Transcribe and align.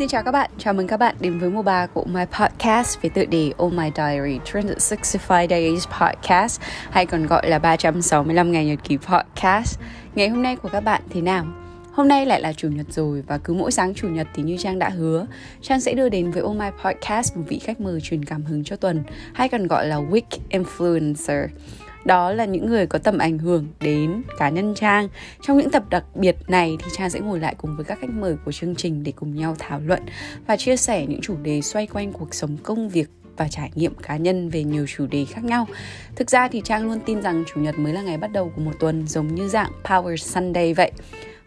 Xin 0.00 0.08
chào 0.08 0.22
các 0.22 0.32
bạn, 0.32 0.50
chào 0.58 0.74
mừng 0.74 0.86
các 0.86 0.96
bạn 0.96 1.14
đến 1.20 1.38
với 1.38 1.50
mùa 1.50 1.62
3 1.62 1.86
của 1.86 2.04
My 2.04 2.22
Podcast 2.24 3.02
với 3.02 3.10
tựa 3.10 3.24
đề 3.24 3.52
Oh 3.62 3.72
My 3.72 3.90
Diary 3.96 4.38
365 4.38 5.48
Days 5.50 5.86
Podcast 6.00 6.60
hay 6.90 7.06
còn 7.06 7.26
gọi 7.26 7.48
là 7.48 7.58
365 7.58 8.52
ngày 8.52 8.66
nhật 8.66 8.78
ký 8.84 8.96
podcast. 8.96 9.80
Ngày 10.14 10.28
hôm 10.28 10.42
nay 10.42 10.56
của 10.56 10.68
các 10.68 10.80
bạn 10.80 11.02
thế 11.10 11.20
nào? 11.20 11.46
Hôm 11.92 12.08
nay 12.08 12.26
lại 12.26 12.40
là 12.40 12.52
chủ 12.52 12.68
nhật 12.68 12.86
rồi 12.90 13.22
và 13.26 13.38
cứ 13.38 13.54
mỗi 13.54 13.72
sáng 13.72 13.94
chủ 13.94 14.08
nhật 14.08 14.26
thì 14.34 14.42
như 14.42 14.56
Trang 14.56 14.78
đã 14.78 14.88
hứa, 14.88 15.26
Trang 15.62 15.80
sẽ 15.80 15.94
đưa 15.94 16.08
đến 16.08 16.30
với 16.30 16.42
Oh 16.42 16.56
My 16.56 16.68
Podcast 16.84 17.36
một 17.36 17.42
vị 17.48 17.58
khách 17.58 17.80
mời 17.80 18.00
truyền 18.00 18.24
cảm 18.24 18.44
hứng 18.44 18.64
cho 18.64 18.76
tuần 18.76 19.02
hay 19.34 19.48
còn 19.48 19.66
gọi 19.66 19.86
là 19.86 19.96
Week 19.96 20.38
Influencer 20.50 21.48
đó 22.04 22.32
là 22.32 22.44
những 22.44 22.66
người 22.66 22.86
có 22.86 22.98
tầm 22.98 23.18
ảnh 23.18 23.38
hưởng 23.38 23.66
đến 23.80 24.22
cá 24.38 24.48
nhân 24.48 24.74
Trang. 24.74 25.08
Trong 25.42 25.58
những 25.58 25.70
tập 25.70 25.82
đặc 25.90 26.04
biệt 26.14 26.36
này 26.48 26.76
thì 26.78 26.90
Trang 26.96 27.10
sẽ 27.10 27.20
ngồi 27.20 27.40
lại 27.40 27.54
cùng 27.58 27.76
với 27.76 27.84
các 27.84 27.98
khách 28.00 28.10
mời 28.10 28.36
của 28.44 28.52
chương 28.52 28.74
trình 28.74 29.02
để 29.02 29.12
cùng 29.16 29.36
nhau 29.36 29.56
thảo 29.58 29.80
luận 29.80 30.02
và 30.46 30.56
chia 30.56 30.76
sẻ 30.76 31.06
những 31.06 31.20
chủ 31.20 31.36
đề 31.42 31.60
xoay 31.60 31.86
quanh 31.86 32.12
cuộc 32.12 32.34
sống 32.34 32.56
công 32.62 32.88
việc 32.88 33.10
và 33.36 33.48
trải 33.48 33.70
nghiệm 33.74 33.94
cá 33.94 34.16
nhân 34.16 34.48
về 34.48 34.64
nhiều 34.64 34.86
chủ 34.86 35.06
đề 35.06 35.24
khác 35.24 35.44
nhau. 35.44 35.66
Thực 36.16 36.30
ra 36.30 36.48
thì 36.48 36.62
Trang 36.64 36.84
luôn 36.84 37.00
tin 37.06 37.22
rằng 37.22 37.44
chủ 37.46 37.60
nhật 37.60 37.78
mới 37.78 37.92
là 37.92 38.02
ngày 38.02 38.18
bắt 38.18 38.32
đầu 38.32 38.52
của 38.56 38.62
một 38.62 38.72
tuần 38.80 39.06
giống 39.08 39.34
như 39.34 39.48
dạng 39.48 39.70
Power 39.84 40.16
Sunday 40.16 40.74
vậy. 40.74 40.92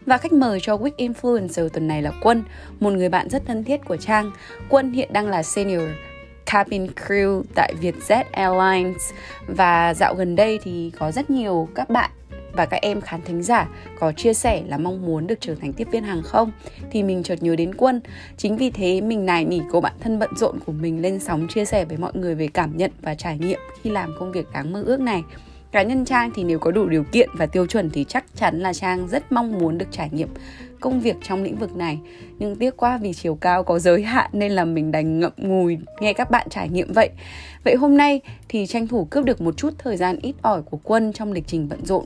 Và 0.06 0.18
khách 0.18 0.32
mời 0.32 0.58
cho 0.62 0.76
Week 0.76 0.96
Influencer 0.96 1.68
tuần 1.68 1.88
này 1.88 2.02
là 2.02 2.12
Quân, 2.22 2.44
một 2.80 2.92
người 2.92 3.08
bạn 3.08 3.28
rất 3.28 3.42
thân 3.46 3.64
thiết 3.64 3.80
của 3.84 3.96
Trang. 3.96 4.30
Quân 4.68 4.92
hiện 4.92 5.12
đang 5.12 5.28
là 5.28 5.42
senior 5.42 5.88
cabin 6.46 6.86
crew 6.86 7.42
tại 7.54 7.74
Vietjet 7.80 8.24
Airlines. 8.32 9.12
Và 9.46 9.94
dạo 9.94 10.14
gần 10.14 10.36
đây 10.36 10.58
thì 10.62 10.92
có 10.98 11.12
rất 11.12 11.30
nhiều 11.30 11.68
các 11.74 11.90
bạn 11.90 12.10
và 12.52 12.66
các 12.66 12.82
em 12.82 13.00
khán 13.00 13.22
thính 13.22 13.42
giả 13.42 13.68
có 13.98 14.12
chia 14.12 14.34
sẻ 14.34 14.62
là 14.66 14.78
mong 14.78 15.06
muốn 15.06 15.26
được 15.26 15.40
trở 15.40 15.54
thành 15.54 15.72
tiếp 15.72 15.88
viên 15.90 16.04
hàng 16.04 16.22
không. 16.22 16.52
Thì 16.90 17.02
mình 17.02 17.22
chợt 17.22 17.42
nhớ 17.42 17.56
đến 17.56 17.74
quân. 17.74 18.00
Chính 18.36 18.56
vì 18.56 18.70
thế 18.70 19.00
mình 19.00 19.26
nài 19.26 19.44
nỉ 19.44 19.60
cô 19.72 19.80
bạn 19.80 19.92
thân 20.00 20.18
bận 20.18 20.30
rộn 20.36 20.58
của 20.66 20.72
mình 20.72 21.02
lên 21.02 21.20
sóng 21.20 21.48
chia 21.48 21.64
sẻ 21.64 21.84
với 21.84 21.96
mọi 21.96 22.12
người 22.14 22.34
về 22.34 22.48
cảm 22.48 22.76
nhận 22.76 22.90
và 23.02 23.14
trải 23.14 23.38
nghiệm 23.38 23.58
khi 23.82 23.90
làm 23.90 24.14
công 24.18 24.32
việc 24.32 24.46
đáng 24.52 24.72
mơ 24.72 24.82
ước 24.86 25.00
này. 25.00 25.22
Cá 25.72 25.82
nhân 25.82 26.04
trang 26.04 26.30
thì 26.34 26.44
nếu 26.44 26.58
có 26.58 26.70
đủ 26.70 26.86
điều 26.86 27.04
kiện 27.04 27.28
và 27.34 27.46
tiêu 27.46 27.66
chuẩn 27.66 27.90
thì 27.90 28.04
chắc 28.04 28.24
chắn 28.34 28.60
là 28.60 28.72
trang 28.72 29.08
rất 29.08 29.32
mong 29.32 29.58
muốn 29.58 29.78
được 29.78 29.86
trải 29.90 30.10
nghiệm 30.12 30.28
công 30.80 31.00
việc 31.00 31.16
trong 31.22 31.42
lĩnh 31.42 31.56
vực 31.56 31.76
này 31.76 31.98
nhưng 32.38 32.56
tiếc 32.56 32.76
quá 32.76 32.98
vì 32.98 33.12
chiều 33.12 33.34
cao 33.34 33.62
có 33.62 33.78
giới 33.78 34.02
hạn 34.02 34.30
nên 34.32 34.52
là 34.52 34.64
mình 34.64 34.92
đành 34.92 35.20
ngậm 35.20 35.32
ngùi 35.36 35.78
nghe 36.00 36.12
các 36.12 36.30
bạn 36.30 36.46
trải 36.50 36.68
nghiệm 36.68 36.92
vậy 36.92 37.10
vậy 37.64 37.74
hôm 37.74 37.96
nay 37.96 38.20
thì 38.48 38.66
tranh 38.66 38.88
thủ 38.88 39.04
cướp 39.04 39.24
được 39.24 39.40
một 39.40 39.56
chút 39.56 39.74
thời 39.78 39.96
gian 39.96 40.18
ít 40.22 40.34
ỏi 40.42 40.62
của 40.62 40.78
quân 40.82 41.12
trong 41.12 41.32
lịch 41.32 41.46
trình 41.46 41.68
bận 41.68 41.84
rộn 41.84 42.04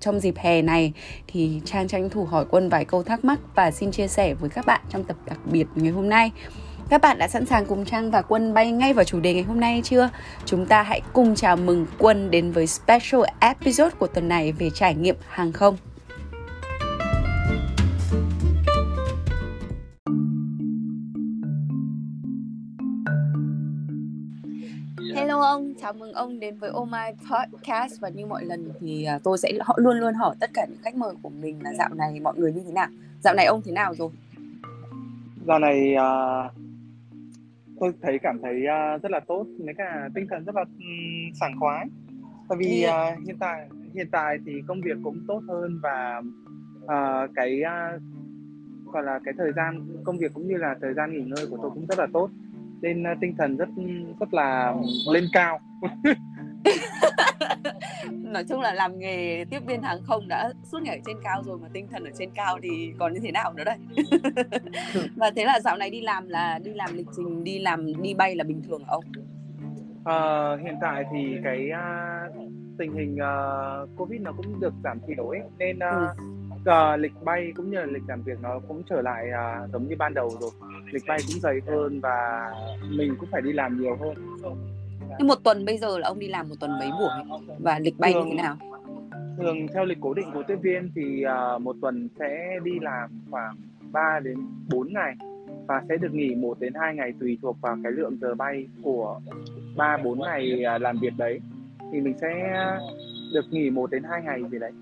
trong 0.00 0.20
dịp 0.20 0.34
hè 0.36 0.62
này 0.62 0.92
thì 1.26 1.60
Trang 1.64 1.88
tranh 1.88 2.10
thủ 2.10 2.24
hỏi 2.24 2.44
Quân 2.50 2.68
vài 2.68 2.84
câu 2.84 3.02
thắc 3.02 3.24
mắc 3.24 3.38
và 3.54 3.70
xin 3.70 3.90
chia 3.90 4.08
sẻ 4.08 4.34
với 4.34 4.50
các 4.50 4.66
bạn 4.66 4.80
trong 4.90 5.04
tập 5.04 5.16
đặc 5.26 5.38
biệt 5.44 5.66
ngày 5.74 5.92
hôm 5.92 6.08
nay. 6.08 6.30
Các 6.90 7.00
bạn 7.00 7.18
đã 7.18 7.28
sẵn 7.28 7.46
sàng 7.46 7.66
cùng 7.66 7.84
Trang 7.84 8.10
và 8.10 8.22
Quân 8.22 8.54
bay 8.54 8.72
ngay 8.72 8.92
vào 8.92 9.04
chủ 9.04 9.20
đề 9.20 9.34
ngày 9.34 9.42
hôm 9.42 9.60
nay 9.60 9.80
chưa? 9.84 10.10
Chúng 10.44 10.66
ta 10.66 10.82
hãy 10.82 11.00
cùng 11.12 11.34
chào 11.34 11.56
mừng 11.56 11.86
Quân 11.98 12.30
đến 12.30 12.52
với 12.52 12.66
special 12.66 13.20
episode 13.40 13.96
của 13.98 14.06
tuần 14.06 14.28
này 14.28 14.52
về 14.52 14.70
trải 14.70 14.94
nghiệm 14.94 15.16
hàng 15.28 15.52
không. 15.52 15.76
Hello 25.40 25.52
ông, 25.52 25.74
chào 25.80 25.92
mừng 25.92 26.12
ông 26.12 26.40
đến 26.40 26.58
với 26.58 26.70
Oh 26.70 26.88
My 26.88 26.98
Podcast 27.30 28.00
và 28.00 28.08
như 28.08 28.26
mọi 28.26 28.44
lần 28.44 28.72
thì 28.80 29.04
à, 29.04 29.18
tôi 29.24 29.38
sẽ 29.38 29.52
họ 29.60 29.74
luôn 29.78 29.96
luôn 29.96 30.14
hỏi 30.14 30.34
tất 30.40 30.50
cả 30.54 30.66
những 30.68 30.78
khách 30.82 30.94
mời 30.94 31.14
của 31.22 31.28
mình 31.28 31.62
là 31.62 31.74
dạo 31.74 31.88
này 31.94 32.20
mọi 32.20 32.34
người 32.36 32.52
như 32.52 32.60
thế 32.66 32.72
nào. 32.72 32.88
Dạo 33.20 33.34
này 33.34 33.46
ông 33.46 33.62
thế 33.64 33.72
nào 33.72 33.94
rồi? 33.94 34.10
Dạo 35.46 35.58
này 35.58 35.94
uh, 35.94 36.52
tôi 37.80 37.92
thấy 38.02 38.18
cảm 38.22 38.38
thấy 38.42 38.56
uh, 38.56 39.02
rất 39.02 39.10
là 39.10 39.20
tốt, 39.20 39.46
với 39.58 39.74
cả 39.78 40.08
tinh 40.14 40.26
thần 40.30 40.44
rất 40.44 40.54
là 40.54 40.62
um, 40.62 41.32
sảng 41.40 41.60
khoái. 41.60 41.86
Tại 42.48 42.58
vì 42.58 42.86
uh, 42.86 43.26
hiện 43.26 43.36
tại 43.38 43.68
hiện 43.94 44.08
tại 44.12 44.38
thì 44.46 44.52
công 44.66 44.80
việc 44.80 44.96
cũng 45.04 45.24
tốt 45.28 45.42
hơn 45.48 45.80
và 45.82 46.22
uh, 46.84 47.30
cái 47.34 47.62
uh, 47.62 48.02
gọi 48.92 49.02
là 49.02 49.20
cái 49.24 49.34
thời 49.38 49.52
gian 49.52 49.86
công 50.04 50.18
việc 50.18 50.34
cũng 50.34 50.48
như 50.48 50.56
là 50.56 50.74
thời 50.80 50.94
gian 50.94 51.12
nghỉ 51.12 51.24
ngơi 51.24 51.46
của 51.50 51.58
tôi 51.62 51.70
cũng 51.70 51.86
rất 51.86 51.98
là 51.98 52.06
tốt 52.12 52.30
nên 52.82 53.02
uh, 53.02 53.18
tinh 53.20 53.34
thần 53.38 53.56
rất 53.56 53.68
rất 54.20 54.34
là 54.34 54.74
lên 55.12 55.24
cao. 55.32 55.60
Nói 58.10 58.44
chung 58.48 58.60
là 58.60 58.74
làm 58.74 58.98
nghề 58.98 59.44
tiếp 59.50 59.58
viên 59.66 59.82
hàng 59.82 59.98
không 60.02 60.28
đã 60.28 60.52
suốt 60.64 60.82
ngày 60.82 60.96
ở 60.96 61.02
trên 61.06 61.16
cao 61.22 61.42
rồi 61.46 61.58
mà 61.62 61.68
tinh 61.72 61.88
thần 61.90 62.04
ở 62.04 62.10
trên 62.18 62.30
cao 62.34 62.58
thì 62.62 62.92
còn 62.98 63.12
như 63.12 63.20
thế 63.22 63.30
nào 63.32 63.52
nữa 63.52 63.64
đây? 63.64 63.76
Và 65.16 65.30
thế 65.36 65.44
là 65.44 65.60
dạo 65.60 65.76
này 65.76 65.90
đi 65.90 66.00
làm 66.00 66.28
là 66.28 66.58
đi 66.64 66.74
làm 66.74 66.96
lịch 66.96 67.06
trình 67.16 67.44
đi 67.44 67.58
làm 67.58 68.02
đi 68.02 68.14
bay 68.14 68.36
là 68.36 68.44
bình 68.44 68.62
thường 68.68 68.82
không 68.86 69.04
à, 70.04 70.56
hiện 70.62 70.74
tại 70.80 71.04
thì 71.12 71.36
cái 71.44 71.70
uh, 71.70 72.34
tình 72.78 72.92
hình 72.92 73.14
uh, 73.14 73.88
covid 73.96 74.20
nó 74.20 74.32
cũng 74.32 74.60
được 74.60 74.74
giảm 74.84 74.98
thiểu 75.06 75.28
ấy. 75.28 75.40
Nên 75.58 75.76
uh, 75.76 75.82
ừ. 76.64 76.72
uh, 76.94 77.00
lịch 77.00 77.12
bay 77.24 77.52
cũng 77.56 77.70
như 77.70 77.76
là 77.76 77.86
lịch 77.86 78.02
làm 78.08 78.22
việc 78.22 78.38
nó 78.42 78.60
cũng 78.68 78.82
trở 78.90 79.02
lại 79.02 79.26
uh, 79.28 79.70
giống 79.72 79.88
như 79.88 79.96
ban 79.98 80.14
đầu 80.14 80.30
rồi 80.40 80.50
lịch 80.92 81.02
bay 81.08 81.18
cũng 81.26 81.40
dày 81.40 81.60
hơn 81.66 82.00
và 82.00 82.50
mình 82.90 83.16
cũng 83.20 83.28
phải 83.32 83.42
đi 83.42 83.52
làm 83.52 83.80
nhiều 83.80 83.96
hơn. 84.00 84.14
Nhưng 85.18 85.28
một 85.28 85.44
tuần 85.44 85.64
bây 85.64 85.78
giờ 85.78 85.98
là 85.98 86.08
ông 86.08 86.18
đi 86.18 86.28
làm 86.28 86.48
một 86.48 86.54
tuần 86.60 86.78
mấy 86.78 86.90
buổi? 86.90 87.40
Và 87.58 87.78
lịch 87.78 87.98
bay 87.98 88.12
thường, 88.12 88.28
như 88.28 88.34
thế 88.36 88.42
nào? 88.42 88.56
thường 89.38 89.66
theo 89.74 89.84
lịch 89.84 89.98
cố 90.00 90.14
định 90.14 90.30
của 90.34 90.42
tiếp 90.48 90.56
viên 90.62 90.90
thì 90.94 91.24
uh, 91.56 91.62
một 91.62 91.76
tuần 91.82 92.08
sẽ 92.18 92.58
đi 92.64 92.72
làm 92.80 93.10
khoảng 93.30 93.56
3 93.92 94.20
đến 94.22 94.38
4 94.70 94.92
ngày 94.92 95.14
và 95.66 95.82
sẽ 95.88 95.96
được 95.96 96.14
nghỉ 96.14 96.34
1 96.34 96.60
đến 96.60 96.72
2 96.74 96.94
ngày 96.94 97.12
tùy 97.20 97.38
thuộc 97.42 97.56
vào 97.60 97.76
cái 97.82 97.92
lượng 97.92 98.16
giờ 98.20 98.34
bay 98.34 98.66
của 98.82 99.20
3 99.76 99.96
4 100.04 100.20
ngày 100.20 100.46
làm 100.80 100.98
việc 100.98 101.12
đấy. 101.16 101.40
Thì 101.92 102.00
mình 102.00 102.14
sẽ 102.20 102.56
được 103.34 103.44
nghỉ 103.50 103.70
1 103.70 103.90
đến 103.90 104.02
2 104.02 104.22
ngày 104.22 104.42
gì 104.52 104.58
đấy 104.58 104.72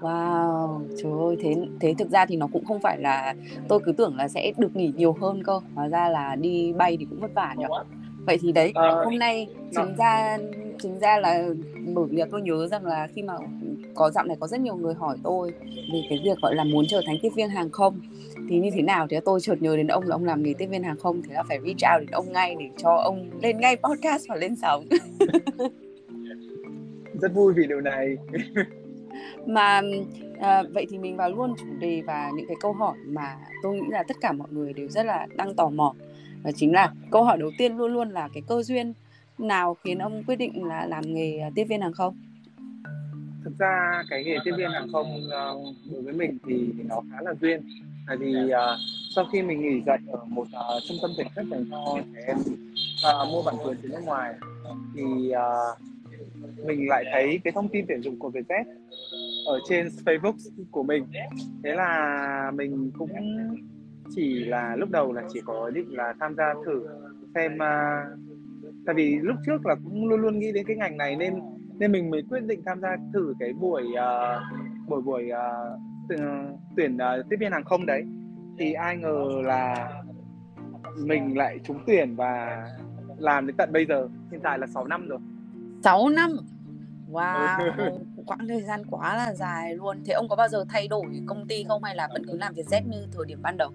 Wow, 0.00 0.80
trời 1.02 1.12
ơi, 1.12 1.36
thế 1.40 1.54
thế 1.80 1.94
thực 1.98 2.10
ra 2.10 2.26
thì 2.26 2.36
nó 2.36 2.46
cũng 2.52 2.64
không 2.64 2.80
phải 2.80 2.98
là 3.00 3.34
tôi 3.68 3.80
cứ 3.84 3.92
tưởng 3.92 4.16
là 4.16 4.28
sẽ 4.28 4.52
được 4.58 4.76
nghỉ 4.76 4.92
nhiều 4.96 5.12
hơn 5.12 5.42
cơ, 5.44 5.60
hóa 5.74 5.88
ra 5.88 6.08
là 6.08 6.36
đi 6.36 6.72
bay 6.72 6.96
thì 7.00 7.06
cũng 7.10 7.20
vất 7.20 7.34
vả 7.34 7.54
nhỉ. 7.58 7.64
Vậy 8.26 8.38
thì 8.40 8.52
đấy, 8.52 8.72
ờ, 8.74 9.04
hôm 9.04 9.18
nay 9.18 9.46
chính 9.74 9.96
ra 9.96 10.38
chính 10.78 10.98
ra 10.98 11.18
là 11.18 11.48
bởi 11.94 12.04
vì 12.10 12.22
tôi 12.30 12.42
nhớ 12.42 12.66
rằng 12.66 12.86
là 12.86 13.08
khi 13.14 13.22
mà 13.22 13.34
có 13.94 14.10
dạo 14.10 14.24
này 14.24 14.36
có 14.40 14.46
rất 14.46 14.60
nhiều 14.60 14.76
người 14.76 14.94
hỏi 14.94 15.16
tôi 15.22 15.52
về 15.92 16.02
cái 16.08 16.20
việc 16.24 16.38
gọi 16.42 16.54
là 16.54 16.64
muốn 16.64 16.84
trở 16.88 17.00
thành 17.06 17.16
tiếp 17.22 17.30
viên 17.36 17.48
hàng 17.48 17.70
không. 17.70 18.00
Thì 18.48 18.58
như 18.58 18.70
thế 18.74 18.82
nào? 18.82 19.06
Thì 19.10 19.16
tôi 19.24 19.40
chợt 19.40 19.62
nhớ 19.62 19.76
đến 19.76 19.86
ông 19.86 20.04
là 20.06 20.14
ông 20.14 20.24
làm 20.24 20.42
nghề 20.42 20.54
tiếp 20.58 20.66
viên 20.66 20.82
hàng 20.82 20.96
không 20.96 21.22
thì 21.22 21.32
là 21.32 21.42
phải 21.48 21.58
reach 21.58 21.94
out 21.94 22.00
đến 22.00 22.10
ông 22.10 22.32
ngay 22.32 22.56
để 22.58 22.66
cho 22.76 22.94
ông 22.94 23.30
lên 23.42 23.60
ngay 23.60 23.76
podcast 23.76 24.28
và 24.28 24.36
lên 24.36 24.56
sóng. 24.56 24.84
Rất 27.20 27.34
vui 27.34 27.52
vì 27.56 27.66
điều 27.66 27.80
này 27.80 28.16
mà 29.46 29.82
à, 30.40 30.62
vậy 30.62 30.86
thì 30.90 30.98
mình 30.98 31.16
vào 31.16 31.30
luôn 31.30 31.54
chủ 31.58 31.66
đề 31.80 32.02
và 32.06 32.30
những 32.36 32.46
cái 32.48 32.56
câu 32.60 32.72
hỏi 32.72 32.96
mà 33.06 33.36
tôi 33.62 33.74
nghĩ 33.74 33.86
là 33.88 34.02
tất 34.02 34.16
cả 34.20 34.32
mọi 34.32 34.48
người 34.50 34.72
đều 34.72 34.88
rất 34.88 35.06
là 35.06 35.26
đang 35.36 35.54
tò 35.54 35.68
mò. 35.68 35.94
Và 36.42 36.52
chính 36.52 36.72
là 36.72 36.92
câu 37.10 37.24
hỏi 37.24 37.38
đầu 37.38 37.50
tiên 37.58 37.76
luôn 37.76 37.92
luôn 37.92 38.10
là 38.10 38.28
cái 38.34 38.42
cơ 38.48 38.62
duyên 38.62 38.92
nào 39.38 39.76
khiến 39.84 39.98
ông 39.98 40.24
quyết 40.26 40.36
định 40.36 40.64
là 40.64 40.86
làm 40.86 41.14
nghề 41.14 41.38
ờ, 41.38 41.50
tiếp 41.54 41.64
viên 41.64 41.80
hàng 41.80 41.92
không? 41.92 42.16
Thực 43.44 43.58
ra 43.58 44.02
cái 44.10 44.24
nghề 44.24 44.36
tiếp 44.44 44.52
viên 44.58 44.70
hàng 44.70 44.88
không 44.92 45.30
ờ, 45.30 45.54
đối 45.92 46.02
với 46.02 46.12
mình 46.12 46.38
thì 46.46 46.72
nó 46.88 47.00
khá 47.12 47.16
là 47.22 47.34
duyên. 47.40 47.62
Tại 48.06 48.16
vì 48.16 48.34
uh, 48.44 48.78
sau 49.14 49.24
khi 49.32 49.42
mình 49.42 49.60
nghỉ 49.60 49.82
dạy 49.86 49.98
ở 50.12 50.24
một 50.24 50.46
uh, 50.76 50.82
trung 50.88 50.96
tâm 51.02 51.10
thể 51.18 51.24
chất 51.36 51.44
dành 51.50 51.64
cho 51.70 51.98
trẻ 52.14 52.20
em 52.26 52.36
uh, 52.38 53.28
mua 53.32 53.42
bản 53.42 53.54
quyền 53.64 53.76
từ 53.82 53.88
nước 53.88 54.00
ngoài 54.04 54.34
thì 54.94 55.02
uh, 55.32 56.66
mình 56.66 56.88
lại 56.88 57.04
thấy 57.12 57.40
cái 57.44 57.52
thông 57.52 57.68
tin 57.68 57.84
tuyển 57.88 58.02
dụng 58.02 58.18
của 58.18 58.30
Vietjet 58.30 58.64
ở 59.48 59.60
trên 59.68 59.88
Facebook 60.04 60.36
của 60.70 60.82
mình. 60.82 61.06
Thế 61.64 61.72
là 61.72 62.52
mình 62.54 62.90
cũng 62.98 63.10
chỉ 64.10 64.44
là 64.44 64.76
lúc 64.76 64.90
đầu 64.90 65.12
là 65.12 65.22
chỉ 65.32 65.40
có 65.44 65.70
ý 65.74 65.74
định 65.74 65.96
là 65.96 66.14
tham 66.20 66.34
gia 66.36 66.54
thử 66.66 66.86
xem 67.34 67.54
uh, 67.54 68.18
tại 68.86 68.94
vì 68.94 69.18
lúc 69.22 69.36
trước 69.46 69.66
là 69.66 69.74
cũng 69.74 70.08
luôn 70.08 70.20
luôn 70.20 70.38
nghĩ 70.38 70.52
đến 70.52 70.66
cái 70.66 70.76
ngành 70.76 70.96
này 70.96 71.16
nên 71.16 71.34
nên 71.78 71.92
mình 71.92 72.10
mới 72.10 72.22
quyết 72.30 72.40
định 72.40 72.62
tham 72.66 72.80
gia 72.80 72.96
thử 73.12 73.34
cái 73.40 73.52
buổi 73.52 73.82
uh, 73.82 74.88
buổi 74.88 75.02
buổi 75.02 75.30
uh, 75.32 75.80
tuyển 76.76 76.96
uh, 76.96 77.26
tiếp 77.30 77.36
viên 77.40 77.52
hàng 77.52 77.64
không 77.64 77.86
đấy. 77.86 78.04
Thì 78.58 78.72
ai 78.72 78.96
ngờ 78.96 79.28
là 79.44 79.92
mình 80.96 81.38
lại 81.38 81.58
trúng 81.64 81.78
tuyển 81.86 82.16
và 82.16 82.64
làm 83.18 83.46
đến 83.46 83.56
tận 83.56 83.72
bây 83.72 83.86
giờ. 83.86 84.08
Hiện 84.30 84.40
tại 84.42 84.58
là 84.58 84.66
6 84.66 84.86
năm 84.86 85.08
rồi. 85.08 85.18
6 85.84 86.08
năm? 86.08 86.30
Wow, 87.10 87.98
quãng 88.26 88.48
thời 88.48 88.62
gian 88.62 88.82
quá 88.90 89.16
là 89.16 89.34
dài 89.34 89.74
luôn. 89.74 89.96
Thế 90.04 90.12
ông 90.12 90.28
có 90.28 90.36
bao 90.36 90.48
giờ 90.48 90.64
thay 90.68 90.88
đổi 90.88 91.22
công 91.26 91.46
ty 91.46 91.64
không 91.68 91.84
hay 91.84 91.94
là 91.94 92.08
vẫn 92.12 92.22
cứ 92.26 92.36
làm 92.36 92.54
việc 92.54 92.66
Z 92.66 92.88
như 92.88 93.06
thời 93.12 93.24
điểm 93.26 93.38
ban 93.42 93.56
đầu? 93.56 93.70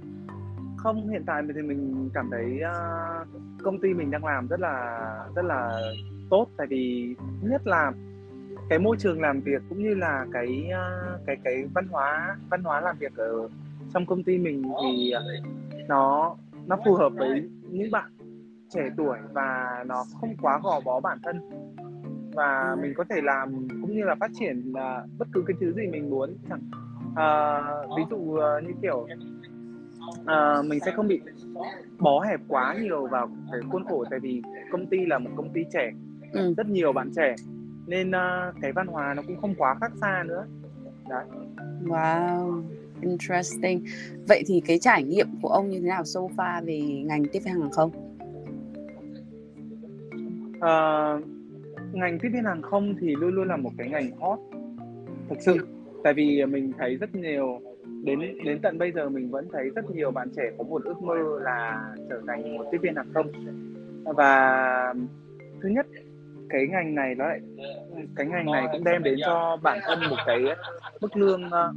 Không, 0.77 1.09
hiện 1.09 1.23
tại 1.25 1.41
thì 1.55 1.61
mình 1.61 2.09
cảm 2.13 2.29
thấy 2.31 2.59
uh, 2.61 3.27
công 3.63 3.79
ty 3.81 3.93
mình 3.93 4.11
đang 4.11 4.25
làm 4.25 4.47
rất 4.47 4.59
là 4.59 4.99
rất 5.35 5.45
là 5.45 5.81
tốt 6.29 6.47
tại 6.57 6.67
vì 6.67 7.15
nhất 7.41 7.67
là 7.67 7.91
cái 8.69 8.79
môi 8.79 8.97
trường 8.99 9.21
làm 9.21 9.41
việc 9.41 9.61
cũng 9.69 9.83
như 9.83 9.95
là 9.95 10.25
cái 10.33 10.69
uh, 10.69 11.21
cái 11.25 11.37
cái 11.43 11.63
văn 11.73 11.87
hóa 11.91 12.37
văn 12.49 12.63
hóa 12.63 12.81
làm 12.81 12.97
việc 12.99 13.15
ở 13.15 13.49
trong 13.93 14.05
công 14.05 14.23
ty 14.23 14.37
mình 14.37 14.63
thì 14.83 15.13
nó 15.87 16.35
nó 16.65 16.77
phù 16.85 16.95
hợp 16.95 17.09
với 17.15 17.49
những 17.69 17.91
bạn 17.91 18.11
trẻ 18.69 18.89
tuổi 18.97 19.17
và 19.31 19.83
nó 19.85 20.05
không 20.21 20.35
quá 20.41 20.59
gò 20.63 20.79
bó 20.85 20.99
bản 20.99 21.19
thân 21.23 21.39
và 22.33 22.75
mình 22.81 22.93
có 22.97 23.03
thể 23.09 23.21
làm 23.21 23.67
cũng 23.81 23.95
như 23.95 24.03
là 24.03 24.15
phát 24.15 24.31
triển 24.39 24.71
uh, 24.71 25.09
bất 25.17 25.27
cứ 25.33 25.43
cái 25.47 25.57
thứ 25.59 25.73
gì 25.73 25.87
mình 25.87 26.09
muốn 26.09 26.37
chẳng 26.49 26.61
uh, 27.11 27.97
ví 27.97 28.03
dụ 28.09 28.17
uh, 28.17 28.63
như 28.63 28.73
kiểu 28.81 29.07
uh, 30.21 30.65
mình 30.65 30.79
sẽ 30.85 30.91
không 30.95 31.07
bị 31.07 31.21
bó 31.99 32.19
hẹp 32.19 32.39
quá 32.47 32.75
nhiều 32.81 33.07
vào 33.07 33.29
cái 33.51 33.61
khuôn 33.71 33.85
khổ. 33.85 34.05
Tại 34.09 34.19
vì 34.19 34.41
công 34.71 34.85
ty 34.85 35.05
là 35.05 35.17
một 35.17 35.29
công 35.35 35.53
ty 35.53 35.61
trẻ 35.73 35.91
ừ. 36.33 36.53
rất 36.57 36.69
nhiều 36.69 36.93
bạn 36.93 37.11
trẻ 37.15 37.35
nên 37.87 38.09
uh, 38.09 38.55
cái 38.61 38.71
văn 38.71 38.87
hóa 38.87 39.13
nó 39.13 39.21
cũng 39.27 39.41
không 39.41 39.55
quá 39.57 39.75
khác 39.81 39.91
xa 40.01 40.23
nữa. 40.27 40.45
Đấy. 41.09 41.25
Wow 41.83 42.63
interesting. 43.03 43.83
Vậy 44.27 44.43
thì 44.47 44.61
cái 44.65 44.79
trải 44.79 45.03
nghiệm 45.03 45.27
của 45.41 45.49
ông 45.49 45.69
như 45.69 45.79
thế 45.79 45.87
nào 45.87 46.03
so 46.05 46.19
far 46.19 46.65
về 46.65 46.79
ngành 46.79 47.25
tiếp 47.25 47.39
viên 47.45 47.53
hàng 47.53 47.71
không? 47.71 47.91
Uh, 50.57 51.42
ngành 51.93 52.19
tiếp 52.19 52.29
viên 52.33 52.43
hàng 52.43 52.61
không 52.61 52.95
thì 53.01 53.15
luôn 53.15 53.35
luôn 53.35 53.47
là 53.47 53.57
một 53.57 53.71
cái 53.77 53.89
ngành 53.89 54.11
hot, 54.19 54.39
thực 55.29 55.37
sự. 55.39 55.67
Tại 56.03 56.13
vì 56.13 56.45
mình 56.45 56.71
thấy 56.77 56.95
rất 56.95 57.15
nhiều, 57.15 57.59
đến 58.03 58.19
đến 58.45 58.59
tận 58.61 58.77
bây 58.77 58.91
giờ 58.91 59.09
mình 59.09 59.31
vẫn 59.31 59.47
thấy 59.51 59.69
rất 59.75 59.91
nhiều 59.91 60.11
bạn 60.11 60.29
trẻ 60.35 60.43
có 60.57 60.63
một 60.63 60.83
ước 60.83 61.01
mơ 61.01 61.15
là 61.41 61.93
trở 62.09 62.21
thành 62.27 62.57
một 62.57 62.65
tiếp 62.71 62.77
viên 62.81 62.95
hàng 62.95 63.13
không. 63.13 63.31
Và 64.03 64.93
thứ 65.61 65.69
nhất, 65.69 65.87
cái 66.49 66.67
ngành 66.67 66.95
này 66.95 67.15
nó 67.15 67.27
lại, 67.27 67.39
cái 68.15 68.25
ngành 68.25 68.45
này 68.45 68.67
cũng 68.71 68.83
đem 68.83 69.03
đến 69.03 69.19
cho 69.25 69.57
bản 69.63 69.79
thân 69.83 69.99
một 70.09 70.17
cái 70.25 70.43
mức 71.01 71.17
lương 71.17 71.49
ờ, 71.49 71.73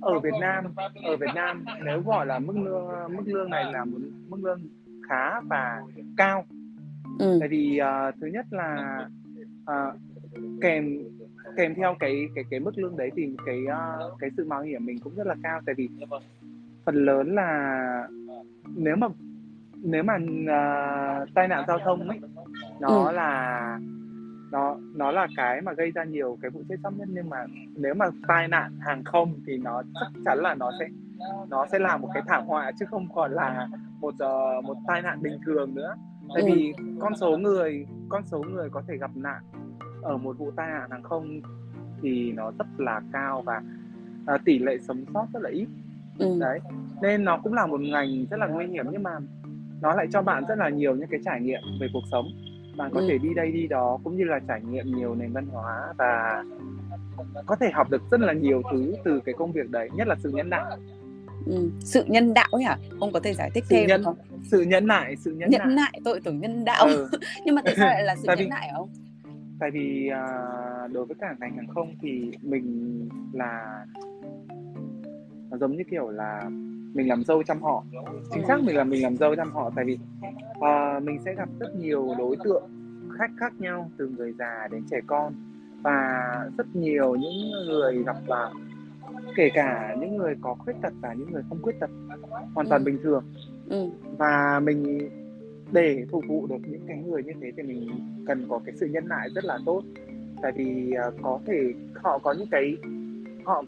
ở 0.00 0.18
Việt 0.18 0.34
Nam, 0.40 0.64
ở 1.04 1.16
Việt 1.16 1.30
Nam 1.34 1.64
nếu 1.84 2.00
gọi 2.00 2.26
là 2.26 2.38
mức 2.38 2.56
lương 2.56 2.88
mức 3.16 3.22
lương 3.26 3.50
này 3.50 3.72
là 3.72 3.84
một 3.84 3.98
mức 4.28 4.38
lương 4.42 4.60
khá 5.08 5.40
và 5.40 5.82
cao 6.16 6.44
ừ. 7.18 7.36
tại 7.40 7.48
vì 7.48 7.80
uh, 7.80 8.14
thứ 8.20 8.26
nhất 8.26 8.46
là 8.50 8.98
uh, 9.62 9.94
kèm 10.60 10.98
kèm 11.56 11.74
theo 11.74 11.96
cái 12.00 12.28
cái 12.34 12.44
cái 12.50 12.60
mức 12.60 12.78
lương 12.78 12.96
đấy 12.96 13.10
thì 13.16 13.36
cái 13.46 13.58
uh, 13.64 14.18
cái 14.18 14.30
sự 14.36 14.44
mạo 14.44 14.62
hiểm 14.62 14.86
mình 14.86 14.98
cũng 14.98 15.14
rất 15.14 15.26
là 15.26 15.34
cao 15.42 15.60
tại 15.66 15.74
vì 15.78 15.88
phần 16.84 17.04
lớn 17.04 17.34
là 17.34 18.08
nếu 18.76 18.96
mà 18.96 19.08
nếu 19.74 20.02
mà 20.02 20.14
uh, 20.14 21.28
tai 21.34 21.48
nạn 21.48 21.64
giao 21.68 21.78
thông 21.78 22.08
ấy 22.08 22.20
nó 22.80 23.04
ừ. 23.04 23.12
là 23.12 23.78
nó 24.50 24.76
nó 24.94 25.10
là 25.10 25.26
cái 25.36 25.60
mà 25.60 25.72
gây 25.72 25.90
ra 25.90 26.04
nhiều 26.04 26.38
cái 26.42 26.50
vụ 26.50 26.62
chết 26.68 26.76
chóc 26.82 26.92
nhất 26.98 27.08
nhưng 27.12 27.30
mà 27.30 27.46
nếu 27.76 27.94
mà 27.94 28.06
tai 28.28 28.48
nạn 28.48 28.78
hàng 28.80 29.04
không 29.04 29.34
thì 29.46 29.58
nó 29.58 29.82
chắc 30.00 30.20
chắn 30.24 30.38
là 30.38 30.54
nó 30.54 30.72
sẽ 30.80 30.88
nó 31.48 31.66
sẽ 31.72 31.78
là 31.78 31.96
một 31.96 32.08
cái 32.14 32.22
thảm 32.26 32.46
họa 32.46 32.72
chứ 32.78 32.86
không 32.90 33.08
còn 33.14 33.32
là 33.32 33.68
một 34.00 34.14
uh, 34.14 34.64
một 34.64 34.76
tai 34.86 35.02
nạn 35.02 35.22
bình 35.22 35.38
thường 35.46 35.74
nữa 35.74 35.94
tại 36.34 36.42
vì 36.46 36.74
con 37.00 37.12
số 37.16 37.38
người 37.38 37.86
con 38.08 38.22
số 38.26 38.42
người 38.42 38.68
có 38.70 38.82
thể 38.88 38.96
gặp 38.96 39.10
nạn 39.14 39.42
ở 40.02 40.16
một 40.16 40.38
vụ 40.38 40.50
tai 40.56 40.70
nạn 40.70 40.90
hàng 40.90 41.02
không 41.02 41.40
thì 42.02 42.32
nó 42.32 42.52
rất 42.58 42.66
là 42.78 43.00
cao 43.12 43.42
và 43.42 43.62
uh, 44.34 44.40
tỷ 44.44 44.58
lệ 44.58 44.78
sống 44.78 45.04
sót 45.14 45.26
rất 45.34 45.42
là 45.42 45.50
ít 45.50 45.66
ừ. 46.18 46.36
đấy 46.40 46.60
nên 47.02 47.24
nó 47.24 47.40
cũng 47.42 47.54
là 47.54 47.66
một 47.66 47.80
ngành 47.80 48.26
rất 48.30 48.36
là 48.36 48.46
nguy 48.46 48.66
hiểm 48.66 48.86
nhưng 48.92 49.02
mà 49.02 49.18
nó 49.80 49.94
lại 49.94 50.06
cho 50.12 50.22
bạn 50.22 50.44
rất 50.48 50.58
là 50.58 50.68
nhiều 50.68 50.96
những 50.96 51.08
cái 51.10 51.20
trải 51.24 51.40
nghiệm 51.40 51.60
về 51.80 51.86
cuộc 51.92 52.04
sống 52.10 52.26
bạn 52.76 52.90
có 52.94 53.00
ừ. 53.00 53.06
thể 53.08 53.18
đi 53.18 53.34
đây 53.34 53.52
đi 53.52 53.66
đó 53.66 53.98
cũng 54.04 54.16
như 54.16 54.24
là 54.24 54.40
trải 54.48 54.60
nghiệm 54.70 54.86
nhiều 54.86 55.14
nền 55.14 55.32
văn 55.32 55.46
hóa 55.46 55.92
và 55.98 56.44
có 57.46 57.56
thể 57.56 57.70
học 57.70 57.90
được 57.90 58.02
rất 58.10 58.20
là 58.20 58.32
nhiều 58.32 58.62
thứ 58.72 58.94
từ 59.04 59.20
cái 59.24 59.34
công 59.38 59.52
việc 59.52 59.70
đấy 59.70 59.88
nhất 59.94 60.08
là 60.08 60.16
sự 60.18 60.30
nhẫn 60.30 60.50
nại 60.50 60.76
ừ. 61.46 61.70
sự 61.80 62.04
nhân 62.06 62.34
đạo 62.34 62.48
ấy 62.50 62.62
hả? 62.62 62.78
Ông 63.00 63.12
có 63.12 63.20
thể 63.20 63.34
giải 63.34 63.50
thích 63.54 63.64
sự 63.68 63.76
thêm 63.76 63.86
nhân, 63.88 64.04
không? 64.04 64.16
sự 64.42 64.62
nhẫn 64.62 64.86
nại 64.86 65.16
sự 65.16 65.30
nhẫn, 65.30 65.50
nhẫn 65.50 65.60
nại. 65.60 65.74
nại 65.76 66.00
tội 66.04 66.20
tưởng 66.24 66.40
nhân 66.40 66.64
đạo. 66.64 66.86
Ừ. 66.86 67.08
nhưng 67.44 67.54
mà 67.54 67.62
tại 67.64 67.74
sao 67.76 67.86
lại 67.86 68.02
là 68.04 68.16
sự 68.16 68.24
tại 68.26 68.36
nhẫn 68.36 68.44
vì, 68.44 68.50
nại 68.50 68.70
không 68.74 68.88
tại 69.60 69.70
vì 69.70 70.10
uh, 70.10 70.92
đối 70.92 71.06
với 71.06 71.16
cả 71.20 71.34
ngành 71.40 71.56
hàng 71.56 71.68
không 71.68 71.94
thì 72.02 72.30
mình 72.42 73.08
là 73.32 73.84
nó 75.50 75.56
giống 75.56 75.76
như 75.76 75.84
kiểu 75.90 76.08
là 76.08 76.50
mình 76.94 77.08
làm 77.08 77.24
dâu 77.24 77.42
chăm 77.42 77.62
họ. 77.62 77.84
Chính 78.34 78.46
xác 78.46 78.62
mình 78.62 78.76
là 78.76 78.84
mình 78.84 79.02
làm 79.02 79.16
dâu 79.16 79.36
chăm 79.36 79.52
họ 79.52 79.70
tại 79.76 79.84
vì 79.84 79.98
uh, 80.58 81.02
mình 81.02 81.18
sẽ 81.24 81.34
gặp 81.34 81.48
rất 81.60 81.74
nhiều 81.76 82.14
đối 82.18 82.36
tượng 82.44 82.64
khách 83.18 83.30
khác 83.36 83.52
nhau 83.58 83.90
từ 83.96 84.08
người 84.08 84.32
già 84.38 84.68
đến 84.70 84.84
trẻ 84.90 85.00
con 85.06 85.32
và 85.82 86.22
rất 86.58 86.76
nhiều 86.76 87.14
những 87.14 87.50
người 87.66 88.02
gặp 88.02 88.16
là 88.26 88.50
kể 89.36 89.50
cả 89.54 89.96
những 90.00 90.16
người 90.16 90.34
có 90.40 90.54
khuyết 90.54 90.74
tật 90.82 90.92
và 91.00 91.12
những 91.12 91.32
người 91.32 91.42
không 91.48 91.62
khuyết 91.62 91.80
tật 91.80 91.90
hoàn 92.54 92.68
toàn 92.68 92.82
ừ. 92.82 92.84
bình 92.84 92.98
thường 93.02 93.24
ừ. 93.68 93.90
và 94.18 94.60
mình 94.64 95.10
để 95.72 96.04
phục 96.10 96.24
vụ 96.28 96.46
được 96.46 96.56
những 96.66 96.86
cái 96.86 96.96
người 96.96 97.22
như 97.22 97.32
thế 97.40 97.52
thì 97.56 97.62
mình 97.62 97.88
cần 98.26 98.46
có 98.48 98.60
cái 98.66 98.74
sự 98.80 98.86
nhân 98.86 99.06
lại 99.06 99.28
rất 99.34 99.44
là 99.44 99.58
tốt 99.66 99.82
tại 100.42 100.52
vì 100.56 100.92
uh, 101.08 101.14
có 101.22 101.40
thể 101.46 101.72
họ 101.94 102.18
có 102.18 102.32
những 102.32 102.48
cái 102.50 102.76
họ 103.44 103.62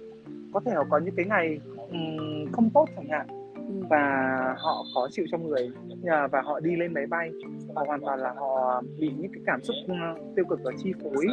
có 0.52 0.60
thể 0.60 0.72
họ 0.72 0.84
có 0.90 0.98
những 0.98 1.14
cái 1.16 1.26
ngày 1.26 1.60
um, 1.76 2.52
không 2.52 2.70
tốt 2.74 2.88
chẳng 2.96 3.08
hạn 3.08 3.26
ừ. 3.54 3.86
và 3.90 4.36
họ 4.58 4.84
khó 4.94 5.08
chịu 5.10 5.26
trong 5.30 5.48
người 5.48 5.70
và 6.02 6.42
họ 6.44 6.60
đi 6.60 6.76
lên 6.76 6.94
máy 6.94 7.06
bay 7.06 7.30
và 7.74 7.82
hoàn 7.86 8.00
toàn 8.00 8.20
là 8.20 8.34
họ 8.36 8.82
bị 8.98 9.10
những 9.18 9.32
cái 9.32 9.42
cảm 9.46 9.62
xúc 9.62 9.76
tiêu 10.36 10.44
cực 10.48 10.60
và 10.64 10.72
chi 10.78 10.92
phối 11.02 11.26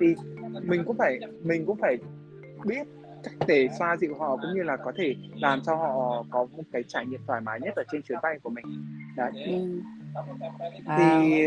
thì 0.00 0.06
mình 0.62 0.82
cũng 0.86 0.96
phải 0.96 1.18
mình 1.42 1.66
cũng 1.66 1.76
phải 1.76 1.96
biết 2.64 2.86
cách 3.26 3.48
để 3.48 3.68
xoa 3.78 3.96
dịu 3.96 4.14
họ 4.18 4.36
cũng 4.36 4.54
như 4.54 4.62
là 4.62 4.76
có 4.76 4.92
thể 4.96 5.14
làm 5.34 5.60
cho 5.66 5.74
họ 5.74 6.24
có 6.30 6.46
một 6.56 6.62
cái 6.72 6.82
trải 6.88 7.06
nghiệm 7.06 7.20
thoải 7.26 7.40
mái 7.40 7.60
nhất 7.60 7.74
ở 7.76 7.82
trên 7.92 8.02
chuyến 8.02 8.18
bay 8.22 8.38
của 8.42 8.50
mình. 8.50 8.64
Đấy. 9.16 9.30
Ừ. 9.44 9.80
thì 10.96 11.42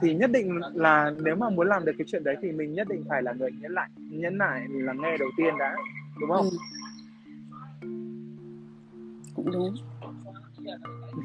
thì 0.00 0.14
nhất 0.14 0.30
định 0.30 0.60
là 0.74 1.12
nếu 1.22 1.36
mà 1.36 1.50
muốn 1.50 1.68
làm 1.68 1.84
được 1.84 1.92
cái 1.98 2.06
chuyện 2.10 2.24
đấy 2.24 2.36
thì 2.42 2.52
mình 2.52 2.74
nhất 2.74 2.88
định 2.88 3.04
phải 3.08 3.22
là 3.22 3.32
người 3.32 3.50
nhấn 3.60 3.72
lại 3.72 3.88
nhấn 3.96 4.38
lại 4.38 4.66
là 4.68 4.92
nghe 4.92 5.16
đầu 5.16 5.28
tiên 5.36 5.54
đã 5.58 5.76
đúng 6.20 6.30
không? 6.30 6.48
Ừ. 6.50 6.58
cũng 9.34 9.50
đúng. 9.52 9.74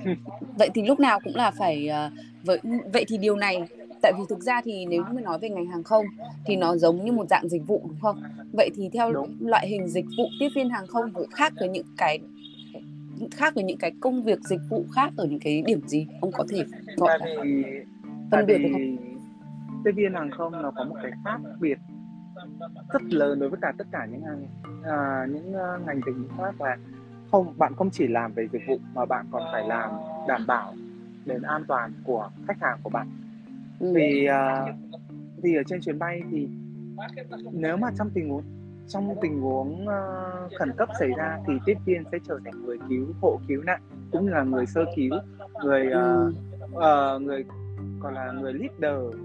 Vậy 0.57 0.69
thì 0.73 0.81
lúc 0.87 0.99
nào 0.99 1.19
cũng 1.23 1.35
là 1.35 1.51
phải 1.51 1.89
uh, 2.07 2.13
vậy 2.43 2.59
vậy 2.93 3.05
thì 3.07 3.17
điều 3.17 3.35
này 3.35 3.67
tại 4.05 4.13
vì 4.17 4.23
thực 4.29 4.43
ra 4.43 4.61
thì 4.63 4.85
nếu 4.85 5.03
như 5.11 5.21
nói 5.21 5.39
về 5.39 5.49
ngành 5.49 5.65
hàng 5.65 5.83
không 5.83 6.05
thì 6.45 6.55
nó 6.55 6.75
giống 6.75 7.05
như 7.05 7.11
một 7.11 7.29
dạng 7.29 7.49
dịch 7.49 7.67
vụ 7.67 7.81
đúng 7.87 7.99
không? 8.01 8.23
Vậy 8.53 8.69
thì 8.75 8.89
theo 8.93 9.11
đúng. 9.13 9.37
loại 9.39 9.67
hình 9.67 9.87
dịch 9.87 10.05
vụ 10.17 10.23
tiếp 10.39 10.49
viên 10.55 10.69
hàng 10.69 10.87
không 10.87 11.13
khác 11.31 11.53
với 11.59 11.69
những 11.69 11.85
cái 11.97 12.19
khác 13.31 13.55
với 13.55 13.63
những 13.63 13.77
cái 13.77 13.91
công 13.99 14.23
việc 14.23 14.39
dịch 14.39 14.59
vụ 14.69 14.85
khác 14.95 15.13
ở 15.17 15.25
những 15.25 15.39
cái 15.39 15.63
điểm 15.65 15.81
gì? 15.87 16.07
Ông 16.21 16.31
có 16.31 16.45
thể 16.49 16.65
gọi 16.97 17.19
là 17.19 17.25
phân 18.31 18.45
biệt 18.45 18.57
được 18.57 18.69
không? 18.73 19.15
tiếp 19.83 19.91
viên 19.95 20.13
hàng 20.13 20.29
không 20.37 20.61
nó 20.61 20.71
có 20.71 20.83
một 20.83 20.95
cái 21.03 21.11
khác 21.23 21.37
biệt 21.59 21.77
rất 22.93 23.03
lớn 23.03 23.39
đối 23.39 23.49
với 23.49 23.59
cả 23.61 23.73
tất 23.77 23.87
cả 23.91 24.07
những 24.11 24.21
ngành 24.23 24.47
à, 24.83 25.25
những 25.29 25.49
uh, 25.49 25.87
ngành 25.87 26.01
dịch 26.05 26.15
vụ 26.17 26.43
khác 26.43 26.61
là 26.61 26.77
không 27.31 27.53
bạn 27.57 27.73
không 27.75 27.89
chỉ 27.89 28.07
làm 28.07 28.33
về 28.33 28.47
dịch 28.51 28.61
vụ 28.67 28.79
mà 28.93 29.05
bạn 29.05 29.25
còn 29.31 29.43
phải 29.51 29.67
làm 29.67 29.89
đảm 30.27 30.47
bảo 30.47 30.73
đến 31.25 31.41
an 31.41 31.63
toàn 31.67 31.93
của 32.03 32.29
khách 32.47 32.61
hàng 32.61 32.79
của 32.83 32.89
bạn 32.89 33.07
ừ. 33.79 33.93
vì 33.93 34.27
uh, 34.29 34.75
vì 35.43 35.55
ở 35.55 35.63
trên 35.67 35.81
chuyến 35.81 35.99
bay 35.99 36.21
thì 36.31 36.47
nếu 37.51 37.77
mà 37.77 37.89
trong 37.97 38.09
tình 38.13 38.29
huống 38.29 38.43
trong 38.87 39.15
tình 39.21 39.41
huống 39.41 39.87
uh, 39.87 40.51
khẩn 40.59 40.71
cấp 40.77 40.89
xảy 40.99 41.09
ra 41.17 41.37
thì 41.47 41.53
tiếp 41.65 41.77
viên 41.85 42.03
sẽ 42.11 42.17
trở 42.27 42.39
thành 42.45 42.65
người 42.65 42.77
cứu 42.89 43.07
hộ 43.21 43.39
cứu 43.47 43.63
nạn 43.63 43.81
cũng 44.11 44.27
là 44.27 44.43
người 44.43 44.65
sơ 44.65 44.85
cứu 44.95 45.11
người 45.63 45.87
uh, 45.87 46.33
uh, 46.67 47.21
người 47.21 47.45
còn 47.99 48.13
là 48.13 48.31
người 48.31 48.53
leader 48.53 49.15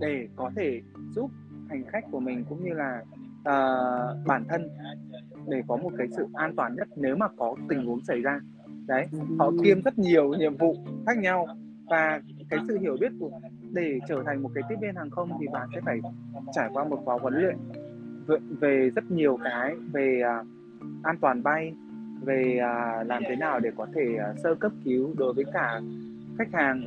để 0.00 0.28
có 0.36 0.50
thể 0.56 0.80
giúp 1.10 1.30
hành 1.68 1.84
khách 1.86 2.04
của 2.10 2.20
mình 2.20 2.44
cũng 2.48 2.64
như 2.64 2.72
là 2.72 3.02
uh, 3.40 4.26
bản 4.26 4.44
thân 4.48 4.68
để 5.48 5.62
có 5.68 5.76
một 5.76 5.90
cái 5.98 6.06
sự 6.16 6.26
an 6.34 6.56
toàn 6.56 6.74
nhất 6.76 6.88
nếu 6.96 7.16
mà 7.16 7.28
có 7.36 7.56
tình 7.68 7.86
huống 7.86 8.04
xảy 8.04 8.20
ra. 8.20 8.40
Đấy 8.86 9.06
họ 9.38 9.52
kiêm 9.64 9.82
rất 9.82 9.98
nhiều 9.98 10.34
nhiệm 10.34 10.56
vụ 10.56 10.76
khác 11.06 11.18
nhau 11.18 11.46
và 11.86 12.20
cái 12.50 12.60
sự 12.68 12.78
hiểu 12.78 12.96
biết 13.00 13.12
của 13.20 13.30
để 13.72 13.98
trở 14.08 14.22
thành 14.26 14.42
một 14.42 14.50
cái 14.54 14.64
tiếp 14.68 14.76
viên 14.80 14.94
hàng 14.94 15.10
không 15.10 15.30
thì 15.40 15.46
bạn 15.52 15.68
sẽ 15.74 15.80
phải 15.84 16.00
trải 16.52 16.68
qua 16.72 16.84
một 16.84 17.00
khóa 17.04 17.18
huấn 17.20 17.34
luyện 17.34 17.56
về, 18.26 18.38
về 18.60 18.90
rất 18.96 19.10
nhiều 19.10 19.38
cái 19.44 19.74
về 19.92 20.22
uh, 20.40 20.46
an 21.02 21.16
toàn 21.20 21.42
bay 21.42 21.74
về 22.20 22.58
uh, 22.58 23.06
làm 23.06 23.22
thế 23.28 23.36
nào 23.36 23.60
để 23.60 23.70
có 23.76 23.86
thể 23.94 24.16
uh, 24.30 24.38
sơ 24.38 24.54
cấp 24.54 24.72
cứu 24.84 25.14
đối 25.16 25.32
với 25.34 25.44
cả 25.52 25.80
khách 26.38 26.52
hàng. 26.52 26.86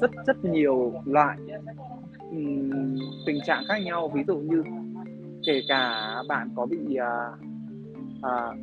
Rất 0.00 0.10
rất 0.26 0.44
nhiều 0.44 0.92
loại 1.04 1.38
um, 2.30 2.96
tình 3.26 3.40
trạng 3.44 3.62
khác 3.68 3.78
nhau. 3.84 4.08
Ví 4.14 4.24
dụ 4.26 4.36
như 4.36 4.62
kể 5.46 5.60
cả 5.68 6.14
bạn 6.28 6.50
có 6.54 6.66
bị 6.66 6.78
uh, 6.78 7.40
uh, 8.18 8.56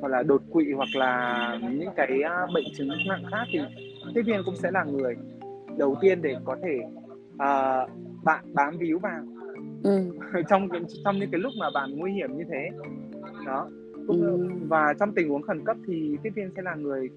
hoặc 0.00 0.08
là 0.08 0.22
đột 0.22 0.42
quỵ 0.50 0.72
hoặc 0.72 0.88
là 0.94 1.58
những 1.62 1.88
cái 1.96 2.08
bệnh 2.54 2.64
chứng 2.76 2.88
nặng 3.08 3.22
khác 3.30 3.44
thì 3.52 3.58
tiếp 4.14 4.22
viên 4.26 4.42
cũng 4.44 4.56
sẽ 4.56 4.70
là 4.70 4.84
người 4.84 5.16
đầu 5.78 5.96
tiên 6.00 6.22
để 6.22 6.36
có 6.44 6.56
thể 6.62 6.78
uh, 7.34 7.90
bạn 8.24 8.44
bám 8.54 8.78
víu 8.78 8.98
vào 8.98 9.22
ừ. 9.84 10.10
trong 10.48 10.68
trong 11.04 11.18
những 11.18 11.30
cái 11.30 11.40
lúc 11.40 11.52
mà 11.58 11.70
bạn 11.70 11.96
nguy 11.96 12.12
hiểm 12.12 12.38
như 12.38 12.44
thế 12.50 12.68
đó 13.46 13.68
cũng 14.06 14.20
Ừ. 14.22 14.48
và 14.68 14.94
trong 15.00 15.14
tình 15.14 15.28
huống 15.28 15.42
khẩn 15.42 15.64
cấp 15.64 15.76
thì 15.86 16.16
tiếp 16.22 16.30
viên 16.34 16.50
sẽ 16.56 16.62
là 16.62 16.74
người 16.74 17.08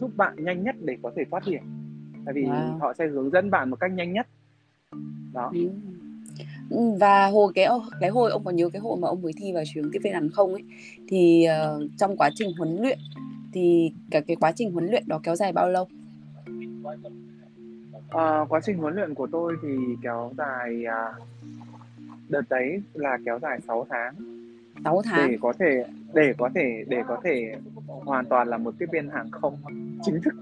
giúp 0.00 0.10
bạn 0.16 0.34
nhanh 0.44 0.64
nhất 0.64 0.74
để 0.84 0.96
có 1.02 1.12
thể 1.16 1.22
thoát 1.30 1.44
hiểm 1.44 1.62
tại 2.24 2.34
vì 2.34 2.44
Wow. 2.44 2.78
họ 2.78 2.92
sẽ 2.98 3.06
hướng 3.06 3.30
dẫn 3.30 3.50
bạn 3.50 3.70
một 3.70 3.76
cách 3.80 3.92
nhanh 3.92 4.12
nhất 4.12 4.26
đó 5.32 5.50
Ừ. 5.54 5.68
Ừ, 6.70 6.78
và 7.00 7.26
hồi 7.26 7.52
cái 7.54 7.66
cái 8.00 8.10
hồi 8.10 8.30
ông 8.30 8.44
có 8.44 8.50
nhớ 8.50 8.68
cái 8.72 8.80
hồi 8.80 8.98
mà 9.00 9.08
ông 9.08 9.22
mới 9.22 9.32
thi 9.36 9.52
vào 9.52 9.62
trường 9.74 9.90
tiếp 9.92 9.98
viên 10.04 10.12
hàng 10.14 10.28
không 10.32 10.52
ấy 10.52 10.62
thì 11.08 11.44
ờ, 11.44 11.80
trong 11.98 12.16
quá 12.16 12.30
trình 12.34 12.50
huấn 12.58 12.76
luyện 12.82 12.98
thì 13.52 13.92
cả 14.10 14.20
cái 14.20 14.36
quá 14.40 14.52
trình 14.52 14.72
huấn 14.72 14.86
luyện 14.86 15.04
đó 15.06 15.20
kéo 15.22 15.36
dài 15.36 15.52
bao 15.52 15.68
lâu? 15.68 15.88
Ờ, 18.08 18.46
quá 18.48 18.60
trình 18.64 18.78
huấn 18.78 18.94
luyện 18.94 19.14
của 19.14 19.26
tôi 19.32 19.56
thì 19.62 19.68
kéo 20.02 20.32
dài 20.38 20.84
à, 20.84 21.12
đợt 22.28 22.42
đấy 22.50 22.82
là 22.94 23.18
kéo 23.24 23.38
dài 23.38 23.60
6 23.66 23.86
tháng 23.90 24.14
6 24.84 25.02
tháng. 25.04 25.30
để 25.30 25.38
có 25.40 25.52
thể 25.58 25.84
để 26.14 26.32
có 26.38 26.50
thể 26.54 26.84
để 26.88 27.02
có 27.08 27.20
thể 27.24 27.54
hoàn 28.04 28.26
toàn 28.26 28.48
là 28.48 28.58
một 28.58 28.74
tiếp 28.78 28.86
viên 28.92 29.10
hàng 29.10 29.30
không 29.30 29.56
chính 30.04 30.20
thức 30.24 30.34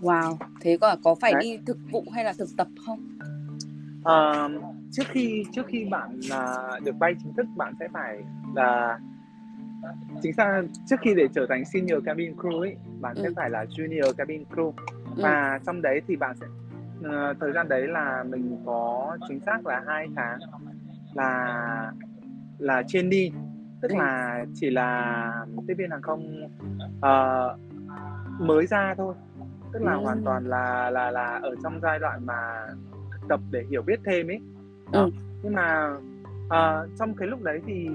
Wow, 0.00 0.36
thế 0.60 0.76
có 0.80 0.96
có 1.02 1.14
phải 1.14 1.32
Đấy. 1.32 1.42
đi 1.42 1.58
thực 1.66 1.78
vụ 1.92 2.04
hay 2.12 2.24
là 2.24 2.32
thực 2.38 2.48
tập 2.56 2.68
không? 2.86 3.18
Ờ, 4.04 4.48
trước 4.92 5.02
khi 5.08 5.44
trước 5.52 5.66
khi 5.66 5.84
bạn 5.84 6.20
là 6.30 6.68
được 6.84 6.96
bay 6.98 7.14
chính 7.22 7.32
thức 7.32 7.46
bạn 7.56 7.74
sẽ 7.80 7.88
phải 7.92 8.18
là 8.54 8.98
chính 10.22 10.32
xác 10.32 10.62
trước 10.86 10.96
khi 11.02 11.14
để 11.14 11.28
trở 11.34 11.46
thành 11.48 11.64
senior 11.64 12.04
cabin 12.04 12.36
crew 12.36 12.60
ấy 12.60 12.76
bạn 13.00 13.16
sẽ 13.16 13.28
Ừ. 13.28 13.32
phải 13.36 13.50
là 13.50 13.64
junior 13.64 14.12
cabin 14.12 14.44
crew 14.50 14.72
Ừ. 15.16 15.22
và 15.22 15.58
trong 15.66 15.82
đấy 15.82 16.00
thì 16.06 16.16
bạn 16.16 16.36
sẽ 16.40 16.46
ờ, 17.02 17.34
thời 17.40 17.52
gian 17.52 17.68
đấy 17.68 17.88
là 17.88 18.24
mình 18.28 18.56
có 18.66 19.16
chính 19.28 19.40
xác 19.46 19.66
là 19.66 19.82
hai 19.86 20.06
tháng 20.16 20.38
là 21.14 21.92
là 22.58 22.82
trên 22.86 23.10
đi 23.10 23.32
tức 23.82 23.90
Ừ. 23.90 23.96
là 23.98 24.44
chỉ 24.54 24.70
là 24.70 25.32
tiếp 25.68 25.74
viên 25.78 25.90
hàng 25.90 26.02
không 26.02 26.48
ờ, 27.00 27.56
mới 28.38 28.66
ra 28.66 28.94
thôi 28.96 29.14
tức 29.72 29.82
là 29.82 29.92
Ừ. 29.92 30.00
hoàn 30.02 30.24
toàn 30.24 30.46
là 30.46 30.90
là 30.90 31.10
là 31.10 31.40
ở 31.42 31.54
trong 31.62 31.80
giai 31.82 31.98
đoạn 31.98 32.26
mà 32.26 32.66
thực 33.12 33.28
tập 33.28 33.40
để 33.50 33.64
hiểu 33.70 33.82
biết 33.82 34.00
thêm 34.06 34.26
ấy 34.30 34.38
đó. 34.92 35.00
Ừ. 35.00 35.10
nhưng 35.42 35.54
mà 35.54 35.96
ờ, 36.48 36.88
trong 36.98 37.14
cái 37.14 37.28
lúc 37.28 37.42
đấy 37.42 37.60
thì 37.66 37.88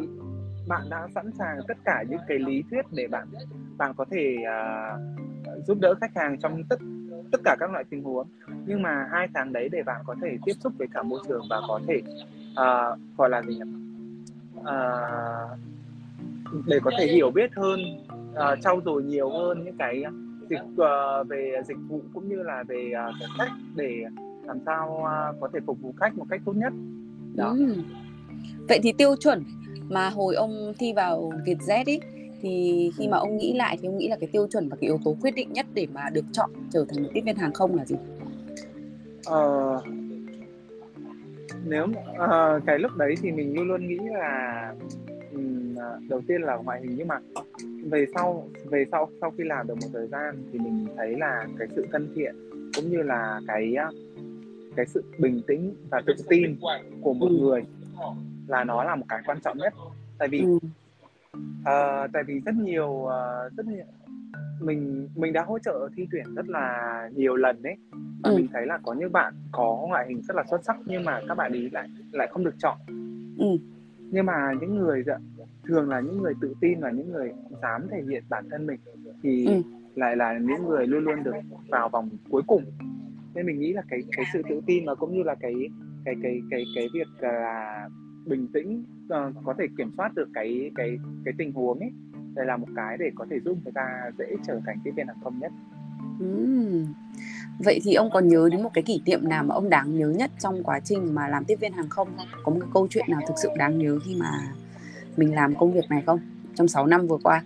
bạn 0.67 0.81
đã 0.89 1.07
sẵn 1.15 1.31
sàng 1.38 1.60
tất 1.67 1.77
cả 1.86 2.03
những 2.10 2.19
cái 2.27 2.39
lý 2.39 2.63
thuyết 2.69 2.86
để 2.91 3.07
bạn 3.07 3.27
bạn 3.77 3.93
có 3.98 4.05
thể 4.12 4.36
à, 4.48 4.91
giúp 5.67 5.77
đỡ 5.81 5.95
khách 6.01 6.12
hàng 6.15 6.39
trong 6.39 6.63
tất 6.69 6.75
tất 7.32 7.41
cả 7.44 7.55
các 7.60 7.72
loại 7.72 7.84
tình 7.89 8.03
huống 8.03 8.27
nhưng 8.65 8.82
mà 8.82 9.08
hai 9.12 9.27
tháng 9.34 9.53
đấy 9.53 9.70
để 9.72 9.84
bạn 9.84 10.01
có 10.05 10.15
thể 10.22 10.38
tiếp 10.46 10.53
xúc 10.63 10.74
với 10.77 10.88
cả 10.94 11.03
môi 11.03 11.20
trường 11.27 11.41
và 11.50 11.62
có 11.67 11.79
thể 11.88 12.01
uh, 12.51 13.17
gọi 13.17 13.29
là 13.29 13.41
gì 13.41 13.55
nhỉ 13.55 13.62
uh, 14.60 15.60
để 16.65 16.79
có 16.84 16.91
thể 17.00 17.08
hiểu 17.08 17.32
biết 17.32 17.51
hơn 17.55 17.79
uh, 18.32 18.62
trau 18.62 18.82
dồi 18.86 19.03
nhiều 19.03 19.29
hơn 19.29 19.63
những 19.65 19.77
cái 19.77 20.03
dịch 20.50 20.63
uh, 20.72 21.27
về 21.27 21.62
dịch 21.67 21.77
vụ 21.88 22.01
cũng 22.13 22.29
như 22.29 22.44
là 22.44 22.63
về 22.67 22.91
uh, 23.10 23.15
cách 23.38 23.51
để 23.75 24.03
làm 24.44 24.60
sao 24.65 24.98
uh, 25.00 25.41
có 25.41 25.50
thể 25.53 25.60
phục 25.65 25.82
vụ 25.82 25.94
khách 25.98 26.17
một 26.17 26.25
cách 26.29 26.41
tốt 26.46 26.53
nhất 26.55 26.74
đó. 27.36 27.55
Ừ. 27.58 27.75
Vậy 28.70 28.79
thì 28.84 28.94
tiêu 28.98 29.15
chuẩn 29.15 29.44
mà 29.89 30.10
hồi 30.10 30.36
ông 30.36 30.74
thi 30.79 30.94
vào 30.94 31.32
Vietjet 31.46 31.84
ấy 31.86 32.00
thì 32.41 32.91
khi 32.97 33.07
mà 33.07 33.17
ông 33.17 33.37
nghĩ 33.37 33.53
lại 33.53 33.77
thì 33.81 33.87
ông 33.87 33.97
nghĩ 33.97 34.07
là 34.07 34.15
cái 34.19 34.29
tiêu 34.31 34.47
chuẩn 34.51 34.69
và 34.69 34.75
cái 34.81 34.87
yếu 34.87 34.99
tố 35.05 35.15
quyết 35.21 35.35
định 35.35 35.53
nhất 35.53 35.65
để 35.73 35.87
mà 35.93 36.09
được 36.13 36.25
chọn 36.31 36.49
trở 36.71 36.85
thành 36.89 37.03
một 37.03 37.09
tiếp 37.13 37.21
viên 37.25 37.35
hàng 37.35 37.53
không 37.53 37.75
là 37.75 37.85
gì? 37.85 37.95
Ờ, 39.25 39.81
nếu 41.65 41.87
ờ, 42.17 42.59
cái 42.65 42.79
lúc 42.79 42.91
đấy 42.97 43.15
thì 43.21 43.31
mình 43.31 43.55
luôn 43.55 43.67
luôn 43.67 43.87
nghĩ 43.87 43.97
là 44.13 44.73
ừm, 45.31 45.75
à, 45.79 45.89
đầu 46.09 46.21
tiên 46.27 46.41
là 46.41 46.55
ngoại 46.55 46.81
hình 46.81 46.95
nhưng 46.97 47.07
mà 47.07 47.19
về 47.83 48.05
sau 48.13 48.49
về 48.69 48.85
sau 48.91 49.09
sau 49.21 49.31
khi 49.37 49.43
làm 49.43 49.67
được 49.67 49.75
một 49.81 49.87
thời 49.93 50.07
gian 50.07 50.43
thì 50.53 50.59
mình 50.59 50.87
thấy 50.97 51.15
là 51.19 51.47
cái 51.59 51.67
sự 51.75 51.85
thân 51.91 52.07
thiện 52.15 52.35
cũng 52.75 52.89
như 52.89 52.97
là 53.01 53.41
cái 53.47 53.73
á, 53.75 53.89
cái 54.75 54.85
sự 54.85 55.03
bình 55.19 55.41
tĩnh 55.47 55.75
và 55.91 56.01
tự 56.05 56.13
tin 56.29 56.55
của 57.01 57.13
một 57.13 57.27
Ừ. 57.29 57.37
người 57.39 57.61
là 58.47 58.63
nó 58.63 58.83
là 58.83 58.95
một 58.95 59.05
cái 59.09 59.19
quan 59.25 59.37
trọng 59.43 59.57
nhất 59.57 59.73
tại 60.17 60.27
vì 60.27 60.39
Ừ. 60.39 60.59
Ờ, 61.65 62.07
tại 62.13 62.24
vì 62.27 62.39
rất 62.45 62.55
nhiều 62.55 63.05
ờ, 63.05 63.50
rất 63.57 63.65
nhiều 63.67 63.86
mình 64.62 65.07
mình 65.15 65.34
đã 65.34 65.43
hỗ 65.43 65.60
trợ 65.60 65.89
thi 65.95 66.07
tuyển 66.12 66.36
rất 66.36 66.48
là 66.50 66.93
nhiều 67.15 67.36
lần 67.36 67.62
đấy 67.63 67.75
và 68.24 68.29
Ừ. 68.29 68.36
mình 68.36 68.48
thấy 68.53 68.65
là 68.65 68.79
có 68.84 68.93
những 68.93 69.12
bạn 69.12 69.34
có 69.51 69.86
ngoại 69.88 70.05
hình 70.10 70.22
rất 70.22 70.36
là 70.36 70.43
xuất 70.50 70.65
sắc 70.65 70.75
nhưng 70.86 71.03
mà 71.05 71.19
các 71.27 71.36
bạn 71.36 71.51
ý 71.53 71.69
lại 71.69 71.88
lại 72.12 72.27
không 72.31 72.43
được 72.45 72.55
chọn 72.60 72.77
Ừ. 73.39 73.45
nhưng 74.12 74.25
mà 74.25 74.53
những 74.62 74.75
người 74.75 75.03
dạ, 75.07 75.17
thường 75.67 75.89
là 75.89 76.00
những 76.00 76.17
người 76.22 76.34
tự 76.41 76.53
tin 76.62 76.79
và 76.81 76.91
những 76.91 77.12
người 77.12 77.31
dám 77.62 77.88
thể 77.91 78.01
hiện 78.10 78.24
bản 78.29 78.50
thân 78.51 78.67
mình 78.67 78.79
thì 79.24 79.45
Ừ. 79.45 79.62
lại 79.95 80.15
là 80.15 80.38
những 80.39 80.67
người 80.67 80.88
luôn 80.88 81.03
luôn 81.03 81.24
được 81.24 81.36
vào 81.72 81.89
vòng 81.89 82.10
cuối 82.29 82.41
cùng 82.48 82.63
nên 83.36 83.45
mình 83.45 83.60
nghĩ 83.60 83.74
là 83.74 83.81
cái 83.89 84.00
cái 84.17 84.25
sự 84.34 84.41
tự 84.50 84.62
tin 84.67 84.86
và 84.86 84.95
cũng 84.95 85.13
như 85.13 85.24
là 85.24 85.36
cái 85.39 85.53
cái 86.05 86.15
cái 86.24 86.41
cái 86.51 86.63
cái 86.75 86.88
việc 86.93 87.07
là 87.19 87.89
bình 88.25 88.48
tĩnh 88.53 88.84
ờ, 89.10 89.32
có 89.44 89.53
thể 89.60 89.65
kiểm 89.77 89.91
soát 89.98 90.15
được 90.15 90.29
cái 90.34 90.72
cái 90.75 90.98
cái 91.25 91.34
tình 91.38 91.51
huống 91.51 91.79
ấy 91.79 91.91
đây 92.36 92.46
là 92.46 92.58
một 92.58 92.67
cái 92.75 92.98
để 92.98 93.12
có 93.15 93.25
thể 93.29 93.39
giúp 93.46 93.58
người 93.63 93.74
ta 93.75 94.12
dễ 94.17 94.25
trở 94.48 94.60
thành 94.65 94.77
tiếp 94.84 94.91
viên 94.96 95.08
hàng 95.08 95.17
không 95.24 95.39
nhất 95.39 95.51
Ừm. 96.20 96.86
Vậy 97.60 97.79
thì 97.84 97.94
ông 97.94 98.10
có 98.10 98.20
nhớ 98.20 98.50
đến 98.51 98.63
một 98.63 98.70
cái 98.74 98.84
kỷ 98.84 99.01
niệm 99.05 99.29
nào 99.29 99.44
mà 99.44 99.55
ông 99.55 99.70
đáng 99.70 99.98
nhớ 99.98 100.10
nhất 100.10 100.32
trong 100.39 100.63
quá 100.63 100.79
trình 100.79 101.15
mà 101.15 101.27
làm 101.27 101.46
tiếp 101.46 101.55
viên 101.55 101.74
hàng 101.74 101.89
không 101.89 102.08
không? 102.17 102.27
Có 102.44 102.51
một 102.51 102.58
cái 102.62 102.70
câu 102.74 102.88
chuyện 102.89 103.05
nào 103.10 103.22
thực 103.27 103.34
sự 103.38 103.50
đáng 103.58 103.77
nhớ 103.77 104.00
khi 104.05 104.15
mà 104.20 104.32
mình 105.17 105.36
làm 105.36 105.55
công 105.55 105.74
việc 105.74 105.89
này 105.89 106.03
không? 106.05 106.20
Trong 106.55 106.67
6 106.67 106.88
năm 106.88 107.08
vừa 107.08 107.17
qua. 107.24 107.44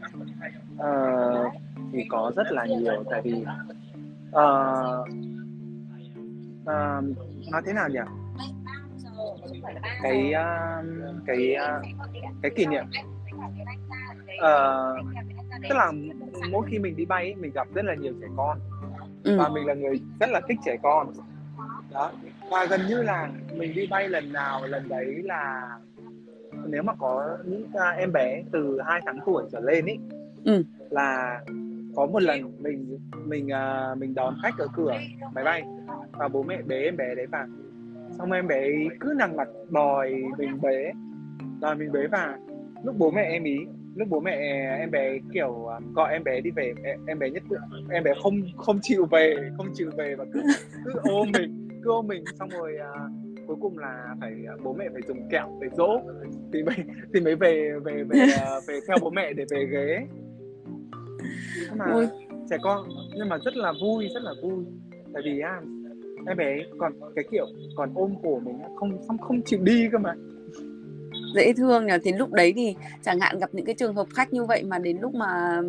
Ờ, 0.78 1.50
thì 1.92 2.06
có 2.10 2.32
rất 2.36 2.52
là 2.52 2.66
nhiều 2.66 3.04
tại 3.12 3.22
vì 3.24 3.44
ờ, 4.32 5.06
ờ, 6.66 7.02
nói 7.52 7.62
thế 7.66 7.74
nào 7.74 7.90
nhỉ 7.90 8.00
cái 10.04 10.32
ờ, 10.34 10.84
cái 11.28 11.54
ờ, 11.54 11.82
cái 12.42 12.52
kỷ 12.56 12.66
niệm. 12.66 12.86
Ờ, 14.40 14.96
tức 15.70 15.76
là 15.76 15.92
mỗi 16.52 16.68
khi 16.70 16.80
mình 16.80 16.96
đi 16.96 17.06
bay 17.06 17.24
ấy, 17.24 17.36
mình 17.36 17.52
gặp 17.52 17.68
rất 17.74 17.86
là 17.86 17.96
nhiều 17.96 18.14
trẻ 18.22 18.28
con. 18.38 18.60
Ừ. 19.24 19.38
và 19.38 19.50
mình 19.50 19.66
là 19.66 19.74
người 19.74 20.02
rất 20.20 20.30
là 20.30 20.42
thích 20.48 20.58
trẻ 20.66 20.78
con. 20.84 21.08
Đó. 21.94 22.12
Và 22.52 22.66
gần 22.66 22.82
như 22.88 23.02
là 23.02 23.30
mình 23.56 23.74
đi 23.76 23.88
bay 23.88 24.10
lần 24.10 24.34
nào 24.34 24.66
lần 24.68 24.90
đấy 24.90 25.06
là 25.24 25.70
nếu 26.68 26.84
mà 26.84 26.94
có 27.00 27.38
những 27.46 27.68
em 27.98 28.12
bé 28.14 28.44
từ 28.52 28.80
2 28.86 29.02
tháng 29.06 29.20
tuổi 29.26 29.44
trở 29.52 29.60
lên 29.60 29.86
ấy 29.86 29.98
Ừ. 30.46 30.64
là 30.90 31.40
có 31.96 32.06
một 32.06 32.22
lần 32.24 32.52
mình 32.64 32.98
mình 33.26 33.50
mình 33.98 34.16
đón 34.16 34.36
khách 34.44 34.58
ở 34.58 34.68
cửa 34.76 34.94
máy 35.34 35.44
bay. 35.44 35.64
Và 36.12 36.28
bố 36.28 36.44
mẹ 36.44 36.62
bế 36.68 36.76
em 36.84 36.98
bé 36.98 37.16
đấy 37.16 37.26
vào 37.28 37.46
xong 38.20 38.32
em 38.32 38.48
bé 38.48 38.70
cứ 39.00 39.14
nằng 39.18 39.36
mặt 39.36 39.48
đòi 39.70 40.14
mình 40.38 40.62
bế. 40.62 40.92
Đòi 41.62 41.76
mình 41.76 41.92
bế 41.92 42.08
vào. 42.08 42.34
Lúc 42.84 42.96
bố 42.98 43.12
mẹ 43.12 43.24
em 43.24 43.44
ý 43.44 43.58
lúc 43.96 44.08
bố 44.10 44.20
mẹ 44.20 44.32
em 44.80 44.92
bé 44.92 45.18
kiểu 45.34 45.68
à, 45.68 45.80
gọi 45.94 46.14
em 46.14 46.24
bé 46.24 46.42
đi 46.42 46.52
về 46.52 46.74
em, 47.08 47.20
bé 47.20 47.30
nhất 47.30 47.44
em 47.92 48.04
bé 48.04 48.14
không 48.24 48.42
không 48.58 48.80
chịu 48.82 49.06
về 49.06 49.36
không 49.58 49.68
chịu 49.74 49.92
về 49.98 50.16
và 50.16 50.26
cứ 50.34 50.42
cứ 50.86 50.92
ôm 51.04 51.28
mình 51.34 51.68
cứ 51.84 51.92
ôm 51.92 52.08
mình. 52.08 52.24
Xong 52.40 52.50
rồi 52.50 52.78
à, 52.78 52.94
cuối 53.48 53.58
cùng 53.62 53.78
là 53.78 54.16
phải 54.22 54.32
à, 54.48 54.54
bố 54.64 54.74
mẹ 54.74 54.86
phải 54.94 55.02
dùng 55.08 55.30
kẹo 55.30 55.58
để 55.62 55.68
dỗ. 55.78 56.02
Thì 56.54 56.64
mới 56.64 56.76
thì 57.14 57.20
mới 57.20 57.36
về 57.36 57.72
về 57.84 58.04
về 58.04 58.20
à, 58.42 58.50
về 58.68 58.80
theo 58.88 58.98
bố 59.02 59.10
mẹ 59.10 59.34
để 59.34 59.46
về 59.50 59.66
ghế. 59.72 60.06
Nhưng 61.70 61.78
mà 61.78 61.86
Ôi. 61.94 62.08
trẻ 62.50 62.58
con 62.62 62.88
nhưng 63.16 63.30
mà 63.30 63.38
rất 63.46 63.56
là 63.58 63.74
vui 63.82 64.08
rất 64.14 64.24
là 64.24 64.34
vui. 64.44 64.66
Tại 65.14 65.22
vì 65.26 65.40
á 65.40 65.62
em 66.30 66.38
bé 66.38 66.58
còn 66.80 66.94
cái 67.16 67.26
kiểu 67.32 67.46
còn 67.76 67.90
ôm 67.94 68.16
cổ 68.24 68.40
mình 68.40 68.56
không 68.76 68.98
không 69.08 69.18
không 69.18 69.42
chịu 69.46 69.60
đi 69.64 69.88
cơ 69.92 69.98
mà 69.98 70.14
Dễ 71.36 71.54
thương 71.54 71.86
nhỉ. 71.86 71.94
Thì 72.04 72.12
lúc 72.14 72.32
đấy 72.34 72.54
thì 72.56 72.76
chẳng 73.02 73.20
hạn 73.20 73.40
gặp 73.40 73.50
những 73.54 73.66
cái 73.66 73.76
trường 73.78 73.96
hợp 73.96 74.08
khách 74.14 74.34
như 74.34 74.44
vậy 74.44 74.64
mà 74.64 74.80
đến 74.80 74.98
lúc 75.02 75.16
mà 75.16 75.62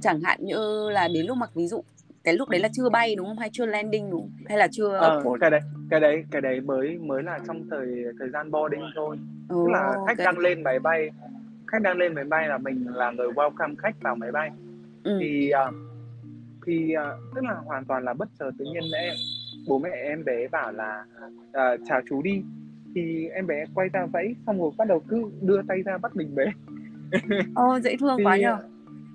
chẳng 0.00 0.20
hạn 0.20 0.38
như 0.42 0.90
là 0.90 1.08
đến 1.14 1.26
lúc 1.26 1.36
mà 1.36 1.46
ví 1.54 1.66
dụ 1.66 1.82
cái 2.24 2.34
lúc 2.34 2.48
đấy 2.48 2.60
là 2.60 2.68
chưa 2.72 2.88
bay 2.88 3.14
đúng 3.16 3.26
không 3.26 3.38
hay 3.38 3.50
chưa 3.52 3.66
landing 3.66 4.10
đúng 4.10 4.20
không? 4.20 4.46
hay 4.48 4.58
là 4.58 4.68
chưa 4.72 4.96
Ờ, 4.98 5.22
cái 5.40 5.50
đấy 5.50 5.60
cái 5.90 6.00
đấy 6.00 6.24
cái 6.30 6.40
đấy 6.40 6.60
mới 6.60 6.98
mới 6.98 7.22
là 7.22 7.38
trong 7.46 7.64
thời 7.70 7.86
thời 8.18 8.28
gian 8.30 8.50
boarding 8.50 8.82
thôi 8.94 9.16
Ồ, 9.48 9.64
tức 9.66 9.70
là 9.72 9.96
khách 10.06 10.18
ok. 10.18 10.24
đang 10.24 10.38
lên 10.38 10.62
máy 10.62 10.78
bay 10.78 11.10
khách 11.66 11.82
đang 11.82 11.96
lên 11.98 12.14
máy 12.14 12.24
bay 12.24 12.48
là 12.48 12.58
mình 12.58 12.86
là 12.94 13.10
người 13.10 13.28
welcome 13.28 13.74
khách 13.78 14.00
vào 14.00 14.14
máy 14.16 14.32
bay 14.32 14.50
Ừ. 15.04 15.18
thì 15.20 15.50
à, 15.50 15.70
thì 16.68 16.92
à, 16.92 17.12
tức 17.34 17.44
là 17.44 17.54
hoàn 17.64 17.84
toàn 17.84 18.04
là 18.04 18.14
bất 18.14 18.28
ngờ 18.40 18.50
tự 18.58 18.64
nhiên 18.64 18.82
em 18.94 19.14
bố 19.68 19.78
mẹ 19.78 19.90
em 19.90 20.24
bé 20.24 20.48
bảo 20.48 20.72
là 20.72 21.04
à, 21.52 21.76
chào 21.86 22.00
chú 22.08 22.22
đi. 22.22 22.42
Thì 22.94 23.28
em 23.28 23.46
bé 23.46 23.64
quay 23.74 23.88
ra 23.88 24.06
vẫy 24.06 24.36
xong 24.46 24.60
rồi 24.60 24.70
bắt 24.78 24.88
đầu 24.88 25.02
cứ 25.08 25.30
đưa 25.42 25.62
tay 25.68 25.82
ra 25.82 25.98
bắt 25.98 26.16
mình 26.16 26.34
bế 26.34 26.44
Ô, 27.54 27.80
dễ 27.80 27.96
thương 27.96 28.18
thì 28.18 28.24
quá 28.24 28.36
nhờ. 28.36 28.58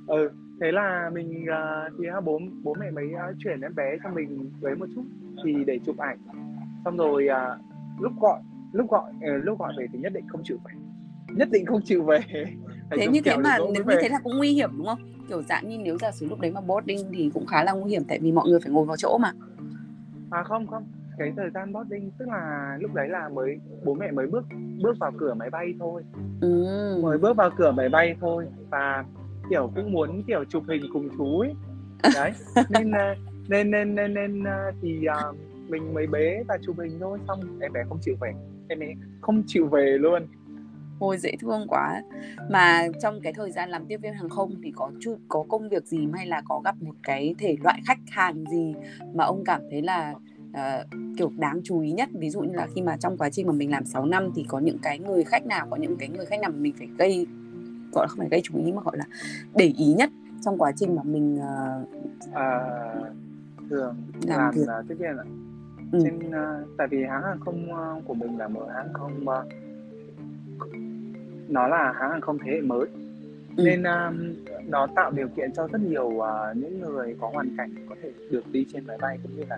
ừ 0.07 0.29
thế 0.61 0.71
là 0.71 1.09
mình 1.13 1.45
à, 1.51 1.89
thì 1.99 2.07
à, 2.07 2.21
bố 2.21 2.39
bố 2.63 2.75
mẹ 2.79 2.91
mới 2.91 3.13
à, 3.13 3.31
chuyển 3.39 3.61
em 3.61 3.75
bé 3.75 3.97
cho 4.03 4.09
mình 4.09 4.51
với 4.61 4.75
một 4.75 4.85
chút 4.95 5.03
thì 5.45 5.63
để 5.67 5.79
chụp 5.85 5.97
ảnh. 5.97 6.17
Xong 6.85 6.97
rồi 6.97 7.27
à, 7.27 7.57
lúc 7.99 8.11
gọi 8.21 8.39
lúc 8.73 8.91
gọi 8.91 9.11
ờ, 9.21 9.37
lúc 9.37 9.59
gọi 9.59 9.73
về 9.77 9.85
thì 9.93 9.99
nhất 9.99 10.13
định 10.13 10.27
không 10.27 10.41
chịu 10.43 10.57
về. 10.65 10.73
Nhất 11.35 11.47
định 11.51 11.65
không 11.65 11.81
chịu 11.85 12.03
về. 12.03 12.19
Phải 12.89 12.97
thế 12.97 13.07
như 13.07 13.21
thế 13.25 13.37
mà 13.37 13.57
nếu 13.57 13.67
như 13.73 13.81
về. 13.85 13.97
thế 14.01 14.09
là 14.09 14.19
cũng 14.23 14.37
nguy 14.37 14.51
hiểm 14.51 14.69
đúng 14.77 14.87
không 14.87 15.12
kiểu 15.27 15.41
dạng 15.41 15.69
như 15.69 15.77
nếu 15.77 15.97
giả 15.97 16.11
sử 16.11 16.25
lúc 16.29 16.39
đấy 16.39 16.51
mà 16.51 16.61
boarding 16.61 17.11
thì 17.11 17.31
cũng 17.33 17.45
khá 17.45 17.63
là 17.63 17.71
nguy 17.71 17.91
hiểm 17.91 18.03
tại 18.07 18.19
vì 18.19 18.31
mọi 18.31 18.49
người 18.49 18.59
phải 18.59 18.71
ngồi 18.71 18.85
vào 18.85 18.97
chỗ 18.97 19.17
mà. 19.17 19.31
À 20.29 20.43
không 20.43 20.67
không. 20.67 20.83
Cái 21.17 21.33
thời 21.37 21.49
gian 21.49 21.73
boarding 21.73 22.11
tức 22.17 22.27
là 22.27 22.77
lúc 22.81 22.93
đấy 22.93 23.07
là 23.09 23.29
mới 23.29 23.59
bố 23.85 23.93
mẹ 23.93 24.11
mới 24.11 24.27
bước 24.27 24.45
bước 24.83 24.99
vào 24.99 25.11
cửa 25.17 25.33
máy 25.33 25.49
bay 25.49 25.73
thôi. 25.79 26.03
Ừ. 26.41 26.65
mới 27.01 27.17
bước 27.17 27.37
vào 27.37 27.49
cửa 27.57 27.71
máy 27.71 27.89
bay 27.89 28.15
thôi 28.21 28.45
và 28.69 29.05
kiểu 29.49 29.71
cũng 29.75 29.91
muốn 29.91 30.23
kiểu 30.27 30.43
chụp 30.49 30.63
hình 30.67 30.83
cùng 30.93 31.09
chú 31.17 31.39
ấy. 31.39 31.53
Đấy. 32.13 32.31
Nên 32.69 32.91
ờ, 32.91 33.15
nên 33.47 33.71
nên 33.71 33.95
nên 33.95 34.13
nên 34.13 34.43
ờ, 34.43 34.71
thì 34.81 35.05
ờ, 35.05 35.33
mình 35.67 35.93
mới 35.93 36.07
bế 36.07 36.43
và 36.47 36.57
chụp 36.65 36.75
hình 36.79 36.97
thôi. 36.99 37.19
Xong 37.27 37.59
em 37.61 37.73
bé 37.73 37.83
không 37.89 37.99
chịu 38.01 38.15
về. 38.21 38.33
Em 38.67 38.79
bé 38.79 38.87
không 39.21 39.43
chịu 39.47 39.67
về 39.67 39.97
luôn 39.99 40.27
Ôi 41.03 41.17
dễ 41.17 41.31
thương 41.39 41.65
quá 41.67 42.01
Mà 42.49 42.87
trong 43.01 43.19
cái 43.21 43.33
thời 43.33 43.51
gian 43.51 43.69
làm 43.69 43.85
tiếp 43.85 43.97
viên 44.01 44.13
hàng 44.13 44.29
không 44.29 44.55
thì 44.63 44.71
có 44.75 44.91
chút 44.99 45.15
có 45.27 45.43
công 45.49 45.69
việc 45.69 45.85
gì 45.87 46.07
hay 46.13 46.25
là 46.27 46.41
có 46.45 46.61
gặp 46.65 46.75
một 46.81 46.93
cái 47.03 47.35
thể 47.37 47.55
loại 47.63 47.81
khách 47.85 47.99
hàng 48.11 48.45
gì 48.51 48.75
mà 49.13 49.23
ông 49.23 49.43
cảm 49.45 49.61
thấy 49.71 49.81
là 49.81 50.13
ờ, 50.53 50.85
kiểu 51.17 51.31
đáng 51.37 51.61
chú 51.63 51.79
ý 51.79 51.91
nhất 51.91 52.09
ví 52.13 52.29
dụ 52.29 52.41
như 52.41 52.53
là 52.53 52.67
khi 52.75 52.81
mà 52.81 52.97
trong 52.97 53.17
quá 53.17 53.29
trình 53.29 53.47
mà 53.47 53.53
mình 53.53 53.71
làm 53.71 53.85
6 53.85 54.05
năm 54.05 54.31
thì 54.35 54.45
có 54.47 54.59
những 54.59 54.77
cái 54.81 54.99
người 54.99 55.23
khách 55.23 55.45
nào 55.45 55.67
có 55.69 55.77
những 55.77 55.95
cái 55.99 56.09
người 56.09 56.25
khách 56.25 56.39
nào 56.41 56.51
mà 56.51 56.57
mình 56.57 56.73
phải 56.77 56.87
gây 56.97 57.27
gọi 57.91 58.03
là 58.05 58.07
không 58.07 58.19
phải 58.19 58.27
gây 58.31 58.41
chú 58.43 58.57
ý 58.65 58.71
mà 58.71 58.81
gọi 58.81 58.97
là 58.97 59.05
để 59.55 59.65
ý 59.77 59.93
nhất 59.93 60.09
trong 60.41 60.57
quá 60.57 60.71
trình 60.75 60.95
mà 60.95 61.03
mình 61.03 61.39
ờ, 61.41 61.85
à, 62.33 62.59
thường 63.69 63.95
Làm 64.27 64.39
làm, 64.39 64.53
việc. 64.55 64.67
là 64.67 64.83
tiếp 64.89 64.95
viên 64.99 65.17
ạ 65.17 65.23
Ừ. 65.91 65.99
trên 66.03 66.31
ờ, 66.31 66.65
tại 66.77 66.87
vì 66.91 67.03
hãng 67.03 67.23
hàng 67.23 67.39
không 67.39 67.75
ờ, 67.75 68.01
của 68.05 68.13
mình 68.13 68.37
là 68.37 68.47
một 68.47 68.67
hãng 68.75 68.93
không 68.93 69.29
ờ, 69.29 69.45
nó 71.53 71.67
là 71.67 71.93
hãng 71.99 72.11
hàng 72.11 72.21
không 72.21 72.37
thế 72.39 72.51
hệ 72.51 72.61
mới 72.61 72.85
Ừ. 73.57 73.63
nên 73.65 73.83
um, 73.83 74.35
nó 74.67 74.87
tạo 74.95 75.11
điều 75.11 75.27
kiện 75.27 75.53
cho 75.53 75.67
rất 75.67 75.81
nhiều 75.81 76.05
uh, 76.05 76.25
những 76.55 76.79
người 76.81 77.15
có 77.21 77.29
hoàn 77.33 77.57
cảnh 77.57 77.75
có 77.89 77.95
thể 78.03 78.11
được 78.31 78.43
đi 78.51 78.65
trên 78.73 78.87
máy 78.87 78.97
bay 79.01 79.17
cũng 79.23 79.31
như 79.35 79.43
là 79.49 79.57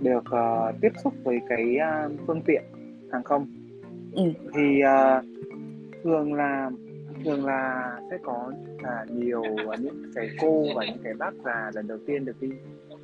được 0.00 0.24
uh, 0.24 0.80
tiếp 0.80 0.92
xúc 1.04 1.14
với 1.24 1.40
cái 1.48 1.76
uh, 2.06 2.12
phương 2.26 2.42
tiện 2.46 2.62
hàng 3.12 3.22
không 3.22 3.46
Ừ. 4.12 4.22
thì 4.54 4.80
uh, 4.82 5.24
thường 6.04 6.34
là 6.34 6.70
thường 7.24 7.44
là 7.44 7.92
sẽ 8.10 8.18
có 8.22 8.52
là 8.82 9.06
nhiều 9.08 9.42
uh, 9.42 9.80
những 9.80 10.12
cái 10.14 10.28
cô 10.40 10.64
và 10.76 10.84
những 10.84 11.02
cái 11.04 11.14
bác 11.14 11.34
già 11.44 11.70
lần 11.74 11.86
đầu 11.86 11.98
tiên 12.06 12.24
được 12.24 12.36
đi 12.40 12.48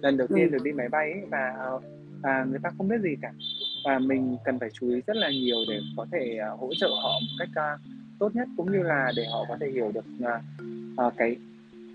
lần 0.00 0.16
đầu 0.16 0.26
tiên 0.26 0.48
Ừ. 0.50 0.52
được 0.52 0.64
đi 0.64 0.72
máy 0.72 0.88
bay 0.88 1.12
ấy, 1.12 1.22
và 1.30 1.54
và 2.22 2.44
người 2.50 2.58
ta 2.62 2.70
không 2.78 2.88
biết 2.88 3.00
gì 3.02 3.16
cả 3.22 3.32
và 3.84 3.98
mình 3.98 4.36
cần 4.44 4.58
phải 4.58 4.68
chú 4.72 4.88
ý 4.88 5.00
rất 5.06 5.16
là 5.16 5.28
nhiều 5.30 5.56
để 5.68 5.80
có 5.96 6.06
thể 6.12 6.38
uh, 6.54 6.60
hỗ 6.60 6.74
trợ 6.74 6.88
họ 7.02 7.10
một 7.20 7.36
cách 7.38 7.48
uh, 7.74 7.80
tốt 8.18 8.36
nhất 8.36 8.48
cũng 8.56 8.72
như 8.72 8.82
là 8.82 9.12
để 9.16 9.26
họ 9.32 9.44
có 9.48 9.56
thể 9.60 9.70
hiểu 9.70 9.92
được 9.94 10.04
uh, 10.24 11.06
uh, 11.06 11.12
cái 11.16 11.36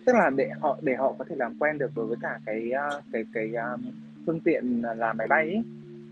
tức 0.06 0.16
là 0.16 0.30
để 0.30 0.50
họ 0.60 0.78
để 0.82 0.96
họ 0.96 1.14
có 1.20 1.26
thể 1.30 1.36
làm 1.36 1.56
quen 1.60 1.78
được 1.78 1.92
đối 1.96 2.06
với 2.06 2.18
cả 2.22 2.40
cái 2.46 2.72
uh, 2.98 3.04
cái 3.12 3.26
cái 3.34 3.54
um, 3.56 3.82
phương 4.26 4.40
tiện 4.40 4.82
là 4.98 5.14
máy 5.14 5.28
bay 5.28 5.48
ấy. 5.48 5.64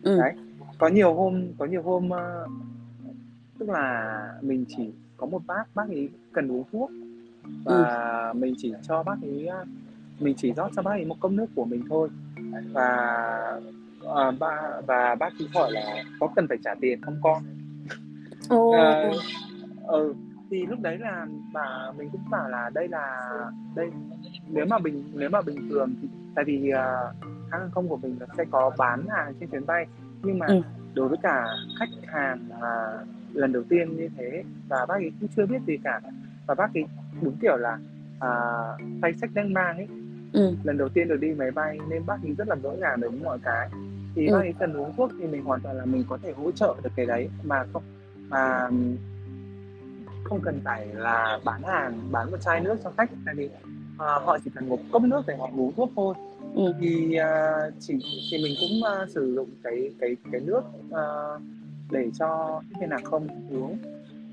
Ừ. 0.03 0.19
đấy. 0.19 0.33
Có 0.77 0.87
nhiều 0.87 1.13
hôm 1.13 1.47
có 1.57 1.65
nhiều 1.65 1.81
hôm 1.81 2.09
uh, 2.09 2.51
tức 3.59 3.69
là 3.69 4.17
mình 4.41 4.65
chỉ 4.67 4.91
có 5.17 5.25
một 5.27 5.41
bác 5.47 5.63
bác 5.75 5.89
ấy 5.89 6.09
cần 6.31 6.51
uống 6.51 6.63
thuốc 6.71 6.91
và 7.63 8.33
mình 8.35 8.53
chỉ 8.57 8.73
cho 8.87 9.03
bác 9.03 9.15
ấy 9.21 9.47
uh, 9.61 9.67
mình 10.19 10.35
chỉ 10.37 10.53
rót 10.53 10.69
cho 10.75 10.81
bác 10.81 10.91
ấy 10.91 11.05
một 11.05 11.15
cốc 11.19 11.31
nước 11.31 11.45
của 11.55 11.65
mình 11.65 11.83
thôi. 11.89 12.09
Và 12.71 13.59
uh, 14.03 14.39
ba 14.39 14.81
và 14.87 15.15
bác 15.15 15.33
ấy 15.39 15.47
hỏi 15.53 15.71
là 15.71 16.03
có 16.19 16.27
cần 16.35 16.47
phải 16.47 16.57
trả 16.63 16.75
tiền 16.81 17.01
không 17.01 17.17
con? 17.23 17.43
Ồ, 18.49 18.71
Ờ, 18.71 19.11
ừ 19.91 20.13
thì 20.49 20.65
lúc 20.65 20.79
đấy 20.81 20.97
là 20.97 21.27
bà 21.53 21.91
mình 21.97 22.09
cũng 22.11 22.21
bảo 22.29 22.49
là 22.49 22.69
đây 22.73 22.87
là 22.87 23.29
đây 23.75 23.91
nếu 24.47 24.65
mà 24.65 24.79
bình 24.79 25.03
nếu 25.13 25.29
mà 25.29 25.41
bình 25.41 25.69
thường 25.69 25.93
thì 26.01 26.07
tại 26.35 26.45
vì 26.45 26.71
uh, 26.73 27.15
hãng 27.51 27.61
hàng 27.61 27.71
không 27.71 27.87
của 27.87 27.97
mình 27.97 28.17
sẽ 28.37 28.45
có 28.51 28.71
bán 28.77 29.05
hàng 29.09 29.33
trên 29.39 29.49
chuyến 29.49 29.65
bay 29.65 29.85
nhưng 30.23 30.39
mà 30.39 30.45
Ừ. 30.47 30.61
đối 30.95 31.07
với 31.07 31.17
cả 31.23 31.45
khách 31.79 31.89
hàng 32.07 32.49
mà 32.49 32.91
lần 33.33 33.51
đầu 33.53 33.63
tiên 33.69 33.97
như 33.97 34.09
thế 34.17 34.43
và 34.69 34.85
bác 34.87 34.95
ấy 34.95 35.11
cũng 35.19 35.29
chưa 35.35 35.45
biết 35.45 35.61
gì 35.67 35.77
cả 35.83 36.01
và 36.47 36.55
bác 36.55 36.73
ấy 36.73 36.83
đúng 37.21 37.37
kiểu 37.41 37.57
là 37.57 37.77
uh, 38.17 38.81
tay 39.01 39.13
sách 39.13 39.29
đang 39.33 39.53
mang 39.53 39.77
ấy 39.77 39.87
ừ. 40.33 40.55
lần 40.63 40.77
đầu 40.77 40.89
tiên 40.89 41.07
được 41.07 41.17
đi 41.21 41.31
máy 41.31 41.51
bay 41.51 41.77
nên 41.89 42.05
bác 42.05 42.23
ấy 42.23 42.33
rất 42.37 42.47
là 42.47 42.55
ngỡ 42.63 42.71
ngàng 42.79 42.99
đối 43.01 43.09
với 43.11 43.19
mọi 43.23 43.39
cái 43.43 43.69
thì 44.15 44.27
Ừ. 44.27 44.33
bác 44.33 44.39
ấy 44.39 44.53
cần 44.59 44.73
uống 44.73 44.93
thuốc 44.97 45.11
thì 45.19 45.27
mình 45.27 45.43
hoàn 45.43 45.61
toàn 45.61 45.77
là 45.77 45.85
mình 45.85 46.03
có 46.09 46.17
thể 46.23 46.31
hỗ 46.31 46.51
trợ 46.51 46.75
được 46.83 46.89
cái 46.95 47.05
đấy 47.05 47.29
mà 47.43 47.63
không 47.73 47.83
mà 48.29 48.69
không 50.31 50.41
cần 50.41 50.59
phải 50.65 50.87
là 50.93 51.39
bán 51.45 51.63
hàng 51.63 51.93
bán 52.11 52.31
một 52.31 52.37
chai 52.41 52.59
nước 52.61 52.75
cho 52.83 52.91
khách 52.97 53.09
tại 53.25 53.35
vì 53.35 53.49
à, 53.97 54.05
họ 54.25 54.37
chỉ 54.45 54.51
cần 54.55 54.69
một 54.69 54.79
cốc 54.91 55.03
nước 55.03 55.21
để 55.27 55.35
họ 55.37 55.49
uống 55.57 55.71
thuốc 55.75 55.91
thôi 55.95 56.15
Ừ. 56.55 56.73
thì 56.81 57.15
à, 57.15 57.51
chỉ 57.79 57.93
thì 58.31 58.37
mình 58.43 58.55
cũng 58.59 58.83
à, 58.83 59.05
sử 59.13 59.33
dụng 59.35 59.49
cái 59.63 59.93
cái 59.99 60.15
cái 60.31 60.41
nước 60.41 60.61
à, 60.91 61.03
để 61.91 62.09
cho 62.19 62.61
khách 62.79 62.87
hàng 62.89 63.03
không 63.03 63.27
uống 63.49 63.77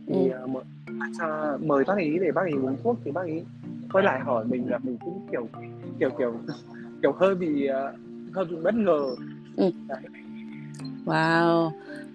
thì 0.07 0.29
Ừ. 0.29 0.35
à, 0.35 0.47
mời, 0.47 0.63
cho, 1.19 1.59
mời 1.63 1.85
bác 1.85 1.95
ấy 1.95 2.19
để 2.21 2.33
bác 2.33 2.43
ấy 2.43 2.53
uống 2.53 2.77
thuốc 2.83 2.97
thì 3.05 3.11
bác 3.11 3.21
ấy 3.21 3.45
quay 3.93 4.05
lại 4.05 4.21
hỏi 4.21 4.45
mình 4.45 4.71
là 4.71 4.79
mình 4.83 4.97
cũng 5.05 5.21
kiểu 5.33 5.49
kiểu 5.99 6.11
kiểu 6.19 6.33
kiểu 7.03 7.13
hơi 7.13 7.35
bị 7.35 7.67
à, 7.67 7.93
hơi 8.35 8.45
bị 8.45 8.57
bất 8.63 8.75
ngờ 8.75 9.15
Wow. 11.07 11.71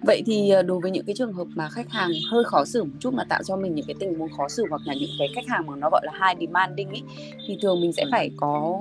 Vậy 0.06 0.22
thì 0.26 0.50
ờ, 0.50 0.62
đối 0.62 0.80
với 0.80 0.90
những 0.90 1.04
cái 1.06 1.14
trường 1.14 1.32
hợp 1.32 1.46
mà 1.54 1.68
khách 1.68 1.90
hàng 1.90 2.10
hơi 2.30 2.44
khó 2.44 2.64
xử 2.64 2.84
một 2.84 2.90
chút 3.00 3.14
mà 3.14 3.24
tạo 3.28 3.42
cho 3.42 3.56
mình 3.56 3.74
những 3.74 3.86
cái 3.86 3.94
tình 4.00 4.18
huống 4.18 4.28
khó 4.36 4.48
xử 4.48 4.64
hoặc 4.70 4.80
là 4.84 4.94
những 4.94 5.10
cái 5.18 5.28
khách 5.34 5.46
hàng 5.48 5.66
mà 5.66 5.76
nó 5.76 5.88
gọi 5.90 6.02
là 6.06 6.12
high 6.12 6.40
demanding 6.40 6.88
ấy 6.88 7.02
thì 7.48 7.58
thường 7.62 7.80
mình 7.80 7.92
sẽ 7.92 8.02
Ừ. 8.02 8.08
phải 8.12 8.30
có 8.36 8.80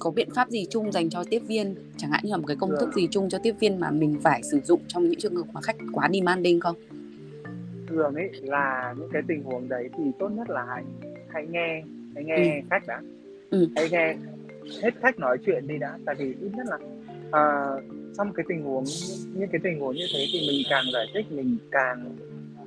có 0.00 0.10
biện 0.10 0.28
pháp 0.34 0.48
gì 0.50 0.66
chung 0.70 0.92
dành 0.92 1.10
cho 1.10 1.24
tiếp 1.30 1.42
viên 1.46 1.74
chẳng 1.96 2.10
hạn 2.10 2.20
như 2.24 2.30
là 2.30 2.36
một 2.36 2.44
cái 2.46 2.56
công 2.56 2.70
thức 2.80 2.88
gì 2.94 3.08
chung 3.10 3.28
cho 3.28 3.38
tiếp 3.42 3.54
viên 3.60 3.80
mà 3.80 3.90
mình 3.90 4.18
phải 4.22 4.42
sử 4.42 4.60
dụng 4.60 4.80
trong 4.88 5.08
những 5.08 5.18
trường 5.20 5.36
hợp 5.36 5.44
mà 5.52 5.60
khách 5.60 5.76
quá 5.92 6.08
demanding 6.12 6.60
không? 6.60 6.76
thường 7.88 8.14
ấy 8.14 8.30
là 8.42 8.94
những 8.98 9.08
cái 9.12 9.22
tình 9.28 9.42
huống 9.44 9.68
đấy 9.68 9.88
thì 9.96 10.02
tốt 10.18 10.28
nhất 10.28 10.50
là 10.50 10.64
hãy 10.68 10.82
hãy 11.28 11.46
nghe 11.50 11.82
hãy 12.14 12.24
nghe 12.24 12.62
khách 12.70 12.86
đã 12.86 13.00
Ừ. 13.50 13.68
hãy 13.76 13.88
nghe 13.90 14.14
hết 14.82 14.90
khách 15.02 15.18
nói 15.18 15.38
chuyện 15.46 15.66
đi 15.66 15.78
đã 15.78 15.98
tại 16.06 16.14
vì 16.18 16.24
ít 16.26 16.50
nhất 16.56 16.66
là 16.66 16.78
à, 17.32 17.42
trong 18.16 18.32
cái 18.32 18.46
tình 18.48 18.62
huống 18.64 18.84
những 19.34 19.48
cái 19.52 19.60
tình 19.64 19.80
huống 19.80 19.94
như 19.96 20.06
thế 20.12 20.26
thì 20.32 20.40
mình 20.48 20.62
càng 20.70 20.84
giải 20.92 21.06
thích 21.14 21.26
mình 21.32 21.58
càng 21.70 22.16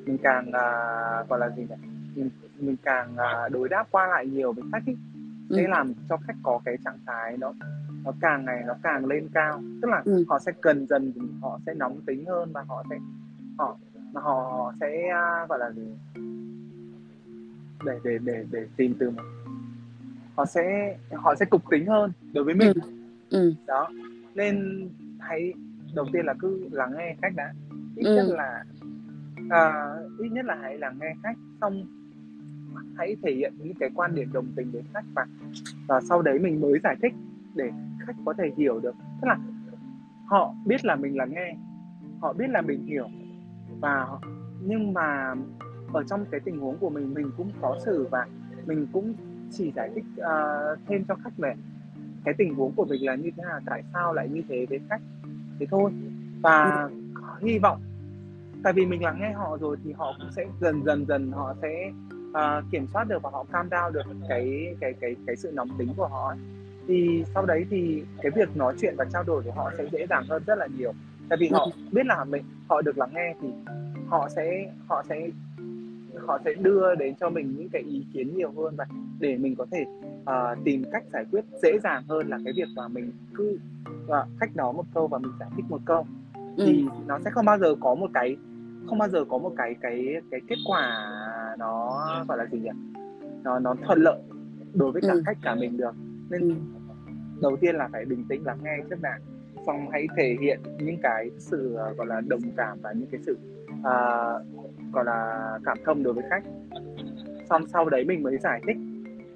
mình 0.06 0.17
càng 0.24 0.52
à, 0.52 0.63
gọi 1.30 1.39
là 1.39 1.50
gì 1.58 1.62
nhỉ 1.69 1.76
mình, 2.15 2.30
mình 2.60 2.76
càng 2.84 3.17
à, 3.17 3.50
đối 3.52 3.69
đáp 3.69 3.88
qua 3.91 4.08
lại 4.08 4.26
nhiều 4.28 4.52
với 4.54 4.63
khách 4.71 4.84
ấy. 4.86 4.95
Ừ. 5.50 5.56
sẽ 5.58 5.67
làm 5.67 5.93
cho 6.10 6.17
khách 6.17 6.36
có 6.43 6.60
cái 6.65 6.78
trạng 6.86 6.97
thái 7.06 7.38
nó 7.38 7.54
nó 8.04 8.12
càng 8.21 8.45
ngày 8.45 8.63
nó 8.67 8.74
càng 8.84 9.06
lên 9.06 9.28
cao 9.34 9.62
tức 9.82 9.88
là 9.91 10.02
Ừ. 10.06 10.26
họ 10.30 10.39
sẽ 10.39 10.52
cần 10.62 10.88
dần 10.88 11.13
họ 11.41 11.60
sẽ 11.65 11.74
nóng 11.74 12.02
tính 12.06 12.26
hơn 12.26 12.52
và 12.54 12.63
họ 12.67 12.84
sẽ 12.89 12.95
họ 13.58 13.78
họ 14.13 14.74
sẽ 14.80 15.08
à, 15.13 15.45
gọi 15.50 15.60
là 15.60 15.71
gì 15.71 15.88
để 17.86 18.00
để 18.04 18.17
để 18.24 18.45
để 18.52 18.65
tìm 18.78 18.93
từ 19.00 19.10
một 19.10 19.24
họ 20.36 20.45
sẽ 20.45 20.95
họ 21.13 21.36
sẽ 21.36 21.45
cục 21.45 21.62
tính 21.69 21.86
hơn 21.86 22.12
đối 22.34 22.43
với 22.43 22.54
mình 22.56 22.71
Ừ. 23.30 23.54
đó 23.67 23.89
nên 24.36 24.88
hãy 25.19 25.54
đầu 25.95 26.06
tiên 26.13 26.25
là 26.25 26.34
cứ 26.39 26.67
lắng 26.71 26.91
nghe 26.97 27.15
khách 27.21 27.36
đã. 27.36 27.54
Ít 27.95 28.06
Ừ. 28.06 28.15
nhất 28.15 28.25
là 28.27 28.63
à, 29.49 29.93
ít 30.19 30.30
nhất 30.30 30.45
là 30.45 30.58
hãy 30.62 30.77
lắng 30.77 30.97
nghe 31.01 31.13
khách 31.23 31.38
xong 31.62 31.86
hãy 32.97 33.15
thể 33.23 33.32
hiện 33.34 33.54
những 33.58 33.73
cái 33.80 33.89
quan 33.95 34.15
điểm 34.15 34.30
đồng 34.34 34.47
tình 34.56 34.71
đến 34.71 34.84
khách 34.93 35.06
và 35.15 35.25
và 35.88 36.01
sau 36.01 36.21
đấy 36.21 36.39
mình 36.39 36.62
mới 36.62 36.80
giải 36.84 36.95
thích 37.01 37.13
để 37.56 37.71
khách 37.99 38.15
có 38.25 38.34
thể 38.34 38.51
hiểu 38.58 38.80
được. 38.80 38.95
Tức 39.21 39.27
là 39.27 39.38
họ 40.25 40.56
biết 40.65 40.86
là 40.86 40.95
mình 40.95 41.17
lắng 41.17 41.34
nghe 41.34 41.56
họ 42.21 42.34
biết 42.34 42.49
là 42.49 42.62
mình 42.62 42.86
hiểu 42.86 43.08
và 43.80 44.08
nhưng 44.62 44.93
mà 44.93 45.34
ở 45.93 46.04
trong 46.04 46.25
cái 46.32 46.39
tình 46.39 46.60
huống 46.60 46.77
của 46.77 46.89
mình 46.89 47.13
mình 47.13 47.32
cũng 47.38 47.51
có 47.62 47.77
xử 47.86 48.08
và 48.12 48.27
mình 48.65 48.88
cũng 48.93 49.13
chỉ 49.51 49.71
giải 49.75 49.89
thích 49.95 50.06
ờ, 50.17 50.75
thêm 50.88 51.04
cho 51.08 51.15
khách 51.23 51.38
về 51.38 51.54
cái 52.23 52.34
tình 52.38 52.56
huống 52.56 52.71
của 52.75 52.86
mình 52.86 53.06
là 53.06 53.15
như 53.15 53.32
thế 53.38 53.43
nào 53.43 53.60
tại 53.65 53.84
sao 53.93 54.13
lại 54.13 54.30
như 54.30 54.41
thế 54.49 54.65
với 54.69 54.80
khách 54.89 55.01
thế 55.62 55.67
thôi. 55.71 55.91
Và 56.41 56.89
hy 57.41 57.60
vọng 57.60 57.82
tại 58.63 58.74
vì 58.74 58.86
mình 58.86 59.04
lắng 59.04 59.17
nghe 59.21 59.32
họ 59.32 59.58
rồi 59.62 59.78
thì 59.84 59.91
họ 59.91 60.15
cũng 60.17 60.32
sẽ 60.36 60.45
dần 60.62 60.84
dần 60.86 61.06
dần 61.06 61.32
họ 61.32 61.56
sẽ 61.62 61.91
ờ, 62.34 62.63
kiểm 62.71 62.88
soát 62.93 63.04
được 63.04 63.21
và 63.24 63.30
họ 63.30 63.45
calm 63.52 63.69
down 63.69 63.91
được 63.91 64.02
cái 64.30 64.76
cái 64.82 64.93
cái 65.02 65.15
cái 65.28 65.36
sự 65.36 65.52
nóng 65.54 65.69
tính 65.78 65.93
của 65.97 66.08
họ 66.08 66.28
ấy. 66.28 66.38
thì 66.88 67.24
sau 67.34 67.45
đấy 67.45 67.65
thì 67.69 68.04
cái 68.21 68.32
việc 68.36 68.58
nói 68.58 68.76
chuyện 68.82 68.95
và 68.97 69.06
trao 69.13 69.24
đổi 69.24 69.43
của 69.43 69.52
họ 69.52 69.71
sẽ 69.78 69.88
dễ 69.91 70.06
dàng 70.10 70.24
hơn 70.30 70.43
rất 70.47 70.58
là 70.58 70.67
nhiều. 70.78 70.93
Tại 71.30 71.38
vì 71.41 71.50
họ 71.52 71.67
biết 71.91 72.06
là 72.06 72.24
mình 72.24 72.43
họ 72.67 72.82
được 72.82 72.97
lắng 72.97 73.10
nghe 73.13 73.36
thì 73.41 73.47
họ 74.08 74.30
sẽ 74.36 74.74
họ 74.88 75.04
sẽ 75.10 75.30
họ 76.28 76.39
sẽ 76.45 76.54
đưa 76.54 76.95
đến 76.95 77.15
cho 77.19 77.30
mình 77.30 77.56
những 77.58 77.69
cái 77.69 77.82
ý 77.82 78.06
kiến 78.13 78.38
nhiều 78.38 78.52
hơn 78.58 78.76
và 78.76 78.86
để 79.19 79.38
mình 79.38 79.56
có 79.56 79.65
thể 79.71 79.86
ờ, 80.26 80.56
tìm 80.64 80.84
cách 80.92 81.04
giải 81.14 81.26
quyết 81.32 81.46
dễ 81.62 81.80
dàng 81.84 82.04
hơn 82.10 82.30
là 82.30 82.38
cái 82.44 82.54
việc 82.56 82.68
mà 82.76 82.88
mình 82.88 83.12
cứ 83.34 83.60
uh, 84.06 84.40
khách 84.40 84.56
nói 84.56 84.74
một 84.74 84.86
câu 84.94 85.08
và 85.08 85.18
mình 85.18 85.32
giải 85.40 85.50
thích 85.56 85.66
một 85.70 85.82
câu 85.86 86.06
Ừ. 86.58 86.64
thì 86.66 86.86
nó 87.08 87.20
sẽ 87.20 87.30
không 87.30 87.46
bao 87.46 87.58
giờ 87.58 87.76
có 87.80 87.96
một 87.96 88.10
cái 88.14 88.38
không 88.88 88.98
bao 88.98 89.10
giờ 89.10 89.26
có 89.30 89.38
một 89.38 89.54
cái 89.58 89.76
cái 89.82 90.16
cái 90.32 90.42
kết 90.48 90.56
quả 90.68 91.08
nó 91.60 92.06
gọi 92.28 92.38
là 92.38 92.46
gì 92.52 92.60
nhỉ 92.60 92.70
nó 93.44 93.60
nó 93.60 93.76
thuận 93.86 94.02
lợi 94.02 94.20
đối 94.74 94.92
với 94.92 95.02
cả 95.02 95.14
ừ. 95.14 95.24
khách 95.26 95.38
cả 95.42 95.56
mình 95.56 95.78
được 95.78 95.96
nên 96.30 96.42
ừ. 96.42 96.56
đầu 97.42 97.58
tiên 97.62 97.76
là 97.76 97.90
phải 97.92 98.06
bình 98.06 98.26
tĩnh 98.30 98.46
lắng 98.46 98.58
nghe 98.64 98.78
trước 98.90 99.02
đã 99.02 99.20
xong 99.66 99.90
hãy 99.92 100.08
thể 100.18 100.38
hiện 100.42 100.60
những 100.80 100.98
cái 101.04 101.30
sự 101.38 101.78
uh, 101.92 101.98
gọi 101.98 102.08
là 102.08 102.22
đồng 102.28 102.42
cảm 102.58 102.78
và 102.82 102.94
những 102.94 103.10
cái 103.12 103.22
sự 103.26 103.38
uh, 103.80 104.94
gọi 104.94 105.06
là 105.06 105.50
cảm 105.66 105.78
thông 105.86 106.04
đối 106.04 106.14
với 106.14 106.24
khách 106.30 106.44
xong 107.50 107.68
sau 107.68 107.90
đấy 107.90 108.06
mình 108.06 108.24
mới 108.24 108.38
giải 108.38 108.62
thích 108.68 108.78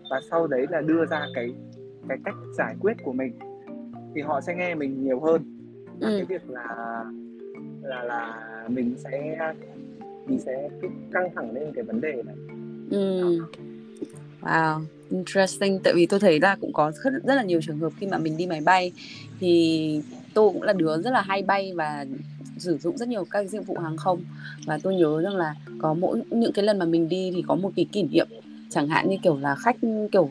và 0.09 0.21
sau 0.29 0.47
đấy 0.47 0.65
là 0.69 0.81
đưa 0.81 1.05
ra 1.05 1.27
cái 1.35 1.49
cái 2.09 2.17
cách 2.25 2.35
giải 2.57 2.75
quyết 2.81 2.93
của 3.03 3.13
mình 3.13 3.33
thì 4.15 4.21
họ 4.21 4.41
sẽ 4.41 4.55
nghe 4.55 4.75
mình 4.75 5.03
nhiều 5.03 5.19
hơn 5.19 5.41
là 5.99 6.09
ừ. 6.09 6.17
cái 6.17 6.25
việc 6.25 6.49
là 6.49 7.03
là 7.81 8.03
là 8.03 8.43
mình 8.67 8.95
sẽ 8.97 9.37
mình 10.25 10.39
sẽ 10.39 10.69
căng 11.11 11.29
thẳng 11.35 11.51
lên 11.51 11.71
cái 11.75 11.83
vấn 11.83 12.01
đề 12.01 12.23
này 12.25 12.35
ừ. 12.91 13.39
wow 14.41 14.81
interesting 15.09 15.79
tại 15.83 15.93
vì 15.93 16.05
tôi 16.05 16.19
thấy 16.19 16.39
là 16.39 16.55
cũng 16.61 16.73
có 16.73 16.91
rất, 16.91 17.11
rất 17.23 17.35
là 17.35 17.43
nhiều 17.43 17.61
trường 17.61 17.77
hợp 17.77 17.93
khi 17.99 18.07
mà 18.07 18.17
mình 18.17 18.37
đi 18.37 18.45
máy 18.45 18.61
bay 18.61 18.91
thì 19.39 20.01
tôi 20.33 20.49
cũng 20.53 20.61
là 20.61 20.73
đứa 20.73 21.01
rất 21.01 21.11
là 21.11 21.21
hay 21.21 21.41
bay 21.41 21.73
và 21.75 22.05
sử 22.57 22.77
dụng 22.77 22.97
rất 22.97 23.09
nhiều 23.09 23.25
các 23.31 23.49
dịch 23.49 23.67
vụ 23.67 23.77
hàng 23.77 23.97
không 23.97 24.19
và 24.65 24.79
tôi 24.83 24.95
nhớ 24.95 25.21
rằng 25.21 25.35
là 25.35 25.55
có 25.79 25.93
mỗi 25.93 26.21
những 26.29 26.51
cái 26.53 26.65
lần 26.65 26.79
mà 26.79 26.85
mình 26.85 27.09
đi 27.09 27.31
thì 27.35 27.43
có 27.47 27.55
một 27.55 27.71
cái 27.75 27.85
kỷ 27.91 28.03
niệm 28.03 28.27
chẳng 28.75 28.87
hạn 28.87 29.09
như 29.09 29.17
kiểu 29.23 29.37
là 29.37 29.55
khách 29.55 29.75
kiểu 30.11 30.29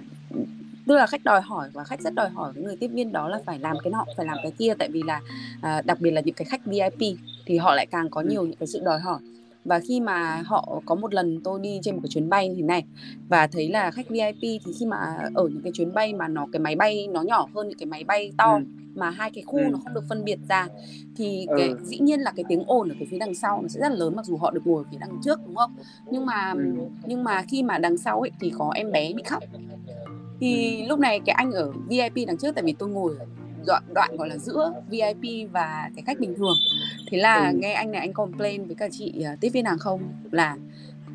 tức 0.86 0.96
là 0.96 1.06
khách 1.06 1.24
đòi 1.24 1.40
hỏi 1.40 1.70
và 1.72 1.84
khách 1.84 2.00
rất 2.00 2.14
đòi 2.14 2.28
hỏi 2.28 2.52
với 2.52 2.62
người 2.62 2.76
tiếp 2.76 2.88
viên 2.88 3.12
đó 3.12 3.28
là 3.28 3.38
phải 3.46 3.58
làm 3.58 3.76
cái 3.84 3.90
nọ 3.90 4.04
phải 4.16 4.26
làm 4.26 4.36
cái 4.42 4.52
kia 4.58 4.74
tại 4.78 4.88
vì 4.88 5.02
là 5.06 5.20
à, 5.60 5.82
đặc 5.84 6.00
biệt 6.00 6.10
là 6.10 6.20
những 6.20 6.34
cái 6.34 6.44
khách 6.44 6.66
VIP 6.66 7.16
thì 7.46 7.56
họ 7.58 7.74
lại 7.74 7.86
càng 7.86 8.10
có 8.10 8.20
ừ. 8.20 8.28
nhiều 8.28 8.46
những 8.46 8.56
cái 8.56 8.66
sự 8.66 8.80
đòi 8.84 8.98
hỏi 9.00 9.18
và 9.64 9.80
khi 9.80 10.00
mà 10.00 10.42
họ 10.46 10.82
có 10.86 10.94
một 10.94 11.14
lần 11.14 11.40
tôi 11.44 11.60
đi 11.60 11.80
trên 11.82 11.94
một 11.94 12.00
cái 12.02 12.08
chuyến 12.08 12.28
bay 12.28 12.48
như 12.48 12.54
thế 12.56 12.62
này 12.62 12.84
và 13.28 13.46
thấy 13.46 13.68
là 13.68 13.90
khách 13.90 14.08
VIP 14.08 14.36
thì 14.40 14.72
khi 14.78 14.86
mà 14.86 14.96
ở 15.34 15.48
những 15.48 15.62
cái 15.62 15.72
chuyến 15.74 15.94
bay 15.94 16.14
mà 16.14 16.28
nó 16.28 16.46
cái 16.52 16.60
máy 16.60 16.76
bay 16.76 17.08
nó 17.10 17.22
nhỏ 17.22 17.48
hơn 17.54 17.68
những 17.68 17.78
cái 17.78 17.86
máy 17.86 18.04
bay 18.04 18.32
to 18.38 18.54
ừ. 18.54 18.64
mà 18.94 19.10
hai 19.10 19.30
cái 19.30 19.44
khu 19.46 19.58
ừ. 19.58 19.68
nó 19.70 19.78
không 19.84 19.94
được 19.94 20.04
phân 20.08 20.24
biệt 20.24 20.38
ra 20.48 20.68
thì 21.16 21.46
cái 21.56 21.68
ừ. 21.68 21.78
dĩ 21.82 21.98
nhiên 21.98 22.20
là 22.20 22.32
cái 22.36 22.44
tiếng 22.48 22.64
ồn 22.66 22.88
ở 22.88 22.94
cái 22.98 23.08
phía 23.10 23.18
đằng 23.18 23.34
sau 23.34 23.62
nó 23.62 23.68
sẽ 23.68 23.80
rất 23.80 23.88
là 23.88 23.96
lớn 23.96 24.16
mặc 24.16 24.26
dù 24.26 24.36
họ 24.36 24.50
được 24.50 24.66
ngồi 24.66 24.84
ở 24.84 24.88
phía 24.90 24.98
đằng 25.00 25.20
trước 25.24 25.40
đúng 25.46 25.56
không 25.56 25.76
nhưng 26.10 26.26
mà 26.26 26.52
ừ. 26.56 26.74
nhưng 27.06 27.24
mà 27.24 27.42
khi 27.42 27.62
mà 27.62 27.78
đằng 27.78 27.98
sau 27.98 28.20
ấy 28.20 28.30
thì 28.40 28.52
có 28.58 28.72
em 28.74 28.92
bé 28.92 29.12
bị 29.12 29.22
khóc 29.22 29.42
thì 30.40 30.82
lúc 30.86 30.98
này 30.98 31.20
cái 31.26 31.34
anh 31.34 31.52
ở 31.52 31.72
VIP 31.88 32.26
đằng 32.26 32.36
trước 32.36 32.54
tại 32.54 32.64
vì 32.64 32.74
tôi 32.78 32.88
ngồi 32.88 33.16
đoạn 33.66 33.82
đoạn 33.94 34.16
gọi 34.16 34.28
là 34.28 34.38
giữa 34.38 34.72
VIP 34.88 35.50
và 35.52 35.90
cái 35.96 36.02
khách 36.06 36.20
bình 36.20 36.34
thường. 36.34 36.56
Thế 37.10 37.18
là 37.18 37.48
ừ. 37.48 37.56
nghe 37.58 37.72
anh 37.72 37.90
này 37.90 38.00
anh 38.00 38.12
complain 38.12 38.66
với 38.66 38.74
cả 38.74 38.88
chị 38.92 39.24
uh, 39.32 39.40
tiếp 39.40 39.48
viên 39.48 39.64
hàng 39.64 39.78
không 39.78 40.02
là 40.30 40.56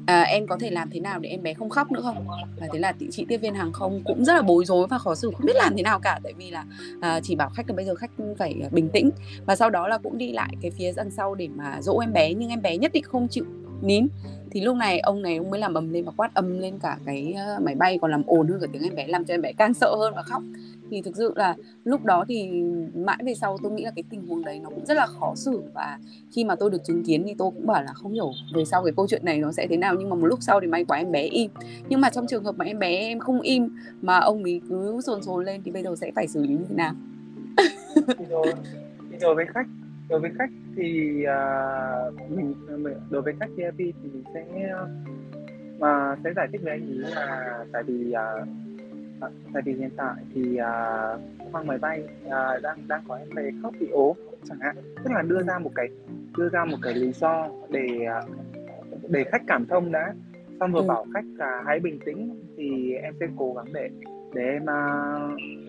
à, 0.09 0.21
em 0.21 0.47
có 0.47 0.57
thể 0.59 0.69
làm 0.69 0.89
thế 0.89 0.99
nào 0.99 1.19
để 1.19 1.29
em 1.29 1.43
bé 1.43 1.53
không 1.53 1.69
khóc 1.69 1.91
nữa 1.91 2.01
không? 2.03 2.27
Và 2.59 2.67
thế 2.73 2.79
là 2.79 2.93
chị 3.11 3.25
tiếp 3.27 3.37
viên 3.37 3.55
hàng 3.55 3.71
không 3.71 4.01
cũng 4.05 4.25
rất 4.25 4.33
là 4.33 4.41
bối 4.41 4.65
rối 4.65 4.87
và 4.87 4.97
khó 4.97 5.15
xử 5.15 5.31
không 5.31 5.45
biết 5.45 5.55
làm 5.55 5.73
thế 5.77 5.83
nào 5.83 5.99
cả. 5.99 6.19
Tại 6.23 6.33
vì 6.33 6.51
là 6.51 6.65
à, 7.01 7.19
chỉ 7.23 7.35
bảo 7.35 7.49
khách 7.49 7.69
là 7.69 7.75
bây 7.75 7.85
giờ 7.85 7.95
khách 7.95 8.11
phải 8.37 8.55
bình 8.71 8.89
tĩnh. 8.93 9.09
Và 9.45 9.55
sau 9.55 9.69
đó 9.69 9.87
là 9.87 9.97
cũng 9.97 10.17
đi 10.17 10.31
lại 10.31 10.53
cái 10.61 10.71
phía 10.71 10.91
đằng 10.95 11.11
sau 11.11 11.35
để 11.35 11.47
mà 11.47 11.81
dỗ 11.81 11.99
em 11.99 12.13
bé 12.13 12.33
nhưng 12.33 12.49
em 12.49 12.61
bé 12.61 12.77
nhất 12.77 12.91
định 12.93 13.03
không 13.03 13.27
chịu 13.27 13.45
nín. 13.81 14.07
Thì 14.51 14.61
lúc 14.61 14.75
này 14.75 14.99
ông 14.99 15.21
này 15.21 15.37
ông 15.37 15.49
mới 15.49 15.59
làm 15.59 15.73
ầm 15.73 15.93
lên 15.93 16.05
và 16.05 16.11
quát 16.17 16.33
âm 16.33 16.59
lên 16.59 16.79
cả 16.79 16.97
cái 17.05 17.35
máy 17.61 17.75
bay 17.75 17.97
còn 18.01 18.11
làm 18.11 18.23
ồn 18.25 18.47
hơn 18.47 18.59
cả 18.61 18.67
tiếng 18.73 18.83
em 18.83 18.95
bé 18.95 19.07
làm 19.07 19.25
cho 19.25 19.33
em 19.33 19.41
bé 19.41 19.53
càng 19.53 19.73
sợ 19.73 19.95
hơn 19.99 20.13
và 20.15 20.21
khóc 20.21 20.43
thì 20.91 21.01
thực 21.01 21.15
sự 21.15 21.33
là 21.35 21.55
lúc 21.83 22.05
đó 22.05 22.25
thì 22.27 22.63
mãi 22.95 23.17
về 23.25 23.33
sau 23.33 23.57
tôi 23.63 23.71
nghĩ 23.71 23.83
là 23.85 23.91
cái 23.95 24.03
tình 24.09 24.27
huống 24.27 24.45
đấy 24.45 24.59
nó 24.59 24.69
cũng 24.69 24.85
rất 24.85 24.93
là 24.93 25.05
khó 25.05 25.33
xử. 25.35 25.61
Và 25.73 25.99
khi 26.31 26.43
mà 26.43 26.55
tôi 26.55 26.69
được 26.69 26.83
chứng 26.83 27.03
kiến 27.03 27.23
thì 27.27 27.35
tôi 27.37 27.51
cũng 27.51 27.67
bảo 27.67 27.83
là 27.83 27.93
không 27.93 28.13
hiểu 28.13 28.31
về 28.55 28.65
sau 28.65 28.83
cái 28.83 28.93
câu 28.95 29.07
chuyện 29.07 29.25
này 29.25 29.37
nó 29.37 29.51
sẽ 29.51 29.67
thế 29.69 29.77
nào. 29.77 29.95
Nhưng 29.99 30.09
mà 30.09 30.15
một 30.15 30.25
lúc 30.25 30.39
sau 30.41 30.59
thì 30.59 30.67
may 30.67 30.85
quá 30.85 30.97
em 30.97 31.11
bé 31.11 31.23
im. 31.23 31.51
Nhưng 31.89 32.01
mà 32.01 32.09
trong 32.09 32.27
trường 32.27 32.43
hợp 32.43 32.55
mà 32.57 32.65
em 32.65 32.79
bé 32.79 32.97
em 32.97 33.19
không 33.19 33.41
im 33.41 33.69
mà 34.01 34.17
ông 34.19 34.43
ấy 34.43 34.61
cứ 34.69 35.01
sồn 35.01 35.23
sồn 35.23 35.45
lên 35.45 35.61
thì 35.65 35.71
bây 35.71 35.83
giờ 35.83 35.95
sẽ 35.95 36.11
phải 36.15 36.27
xử 36.27 36.43
lý 36.43 36.53
như 36.53 36.65
thế 36.69 36.75
nào? 36.75 36.93
Thì 37.95 38.25
đối, 38.29 38.53
đối 39.21 39.35
với 39.35 39.45
khách 39.53 39.67
đối 40.09 40.19
với 40.19 40.31
khách 40.37 40.49
thì 40.75 41.23
uh, 41.23 42.31
mình 42.31 42.53
đối 43.09 43.21
với 43.21 43.33
khách 43.39 43.49
VIP 43.55 43.77
thì 43.77 44.09
mình 44.13 44.23
sẽ 44.33 44.69
à, 44.69 44.85
mà 45.79 46.15
sẽ 46.23 46.33
giải 46.35 46.47
thích 46.51 46.61
với 46.63 46.71
anh 46.71 46.87
ý 46.87 46.97
là 46.97 47.65
tại 47.73 47.83
vì 47.83 48.13
uh, 48.13 48.47
tại 49.53 49.61
vì 49.65 49.73
hiện 49.73 49.89
tại 49.97 50.15
thì 50.33 50.57
à, 50.57 50.73
khoang 51.51 51.67
máy 51.67 51.77
bay 51.77 52.03
à, 52.29 52.59
đang 52.63 52.87
đang 52.87 53.03
có 53.07 53.15
em 53.15 53.27
bé 53.35 53.43
khóc 53.61 53.73
bị 53.79 53.89
ốm 53.89 54.17
chẳng 54.43 54.59
hạn. 54.59 54.75
Tức 55.03 55.11
là 55.11 55.21
đưa 55.21 55.43
ra 55.43 55.59
một 55.59 55.71
cái 55.75 55.87
đưa 56.37 56.49
ra 56.49 56.65
một 56.65 56.77
cái 56.81 56.93
lý 56.93 57.11
do 57.11 57.49
để 57.69 57.87
à, 58.07 58.21
để 59.09 59.23
khách 59.23 59.41
cảm 59.47 59.65
thông 59.65 59.91
đã. 59.91 60.13
Xong 60.59 60.71
rồi 60.71 60.83
ừ. 60.83 60.87
bảo 60.87 61.05
khách 61.13 61.25
là 61.35 61.63
hãy 61.65 61.79
bình 61.79 61.99
tĩnh 62.05 62.43
thì 62.57 62.93
em 62.93 63.13
sẽ 63.19 63.27
cố 63.37 63.53
gắng 63.53 63.73
để 63.73 63.89
để 64.33 64.59
mà 64.63 65.01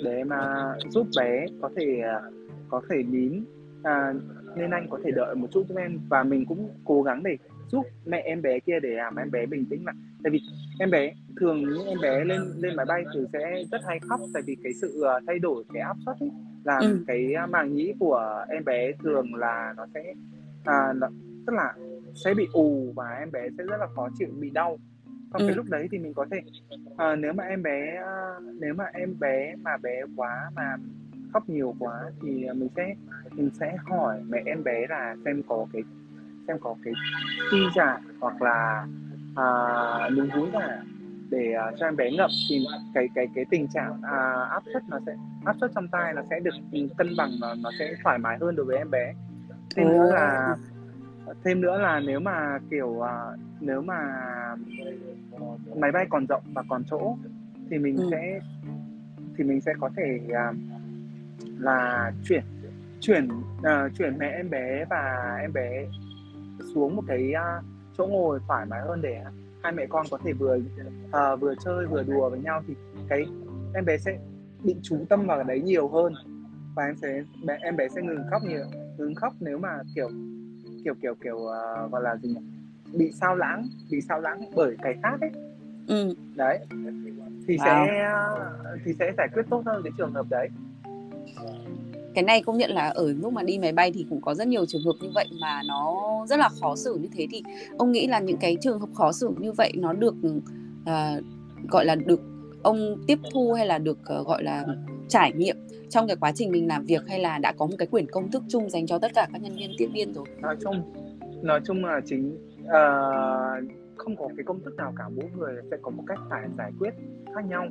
để 0.04 0.24
mà 0.24 0.72
giúp 0.88 1.06
bé 1.16 1.46
có 1.62 1.70
thể 1.76 2.00
à, 2.00 2.20
có 2.68 2.80
thể 2.90 3.02
nín. 3.02 3.44
À, 3.82 4.12
nên 4.56 4.70
anh 4.70 4.86
có 4.90 4.98
thể 5.04 5.10
đợi 5.10 5.34
một 5.34 5.46
chút 5.50 5.64
giúp 5.68 5.78
em 5.78 5.98
và 6.08 6.22
mình 6.22 6.46
cũng 6.46 6.68
cố 6.84 7.02
gắng 7.02 7.22
để 7.22 7.36
giúp 7.68 7.86
mẹ 8.06 8.18
em 8.18 8.42
bé 8.42 8.58
kia 8.58 8.80
để 8.80 8.88
làm 8.88 9.16
em 9.16 9.30
bé 9.30 9.46
bình 9.46 9.66
tĩnh 9.70 9.84
lại 9.84 9.94
tại 10.24 10.30
vì 10.30 10.40
em 10.78 10.90
bé 10.90 11.14
thường 11.40 11.62
những 11.62 11.86
em 11.86 11.98
bé 12.02 12.24
lên 12.24 12.40
lên 12.56 12.76
máy 12.76 12.86
bay 12.86 13.04
thì 13.14 13.20
sẽ 13.32 13.64
rất 13.70 13.80
hay 13.86 14.00
khóc 14.08 14.20
tại 14.34 14.42
vì 14.46 14.56
cái 14.64 14.72
sự 14.74 15.00
ờ, 15.02 15.20
thay 15.26 15.38
đổi 15.38 15.64
cái 15.72 15.82
áp 15.82 15.96
suất 16.04 16.16
ấy, 16.20 16.30
làm 16.64 16.82
ừ. 16.82 17.04
cái 17.06 17.34
màng 17.50 17.74
nhĩ 17.74 17.92
của 17.98 18.44
em 18.48 18.64
bé 18.64 18.92
thường 19.02 19.34
là 19.34 19.74
nó 19.76 19.86
sẽ 19.94 20.14
à, 20.64 20.92
nó, 20.96 21.08
tức 21.46 21.52
là 21.52 21.74
sẽ 22.24 22.34
bị 22.34 22.48
ù 22.52 22.92
và 22.96 23.16
em 23.18 23.32
bé 23.32 23.48
sẽ 23.58 23.64
rất 23.64 23.76
là 23.80 23.86
khó 23.94 24.08
chịu 24.18 24.28
bị 24.40 24.50
đau 24.50 24.78
trong 25.32 25.42
ừ. 25.42 25.46
cái 25.46 25.56
lúc 25.56 25.66
đấy 25.68 25.88
thì 25.90 25.98
mình 25.98 26.14
có 26.14 26.26
thể 26.30 26.40
à, 26.96 27.16
nếu 27.16 27.32
mà 27.32 27.44
em 27.44 27.62
bé 27.62 28.02
nếu 28.60 28.74
mà 28.74 28.84
em 28.92 29.18
bé 29.20 29.54
mà 29.62 29.76
bé 29.76 30.02
quá 30.16 30.50
mà 30.56 30.76
khóc 31.32 31.48
nhiều 31.48 31.74
quá 31.78 32.00
thì 32.22 32.46
mình 32.54 32.68
sẽ 32.76 32.94
mình 33.32 33.50
sẽ 33.60 33.76
hỏi 33.84 34.22
mẹ 34.28 34.42
em 34.46 34.64
bé 34.64 34.86
là 34.88 35.16
xem 35.24 35.42
có 35.48 35.66
cái 35.72 35.82
xem 36.48 36.56
có 36.60 36.76
cái 36.84 36.94
ti 37.52 37.58
giả 37.76 37.98
hoặc 38.20 38.42
là 38.42 38.86
à, 39.36 40.10
núm 40.16 40.28
vú 40.36 40.46
giả 40.52 40.82
để 41.30 41.54
uh, 41.68 41.78
cho 41.78 41.86
em 41.86 41.96
bé 41.96 42.10
ngậm 42.10 42.30
thì 42.48 42.66
cái 42.94 43.08
cái 43.14 43.26
cái 43.34 43.44
tình 43.50 43.68
trạng 43.68 43.92
uh, 43.92 44.50
áp 44.50 44.62
suất 44.72 44.82
nó 44.88 44.98
sẽ 45.06 45.12
áp 45.44 45.56
suất 45.60 45.70
trong 45.74 45.88
tai 45.88 46.12
nó 46.14 46.22
sẽ 46.30 46.40
được 46.40 46.54
cân 46.98 47.08
bằng 47.16 47.30
và 47.40 47.54
nó 47.62 47.70
sẽ 47.78 47.94
thoải 48.02 48.18
mái 48.18 48.38
hơn 48.40 48.56
đối 48.56 48.66
với 48.66 48.76
em 48.76 48.90
bé 48.90 49.14
thêm 49.76 49.88
nữa 49.88 50.10
là 50.12 50.56
thêm 51.44 51.60
nữa 51.60 51.78
là 51.78 52.00
nếu 52.00 52.20
mà 52.20 52.58
kiểu 52.70 52.88
uh, 52.88 53.06
nếu 53.60 53.82
mà 53.82 53.98
máy 55.76 55.92
bay 55.92 56.06
còn 56.10 56.26
rộng 56.26 56.42
và 56.54 56.62
còn 56.68 56.84
chỗ 56.90 57.16
thì 57.70 57.78
mình 57.78 57.96
ừ. 57.96 58.08
sẽ 58.10 58.40
thì 59.36 59.44
mình 59.44 59.60
sẽ 59.60 59.72
có 59.80 59.90
thể 59.96 60.20
uh, 60.26 60.56
là 61.58 62.12
chuyển 62.24 62.42
chuyển 63.00 63.28
uh, 63.58 63.92
chuyển 63.98 64.18
mẹ 64.18 64.28
em 64.28 64.50
bé 64.50 64.84
và 64.90 65.36
em 65.40 65.52
bé 65.52 65.86
xuống 66.74 66.96
một 66.96 67.02
cái 67.06 67.32
uh, 67.34 67.64
chỗ 68.00 68.06
ngồi 68.06 68.38
thoải 68.48 68.66
mái 68.66 68.80
hơn 68.80 69.02
để 69.02 69.22
hai 69.62 69.72
mẹ 69.72 69.86
con 69.88 70.06
có 70.10 70.18
thể 70.24 70.32
vừa 70.32 70.56
uh, 70.56 71.40
vừa 71.40 71.54
chơi 71.64 71.86
vừa 71.86 72.02
đùa 72.02 72.30
với 72.30 72.40
nhau 72.40 72.62
thì 72.66 72.74
cái 73.08 73.26
em 73.74 73.84
bé 73.84 73.98
sẽ 73.98 74.18
bị 74.64 74.76
chú 74.82 74.96
tâm 75.08 75.26
vào 75.26 75.38
cái 75.38 75.44
đấy 75.44 75.60
nhiều 75.60 75.88
hơn 75.88 76.14
và 76.74 76.84
em 76.84 76.96
sẽ 76.96 77.22
bé, 77.46 77.58
em 77.60 77.76
bé 77.76 77.88
sẽ 77.88 78.02
ngừng 78.02 78.22
khóc 78.30 78.42
nhiều 78.42 78.64
ngừng 78.98 79.14
khóc 79.14 79.32
nếu 79.40 79.58
mà 79.58 79.78
kiểu 79.94 80.08
kiểu 80.84 80.94
kiểu 81.02 81.14
kiểu 81.14 81.36
uh, 81.36 81.92
gọi 81.92 82.02
là 82.02 82.16
gì 82.16 82.28
nhỉ? 82.28 82.40
bị 82.98 83.12
sao 83.12 83.36
lãng 83.36 83.68
bị 83.90 84.00
sao 84.00 84.20
lãng 84.20 84.40
bởi 84.54 84.76
cái 84.82 84.94
khác 85.02 85.20
ấy 85.20 85.30
ừ. 85.86 86.14
đấy 86.36 86.58
thì 87.48 87.56
wow. 87.56 87.64
sẽ 87.64 88.12
thì 88.84 88.92
sẽ 88.98 89.12
giải 89.16 89.28
quyết 89.34 89.42
tốt 89.50 89.62
hơn 89.66 89.82
cái 89.84 89.92
trường 89.98 90.12
hợp 90.12 90.26
đấy 90.30 90.48
cái 92.14 92.24
này 92.24 92.42
công 92.42 92.58
nhận 92.58 92.70
là 92.70 92.88
ở 92.88 93.12
lúc 93.12 93.32
mà 93.32 93.42
đi 93.42 93.58
máy 93.58 93.72
bay 93.72 93.92
thì 93.94 94.06
cũng 94.10 94.20
có 94.20 94.34
rất 94.34 94.48
nhiều 94.48 94.66
trường 94.66 94.82
hợp 94.84 94.92
như 95.00 95.08
vậy 95.14 95.26
mà 95.40 95.62
nó 95.68 95.96
rất 96.28 96.38
là 96.38 96.48
khó 96.60 96.76
xử 96.76 96.98
như 97.00 97.08
thế. 97.12 97.26
Thì 97.30 97.42
ông 97.78 97.92
nghĩ 97.92 98.06
là 98.06 98.20
những 98.20 98.36
cái 98.36 98.56
trường 98.60 98.80
hợp 98.80 98.88
khó 98.94 99.12
xử 99.12 99.30
như 99.38 99.52
vậy 99.52 99.72
nó 99.76 99.92
được 99.92 100.14
uh, 100.24 101.24
gọi 101.68 101.84
là 101.84 101.94
được 101.94 102.20
ông 102.62 102.96
tiếp 103.06 103.18
thu 103.32 103.52
hay 103.52 103.66
là 103.66 103.78
được 103.78 103.98
uh, 104.20 104.26
gọi 104.26 104.42
là 104.42 104.66
trải 105.08 105.32
nghiệm 105.32 105.56
trong 105.88 106.06
cái 106.06 106.16
quá 106.20 106.32
trình 106.32 106.50
mình 106.50 106.68
làm 106.68 106.84
việc 106.84 107.08
hay 107.08 107.18
là 107.18 107.38
đã 107.38 107.52
có 107.52 107.66
một 107.66 107.74
cái 107.78 107.86
quyển 107.86 108.06
công 108.10 108.30
thức 108.30 108.42
chung 108.48 108.70
dành 108.70 108.86
cho 108.86 108.98
tất 108.98 109.10
cả 109.14 109.28
các 109.32 109.42
nhân 109.42 109.56
viên 109.56 109.70
tiếp 109.78 109.88
viên 109.94 110.12
rồi? 110.12 110.26
Nói 110.40 110.56
chung 110.60 110.82
nói 111.42 111.60
chung 111.66 111.84
là 111.84 112.00
chính 112.06 112.38
uh, 112.64 113.72
không 113.96 114.16
có 114.16 114.28
cái 114.36 114.44
công 114.44 114.60
thức 114.64 114.76
nào 114.76 114.92
cả. 114.98 115.04
Mỗi 115.08 115.26
người 115.38 115.54
sẽ 115.70 115.76
có 115.82 115.90
một 115.90 116.02
cách 116.06 116.18
phải 116.30 116.42
giải 116.58 116.72
quyết 116.78 116.90
khác 117.34 117.44
nhau. 117.48 117.66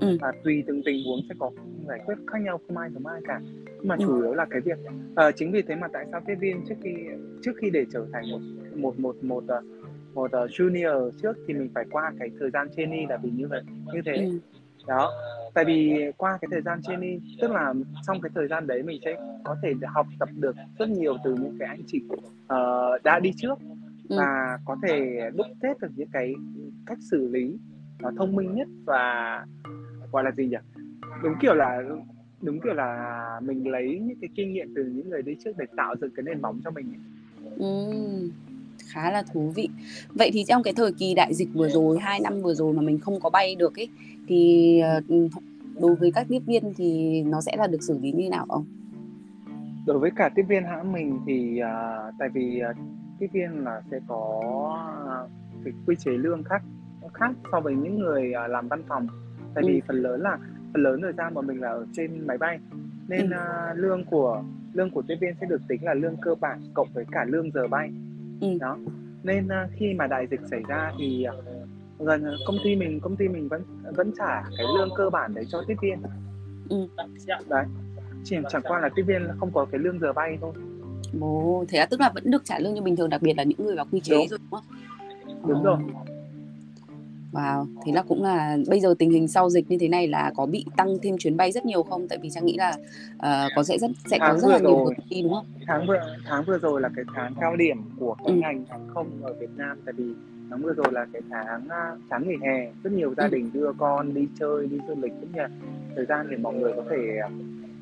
Ừ. 0.00 0.18
và 0.20 0.32
tùy 0.44 0.64
từng 0.66 0.82
tình 0.84 1.04
huống 1.06 1.20
sẽ 1.28 1.34
có 1.38 1.50
giải 1.88 1.98
quyết 2.06 2.14
khác 2.26 2.38
nhau 2.44 2.60
không 2.66 2.76
ai 2.76 2.90
giống 2.94 3.06
ai 3.06 3.20
cả 3.26 3.40
mà 3.84 3.94
ừ. 3.98 4.04
chủ 4.04 4.22
yếu 4.22 4.34
là 4.34 4.46
cái 4.50 4.60
việc 4.60 4.78
uh, 5.12 5.34
chính 5.36 5.52
vì 5.52 5.62
thế 5.62 5.74
mà 5.74 5.88
tại 5.92 6.06
sao 6.10 6.20
tiếp 6.26 6.34
viên 6.34 6.64
trước 6.68 6.74
khi 6.82 6.94
trước 7.42 7.52
khi 7.60 7.70
để 7.70 7.84
trở 7.92 8.06
thành 8.12 8.24
một 8.30 8.40
một 8.76 8.98
một 8.98 9.24
một 9.24 9.44
uh, 9.44 9.64
một 10.14 10.30
uh, 10.44 10.50
junior 10.50 11.10
trước 11.22 11.36
thì 11.48 11.54
mình 11.54 11.70
phải 11.74 11.84
qua 11.90 12.12
cái 12.18 12.30
thời 12.40 12.50
gian 12.50 12.68
trainee 12.76 13.06
là 13.08 13.16
vì 13.16 13.30
như 13.30 13.48
vậy 13.48 13.62
như 13.94 14.00
thế 14.04 14.12
ừ. 14.12 14.38
đó 14.86 15.12
tại 15.54 15.64
vì 15.64 16.10
qua 16.16 16.38
cái 16.40 16.48
thời 16.50 16.62
gian 16.62 16.82
trainee 16.82 17.18
tức 17.40 17.50
là 17.50 17.74
trong 18.06 18.20
cái 18.20 18.30
thời 18.34 18.48
gian 18.48 18.66
đấy 18.66 18.82
mình 18.82 19.00
sẽ 19.04 19.16
có 19.44 19.56
thể 19.62 19.72
học 19.86 20.06
tập 20.18 20.28
được 20.36 20.56
rất 20.78 20.88
nhiều 20.88 21.16
từ 21.24 21.34
những 21.34 21.56
cái 21.58 21.68
anh 21.68 21.82
chị 21.86 22.02
uh, 22.12 23.02
đã 23.04 23.18
đi 23.18 23.30
trước 23.36 23.58
ừ. 24.08 24.16
và 24.18 24.58
có 24.64 24.76
thể 24.82 25.20
đúc 25.34 25.46
kết 25.62 25.80
được 25.80 25.88
những 25.96 26.08
cái 26.12 26.34
cách 26.86 26.98
xử 27.10 27.28
lý 27.28 27.58
uh, 28.08 28.14
thông 28.16 28.36
minh 28.36 28.54
nhất 28.54 28.68
và 28.84 29.44
gọi 30.12 30.24
là 30.24 30.30
gì 30.30 30.46
nhỉ 30.46 30.56
đúng 31.22 31.34
kiểu 31.40 31.54
là 31.54 31.82
đúng 32.44 32.60
kiểu 32.60 32.74
là 32.74 33.40
mình 33.42 33.68
lấy 33.68 34.00
những 34.02 34.16
cái 34.20 34.28
kinh 34.34 34.52
nghiệm 34.52 34.68
từ 34.74 34.84
những 34.94 35.10
người 35.10 35.22
đi 35.22 35.32
trước 35.44 35.50
để 35.58 35.64
tạo 35.76 35.94
dựng 36.00 36.10
cái 36.16 36.22
nền 36.22 36.42
móng 36.42 36.60
cho 36.64 36.70
mình 36.70 36.92
Ừ, 37.58 37.66
khá 38.86 39.12
là 39.12 39.22
thú 39.32 39.52
vị. 39.56 39.68
Vậy 40.14 40.30
thì 40.32 40.44
trong 40.48 40.62
cái 40.62 40.74
thời 40.76 40.92
kỳ 40.92 41.14
đại 41.14 41.34
dịch 41.34 41.48
vừa 41.54 41.68
rồi, 41.68 41.98
hai 42.00 42.20
năm 42.20 42.42
vừa 42.42 42.54
rồi 42.54 42.74
mà 42.74 42.82
mình 42.82 42.98
không 42.98 43.20
có 43.20 43.30
bay 43.30 43.54
được 43.54 43.76
ấy, 43.76 43.88
thì 44.28 44.80
ờ, 44.80 45.00
đối 45.80 45.94
với 45.96 46.12
các 46.14 46.26
tiếp 46.28 46.40
viên 46.46 46.72
thì 46.76 47.22
nó 47.22 47.40
sẽ 47.40 47.56
là 47.56 47.66
được 47.66 47.82
xử 47.82 47.98
lý 48.02 48.12
như 48.12 48.28
nào 48.30 48.46
không? 48.48 48.64
đối 49.86 49.98
với 49.98 50.10
cả 50.16 50.30
tiếp 50.34 50.42
viên 50.48 50.64
hãng 50.64 50.92
mình 50.92 51.20
thì 51.26 51.60
uh, 51.62 52.14
tại 52.18 52.28
vì 52.34 52.62
uh, 52.70 52.76
tiếp 53.20 53.26
viên 53.32 53.64
là 53.64 53.82
sẽ 53.90 53.98
có 54.08 54.40
uh, 55.24 55.30
cái 55.64 55.72
quy 55.86 55.96
chế 55.98 56.10
lương 56.10 56.42
khác 56.42 56.62
khác 57.14 57.30
so 57.52 57.60
với 57.60 57.74
những 57.74 57.98
người 57.98 58.32
uh, 58.44 58.50
làm 58.50 58.68
văn 58.68 58.82
phòng 58.88 59.06
tại 59.54 59.64
vì 59.66 59.80
Ừ. 59.80 59.84
phần 59.88 60.02
lớn 60.02 60.20
là 60.20 60.38
phần 60.74 60.82
lớn 60.82 61.02
thời 61.02 61.12
gian 61.12 61.34
mà 61.34 61.40
mình 61.40 61.60
là 61.60 61.68
ở 61.68 61.86
trên 61.92 62.26
máy 62.26 62.38
bay 62.38 62.58
nên 63.08 63.30
Ừ. 63.30 63.36
uh, 63.72 63.78
lương 63.78 64.04
của 64.04 64.42
lương 64.72 64.90
của 64.90 65.02
tiếp 65.08 65.14
viên 65.20 65.34
sẽ 65.40 65.46
được 65.46 65.60
tính 65.68 65.84
là 65.84 65.94
lương 65.94 66.16
cơ 66.22 66.34
bản 66.34 66.60
cộng 66.74 66.88
với 66.94 67.04
cả 67.12 67.24
lương 67.28 67.50
giờ 67.50 67.68
bay 67.68 67.90
Ừ. 68.40 68.48
đó 68.60 68.78
nên 69.22 69.46
uh, 69.46 69.70
khi 69.76 69.94
mà 69.94 70.06
đại 70.06 70.26
dịch 70.30 70.40
xảy 70.50 70.62
ra 70.68 70.92
thì 70.98 71.26
uh, 71.38 71.44
gần 72.06 72.24
công 72.44 72.58
ty 72.64 72.76
mình 72.76 73.00
công 73.00 73.16
ty 73.16 73.28
mình 73.28 73.48
vẫn 73.48 73.62
vẫn 73.96 74.12
trả 74.18 74.42
cái 74.56 74.66
lương 74.74 74.90
cơ 74.96 75.10
bản 75.10 75.34
đấy 75.34 75.44
cho 75.48 75.62
tiếp 75.68 75.74
viên 75.82 75.98
Ừ. 76.68 76.86
đấy 77.48 77.64
chỉ 78.24 78.36
chẳng 78.50 78.62
qua 78.64 78.80
là 78.80 78.88
tiếp 78.94 79.02
viên 79.02 79.22
không 79.38 79.50
có 79.52 79.64
cái 79.72 79.78
lương 79.78 79.98
giờ 80.00 80.12
bay 80.12 80.38
thôi 80.40 80.52
Ồ, 81.20 81.64
thế 81.68 81.78
là 81.78 81.86
tức 81.86 82.00
là 82.00 82.10
vẫn 82.14 82.30
được 82.30 82.44
trả 82.44 82.58
lương 82.58 82.74
như 82.74 82.82
bình 82.82 82.96
thường, 82.96 83.10
đặc 83.10 83.22
biệt 83.22 83.34
là 83.36 83.42
những 83.42 83.64
người 83.66 83.76
vào 83.76 83.86
quy 83.92 84.00
chế 84.00 84.14
Đúng. 84.16 84.28
rồi 84.28 84.38
đúng 84.38 84.50
không? 84.50 84.64
đúng 85.48 85.64
Ờ, 85.64 85.76
rồi 85.76 85.78
Wow, 87.34 87.66
thế 87.84 87.92
là 87.92 88.02
cũng 88.02 88.22
là 88.22 88.56
bây 88.68 88.80
giờ 88.80 88.94
tình 88.98 89.10
hình 89.10 89.28
sau 89.28 89.50
dịch 89.50 89.70
như 89.70 89.78
thế 89.80 89.88
này 89.88 90.08
là 90.08 90.32
có 90.34 90.46
bị 90.46 90.64
tăng 90.76 90.88
thêm 91.02 91.18
chuyến 91.18 91.36
bay 91.36 91.52
rất 91.52 91.66
nhiều 91.66 91.82
không? 91.82 92.08
Tại 92.08 92.18
vì 92.22 92.30
Trang 92.30 92.44
nghĩ 92.46 92.56
là 92.56 92.78
ờ, 93.16 93.48
có 93.56 93.62
sẽ 93.62 93.78
rất 93.78 93.90
sẽ 94.10 94.18
có 94.18 94.26
Tháng 94.26 94.38
rất 94.40 94.48
là 94.48 94.58
nhiều 94.58 94.84
rồi. 94.84 94.94
ty 95.10 95.22
đúng 95.22 95.34
không? 95.34 95.46
tháng 95.66 95.86
vừa 95.86 96.16
tháng 96.24 96.44
vừa 96.44 96.58
rồi 96.58 96.80
là 96.80 96.88
cái 96.88 97.04
tháng 97.14 97.34
cao 97.40 97.56
điểm 97.56 97.76
của 97.98 98.14
cái 98.24 98.32
Ừ. 98.36 98.40
ngành 98.40 98.64
hàng 98.68 98.88
không 98.88 99.22
ở 99.22 99.32
Việt 99.40 99.50
Nam 99.56 99.80
tại 99.84 99.94
vì 99.98 100.04
tháng 100.50 100.62
vừa 100.62 100.72
rồi 100.72 100.86
là 100.92 101.06
cái 101.12 101.22
tháng 101.30 101.68
à, 101.68 101.96
tháng 102.10 102.28
nghỉ 102.28 102.34
hè 102.42 102.72
rất 102.82 102.92
nhiều 102.92 103.14
gia 103.16 103.24
Ừ. 103.24 103.28
đình 103.32 103.50
đưa 103.52 103.72
con 103.78 104.14
đi 104.14 104.28
chơi 104.38 104.66
đi 104.66 104.78
du 104.88 104.94
lịch 105.02 105.12
cũng 105.20 105.32
như 105.32 105.38
là 105.42 105.48
thời 105.96 106.04
gian 106.06 106.26
để 106.30 106.36
mọi 106.36 106.54
người 106.54 106.72
có 106.76 106.82
thể 106.90 107.18
à, 107.22 107.28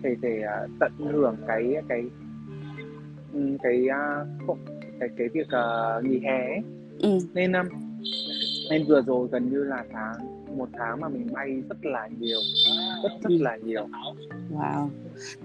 thể 0.03 0.15
thể 0.23 0.41
à, 0.43 0.67
tận 0.81 0.93
hưởng 0.99 1.37
cái 1.49 1.75
cái 1.89 2.03
ừ, 3.33 3.41
cái 3.63 3.87
không- 4.47 4.59
cái 5.01 5.09
cái 5.19 5.29
việc 5.35 5.49
à, 5.49 5.63
nghỉ 6.03 6.19
hè 6.21 6.39
ấy. 6.49 6.63
Ừ. 7.03 7.19
nên 7.35 7.53
um, 7.53 7.67
nên 8.73 8.87
vừa 8.87 9.03
rồi 9.03 9.29
gần 9.33 9.51
như 9.51 9.65
là 9.65 9.85
tháng 9.93 10.15
một 10.59 10.69
tháng 10.73 11.01
mà 11.01 11.09
mình 11.09 11.27
bay 11.33 11.63
rất 11.69 11.77
là 11.83 12.09
nhiều 12.19 12.39
rất 13.03 13.11
rất 13.23 13.31
là 13.41 13.57
nhiều 13.57 13.87
Wow. 14.51 14.89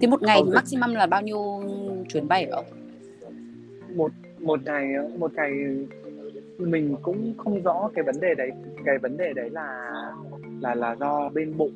Thế 0.00 0.08
một 0.08 0.22
ngày 0.22 0.42
thì 0.46 0.52
maximum 0.54 0.94
là 0.94 1.06
bao 1.06 1.22
nhiêu 1.22 1.62
chuyến 2.08 2.28
bay 2.28 2.44
ở 2.44 2.56
ông? 2.56 2.64
một 3.96 4.12
một 4.38 4.60
ngày 4.64 4.86
một 5.18 5.34
ngày 5.34 5.52
mình 6.58 6.96
cũng 7.02 7.34
không 7.38 7.62
rõ 7.62 7.90
cái 7.94 8.04
vấn 8.04 8.20
đề 8.20 8.34
đấy 8.34 8.50
cái 8.84 8.98
vấn 8.98 9.16
đề 9.16 9.32
đấy 9.32 9.50
là 9.50 9.90
là 10.60 10.74
là 10.74 10.96
do 11.00 11.28
bên 11.28 11.56
bộ 11.56 11.68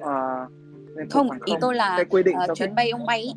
à, 0.00 0.46
bên 0.96 1.08
Không, 1.10 1.30
hàng 1.30 1.40
ý 1.44 1.52
không 1.52 1.60
tôi 1.60 1.74
là 1.74 1.94
cái 1.96 2.04
quy 2.04 2.22
định 2.22 2.36
cho 2.46 2.54
chuyến 2.54 2.68
phép 2.68 2.74
bay 2.76 2.90
ông 2.90 3.06
bay 3.06 3.20
ý, 3.20 3.32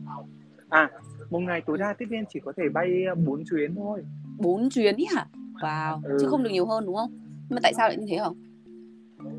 à 0.70 0.90
một 1.30 1.40
ngày 1.40 1.62
tối 1.66 1.78
đa 1.78 1.94
tiếp 1.98 2.06
viên 2.10 2.24
chỉ 2.34 2.40
có 2.40 2.54
thể 2.58 2.64
bay 2.74 3.06
4 3.26 3.44
chuyến 3.50 3.76
thôi 3.76 4.04
bốn 4.40 4.70
chuyến 4.70 4.96
ý 4.96 5.06
hả? 5.16 5.26
Wow, 5.62 6.02
chứ 6.20 6.26
Ừ. 6.26 6.30
không 6.30 6.44
được 6.44 6.50
nhiều 6.50 6.66
hơn 6.66 6.86
đúng 6.86 6.96
không? 6.96 7.10
Nhưng 7.50 7.56
mà 7.56 7.60
tại 7.64 7.74
sao 7.74 7.88
lại 7.88 7.98
như 7.98 8.06
thế 8.10 8.18
hả? 8.18 8.30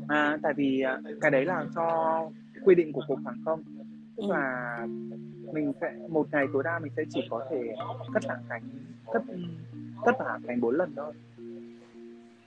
à 0.07 0.37
tại 0.43 0.53
vì 0.57 0.81
à, 0.81 0.99
cái 1.21 1.31
đấy 1.31 1.45
là 1.45 1.65
do 1.75 2.19
quy 2.63 2.75
định 2.75 2.93
của 2.93 3.01
cục 3.07 3.19
hàng 3.25 3.41
không 3.45 3.61
tức 4.17 4.23
Ừ. 4.27 4.33
là 4.33 4.77
mình 5.53 5.71
sẽ 5.81 5.93
một 6.09 6.27
ngày 6.31 6.45
tối 6.53 6.63
đa 6.63 6.79
mình 6.79 6.91
sẽ 6.97 7.03
chỉ 7.09 7.21
có 7.29 7.45
thể 7.51 7.75
cất 8.13 8.23
hạ 8.29 8.35
cánh 8.49 8.61
cất 9.13 9.23
cất 10.05 10.15
hạ 10.19 10.39
cánh 10.47 10.61
bốn 10.61 10.75
lần 10.75 10.93
thôi 10.95 11.13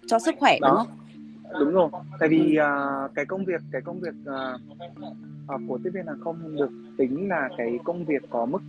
Cho 0.07 0.19
sức 0.19 0.35
khỏe 0.39 0.59
đúng 0.61 0.71
Đó. 0.71 0.85
không? 0.87 0.97
đúng 1.61 1.73
rồi 1.75 1.89
tại 2.21 2.29
vì 2.29 2.57
à, 2.57 2.99
cái 3.15 3.27
công 3.27 3.45
việc 3.45 3.61
cái 3.73 3.83
công 3.83 4.01
việc 4.01 4.15
à, 4.27 4.59
của 5.69 5.79
tiếp 5.85 5.91
viên 5.95 6.07
hàng 6.07 6.21
không 6.21 6.57
được 6.57 6.71
tính 6.99 7.29
là 7.29 7.49
cái 7.59 7.79
công 7.85 8.05
việc 8.05 8.23
có 8.31 8.47
mức 8.47 8.63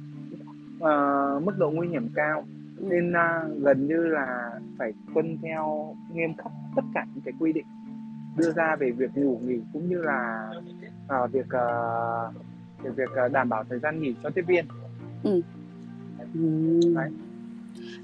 à, 0.82 0.96
mức 1.44 1.54
độ 1.58 1.70
nguy 1.72 1.88
hiểm 1.88 2.08
cao. 2.16 2.44
Nên 2.80 3.14
à, 3.14 3.44
gần 3.62 3.88
như 3.88 3.98
là 3.98 4.60
phải 4.78 4.94
tuân 5.14 5.38
theo 5.42 5.96
nghiêm 6.14 6.34
khắc 6.38 6.52
tất 6.76 6.82
cả 6.94 7.06
những 7.14 7.24
cái 7.26 7.34
quy 7.40 7.54
định 7.54 7.66
đưa 8.38 8.52
ra 8.52 8.76
về 8.76 8.92
việc 8.92 9.18
ngủ 9.18 9.42
nghỉ 9.46 9.60
cũng 9.74 9.90
như 9.90 9.98
là 10.02 10.52
à, 11.08 11.26
việc 11.26 11.50
à, 11.50 11.68
về 12.84 12.92
việc 12.92 13.12
à, 13.16 13.28
đảm 13.28 13.50
bảo 13.50 13.64
thời 13.70 13.80
gian 13.80 14.02
nghỉ 14.02 14.16
cho 14.24 14.30
tiếp 14.30 14.44
viên 14.48 14.66
Ừ. 15.24 15.42
Đấy. 16.96 17.10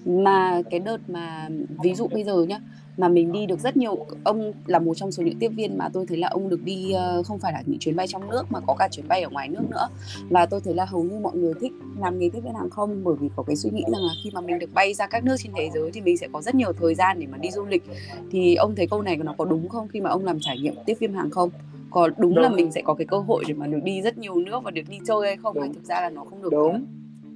Mà 0.06 0.62
cái 0.72 0.80
đợt 0.80 1.10
mà 1.10 1.50
ví 1.84 1.94
dụ 1.94 2.08
bây 2.08 2.24
giờ 2.24 2.46
nhá 2.50 2.60
mà 2.98 3.08
mình 3.08 3.32
đi 3.32 3.46
được 3.46 3.60
rất 3.60 3.78
nhiều 3.78 4.06
ông 4.24 4.54
là 4.66 4.80
một 4.80 4.94
trong 4.94 5.12
số 5.12 5.24
những 5.24 5.40
tiếp 5.40 5.50
viên 5.50 5.78
mà 5.78 5.90
tôi 5.94 6.06
thấy 6.06 6.18
là 6.18 6.28
ông 6.28 6.50
được 6.50 6.64
đi 6.64 6.92
ờ, 6.92 7.24
không 7.24 7.40
phải 7.40 7.54
là 7.54 7.64
những 7.66 7.80
chuyến 7.80 7.96
bay 7.96 8.08
trong 8.08 8.30
nước 8.30 8.44
mà 8.50 8.60
có 8.68 8.76
cả 8.80 8.88
chuyến 8.92 9.08
bay 9.08 9.22
ở 9.22 9.30
ngoài 9.30 9.48
nước 9.48 9.64
nữa. 9.72 9.88
Và 10.30 10.46
tôi 10.46 10.62
thấy 10.64 10.74
là 10.74 10.86
hầu 10.86 11.04
như 11.04 11.20
mọi 11.20 11.36
người 11.36 11.54
thích 11.62 11.72
làm 12.00 12.20
nghề 12.20 12.30
tiếp 12.34 12.40
viên 12.44 12.54
hàng 12.54 12.70
không 12.70 13.04
bởi 13.04 13.16
vì 13.20 13.30
có 13.36 13.44
cái 13.44 13.56
suy 13.56 13.70
nghĩ 13.70 13.84
rằng 13.92 14.02
là 14.02 14.14
khi 14.24 14.30
mà 14.34 14.42
mình 14.42 14.60
được 14.60 14.74
bay 14.74 14.94
ra 14.94 15.08
các 15.08 15.24
nước 15.24 15.36
trên 15.40 15.54
thế 15.56 15.70
giới 15.74 15.92
thì 15.94 16.02
mình 16.02 16.18
sẽ 16.18 16.28
có 16.34 16.42
rất 16.42 16.56
nhiều 16.56 16.74
thời 16.74 16.96
gian 16.96 17.20
để 17.20 17.28
mà 17.32 17.38
đi 17.38 17.52
du 17.52 17.66
lịch. 17.66 17.84
Thì 18.32 18.56
ông 18.56 18.76
thấy 18.76 18.88
câu 18.88 19.02
này 19.02 19.18
nó 19.18 19.36
có 19.38 19.46
đúng 19.46 19.70
không 19.70 19.88
khi 19.88 20.02
mà 20.02 20.10
ông 20.10 20.26
làm 20.26 20.38
trải 20.40 20.58
nghiệm 20.60 20.74
tiếp 20.86 20.94
viên 21.00 21.14
hàng 21.14 21.30
không? 21.30 21.50
Có 21.90 22.10
đúng 22.18 22.38
là 22.38 22.48
Đúng. 22.48 22.56
mình 22.56 22.72
sẽ 22.72 22.82
có 22.82 22.94
cái 22.94 23.08
cơ 23.08 23.18
hội 23.20 23.44
để 23.48 23.54
mà 23.54 23.68
được 23.68 23.80
đi 23.84 24.02
rất 24.02 24.18
nhiều 24.18 24.36
nước 24.36 24.64
và 24.64 24.72
được 24.72 24.82
đi 24.90 25.00
chơi 25.08 25.28
hay 25.28 25.38
không? 25.38 25.60
Hay 25.60 25.68
Đúng. 25.68 25.74
thực 25.74 25.86
ra 25.86 26.02
là 26.02 26.10
nó 26.10 26.24
không 26.24 26.42
được 26.42 26.50
đúng. 26.52 26.86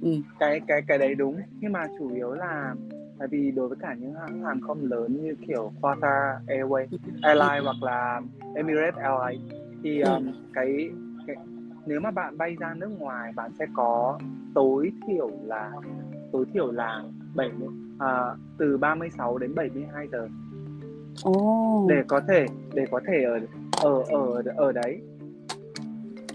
Ừ. 0.02 0.10
cái 0.38 0.60
cái 0.68 0.82
cái 0.88 0.98
đấy 0.98 1.14
đúng. 1.14 1.36
Nhưng 1.60 1.72
mà 1.72 1.86
chủ 1.98 2.14
yếu 2.14 2.32
là 2.32 2.74
tại 3.18 3.28
vì 3.30 3.50
đối 3.50 3.68
với 3.68 3.78
cả 3.80 3.94
những 4.00 4.14
hãng 4.14 4.42
hàng 4.42 4.60
không 4.60 4.78
lớn 4.84 5.22
như 5.22 5.34
kiểu 5.46 5.72
Qatar 5.82 6.36
Airways 6.46 6.86
Airlines 7.22 7.64
hoặc 7.64 7.82
là 7.82 8.20
Emirates 8.54 8.94
Airlines 8.94 9.52
thì 9.82 10.00
Ừ. 10.00 10.14
um, 10.14 10.26
cái, 10.54 10.90
cái 11.26 11.36
nếu 11.86 12.00
mà 12.00 12.10
bạn 12.10 12.38
bay 12.38 12.56
ra 12.60 12.74
nước 12.74 12.90
ngoài 12.98 13.32
bạn 13.36 13.50
sẽ 13.58 13.66
có 13.74 14.18
tối 14.54 14.92
thiểu 15.06 15.30
là 15.44 15.72
tối 16.32 16.44
thiểu 16.54 16.72
là 16.72 17.02
70 17.34 17.68
à, 17.98 18.34
từ 18.58 18.76
36 18.78 19.38
đến 19.38 19.54
72 19.54 20.06
giờ 20.12 20.28
Ồ. 21.22 21.86
để 21.88 22.02
có 22.08 22.20
thể 22.28 22.46
để 22.74 22.84
có 22.90 23.00
thể 23.06 23.22
ở 23.24 23.40
ở 23.82 24.02
ở 24.08 24.42
ở 24.56 24.72
đấy 24.72 25.00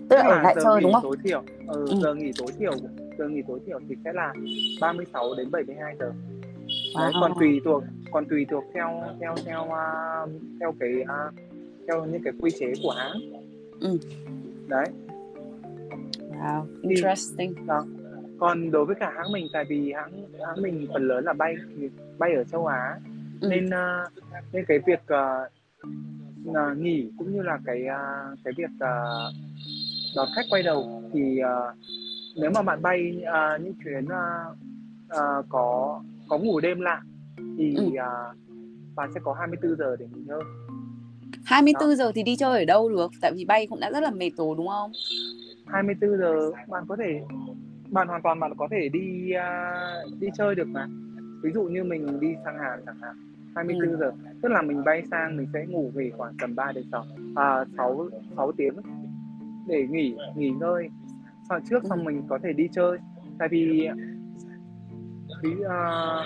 tức 0.09 0.17
là 0.17 0.23
ở 0.23 0.41
lại 0.43 0.55
chơi 0.63 0.81
đúng 0.81 0.93
không? 0.93 1.03
tối 1.03 1.15
thiểu 1.23 1.41
ừ, 1.67 1.87
Ừ. 1.89 1.99
giờ 2.01 2.13
nghỉ 2.15 2.31
tối 2.37 2.47
thiểu 2.59 2.71
giờ 3.17 3.27
nghỉ 3.27 3.41
tối 3.47 3.59
thiểu 3.65 3.79
thì 3.89 3.95
sẽ 4.05 4.13
là 4.13 4.33
36 4.81 5.25
đến 5.37 5.51
72 5.51 5.95
giờ 5.99 6.11
đấy 6.97 7.11
còn 7.21 7.31
tùy 7.39 7.61
thuộc 7.65 7.83
còn 8.11 8.25
tùy 8.29 8.45
thuộc 8.51 8.63
theo 8.73 9.01
theo 9.19 9.35
theo 9.45 9.61
uh, 9.63 10.31
theo 10.59 10.73
cái 10.79 10.89
uh, 11.01 11.33
theo 11.87 12.05
những 12.05 12.23
cái 12.23 12.33
quy 12.41 12.51
chế 12.59 12.73
của 12.83 12.91
hãng 12.91 13.19
Ừ. 13.81 13.97
đấy 14.67 14.85
Wow, 16.29 16.65
interesting. 16.81 17.53
còn 18.39 18.71
đối 18.71 18.85
với 18.85 18.95
cả 18.99 19.11
hãng 19.15 19.31
mình 19.31 19.47
tại 19.53 19.65
vì 19.69 19.91
hãng 19.91 20.11
hãng 20.45 20.61
mình 20.61 20.87
phần 20.93 21.07
lớn 21.07 21.25
là 21.25 21.33
bay 21.33 21.55
bay 22.17 22.33
ở 22.33 22.43
châu 22.43 22.65
Á 22.65 22.99
Ừ. 23.41 23.47
nên 23.49 23.65
uh, 23.65 24.23
nên 24.53 24.65
cái 24.67 24.79
việc 24.85 24.99
uh, 25.01 25.51
uh, 26.49 26.77
nghỉ 26.77 27.11
cũng 27.17 27.33
như 27.33 27.41
là 27.41 27.59
cái 27.65 27.81
uh, 27.81 28.39
cái 28.43 28.53
việc 28.57 28.71
uh, 28.75 29.33
đón 30.15 30.27
khách 30.35 30.45
quay 30.49 30.63
đầu 30.63 31.03
thì 31.13 31.39
uh, 31.41 31.77
nếu 32.41 32.51
mà 32.55 32.61
bạn 32.61 32.81
bay 32.81 33.23
uh, 33.23 33.61
những 33.61 33.73
chuyến 33.83 34.05
uh, 34.05 34.57
uh, 35.05 35.45
có 35.49 36.01
có 36.31 36.37
ngủ 36.37 36.59
đêm 36.59 36.81
lại 36.81 37.01
thì 37.57 37.75
Ừ. 37.75 37.83
uh, 37.83 38.35
bạn 38.95 39.09
sẽ 39.13 39.19
có 39.23 39.33
24 39.33 39.75
giờ 39.77 39.95
để 39.99 40.05
nghỉ 40.15 40.21
ngơi 40.25 40.41
24 41.45 41.95
giờ 41.95 42.11
thì 42.15 42.23
đi 42.23 42.35
chơi 42.35 42.59
ở 42.59 42.65
đâu 42.65 42.89
được? 42.89 43.11
Tại 43.21 43.31
vì 43.35 43.45
bay 43.45 43.67
cũng 43.67 43.79
đã 43.79 43.91
rất 43.91 44.03
là 44.03 44.11
mệt 44.11 44.29
rồi 44.37 44.55
đúng 44.57 44.67
không? 44.67 44.91
24 45.67 46.17
giờ 46.17 46.51
bạn 46.69 46.83
có 46.87 46.95
thể 46.95 47.21
bạn 47.91 48.07
hoàn 48.07 48.21
toàn 48.21 48.39
bạn 48.39 48.51
có 48.57 48.67
thể 48.71 48.89
đi 48.89 49.31
uh, 49.35 50.19
đi 50.19 50.27
chơi 50.37 50.55
được 50.55 50.67
mà 50.67 50.87
ví 51.43 51.51
dụ 51.53 51.63
như 51.63 51.83
mình 51.83 52.19
đi 52.19 52.27
sang 52.45 52.57
Hàn 52.57 52.79
chẳng 52.85 52.97
hạn 53.01 53.15
24 53.55 53.89
Ừ. 53.89 53.97
giờ 53.99 54.11
tức 54.41 54.49
là 54.49 54.61
mình 54.61 54.83
bay 54.85 55.03
sang 55.11 55.37
mình 55.37 55.47
sẽ 55.53 55.65
ngủ 55.65 55.91
về 55.93 56.11
khoảng 56.17 56.33
tầm 56.41 56.55
3 56.55 56.71
đến 56.71 56.83
6 56.91 57.05
à, 57.35 57.65
6 57.77 58.09
6 58.35 58.51
tiếng 58.51 58.73
để 59.67 59.87
nghỉ 59.89 60.15
nghỉ 60.35 60.49
ngơi 60.49 60.89
sau 61.49 61.59
trước 61.69 61.83
Ừ. 61.83 61.87
xong 61.89 62.03
mình 62.05 62.23
có 62.29 62.39
thể 62.43 62.53
đi 62.53 62.67
chơi 62.73 62.97
tại 63.39 63.47
vì 63.51 63.89
ví 65.41 65.55
à, 65.69 66.25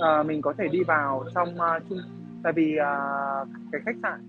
à, 0.00 0.22
mình 0.22 0.42
có 0.42 0.52
thể 0.58 0.68
đi 0.68 0.82
vào 0.82 1.24
trong 1.34 1.60
à, 1.60 1.80
trung 1.88 1.98
tại 2.42 2.52
vì 2.52 2.76
à, 2.76 2.98
cái 3.72 3.80
khách 3.84 3.96
sạn 4.02 4.20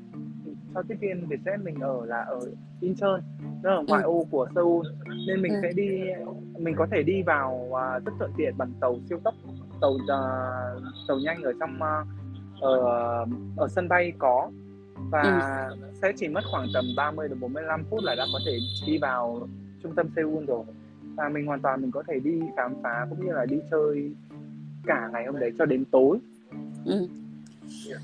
cho 0.74 0.82
tiếp 0.88 0.96
viên 1.02 1.28
Vietjet 1.30 1.64
mình 1.64 1.80
ở 1.80 2.06
là 2.06 2.22
ở 2.22 2.40
Incheon 2.82 3.20
nó 3.64 3.76
ở 3.76 3.84
ngoại 3.88 4.04
ô 4.04 4.28
của 4.32 4.48
Seoul 4.56 4.86
nên 5.28 5.42
mình 5.42 5.54
Ừ. 5.54 5.60
sẽ 5.62 5.72
đi 5.76 6.02
mình 6.60 6.76
có 6.78 6.88
thể 6.92 7.04
đi 7.04 7.22
vào 7.24 7.70
à, 7.80 8.00
rất 8.06 8.12
thuận 8.20 8.32
tiện 8.38 8.58
bằng 8.58 8.72
tàu 8.82 9.00
siêu 9.10 9.20
tốc 9.24 9.34
tàu 9.82 9.98
à, 10.10 10.22
tàu 11.08 11.18
nhanh 11.20 11.42
ở 11.44 11.54
trong 11.60 11.82
à, 11.82 12.04
ở 12.62 12.78
ở 13.58 13.68
sân 13.68 13.88
bay 13.90 14.14
có 14.18 14.52
và 15.12 15.68
ừ. 15.72 15.88
sẽ 16.02 16.12
chỉ 16.18 16.28
mất 16.28 16.42
khoảng 16.52 16.68
tầm 16.74 16.86
30 16.98 17.30
đến 17.30 17.40
45 17.40 17.84
phút 17.90 18.00
là 18.04 18.16
đã 18.16 18.26
có 18.34 18.40
thể 18.46 18.58
đi 18.88 18.98
vào 18.98 19.48
trung 19.84 19.96
tâm 19.96 20.08
Seoul 20.16 20.46
rồi 20.46 20.64
và 21.16 21.30
mình 21.30 21.46
hoàn 21.46 21.62
toàn 21.62 21.82
mình 21.82 21.92
có 21.92 22.04
thể 22.08 22.20
đi 22.20 22.40
khám 22.58 22.74
phá 22.84 23.08
cũng 23.10 23.26
như 23.26 23.32
là 23.32 23.46
đi 23.46 23.58
chơi 23.72 24.12
cả 24.86 25.10
ngày 25.14 25.26
hôm 25.26 25.40
đấy 25.40 25.52
cho 25.58 25.66
đến 25.66 25.86
tối. 25.92 26.18
Ừ. 26.86 27.08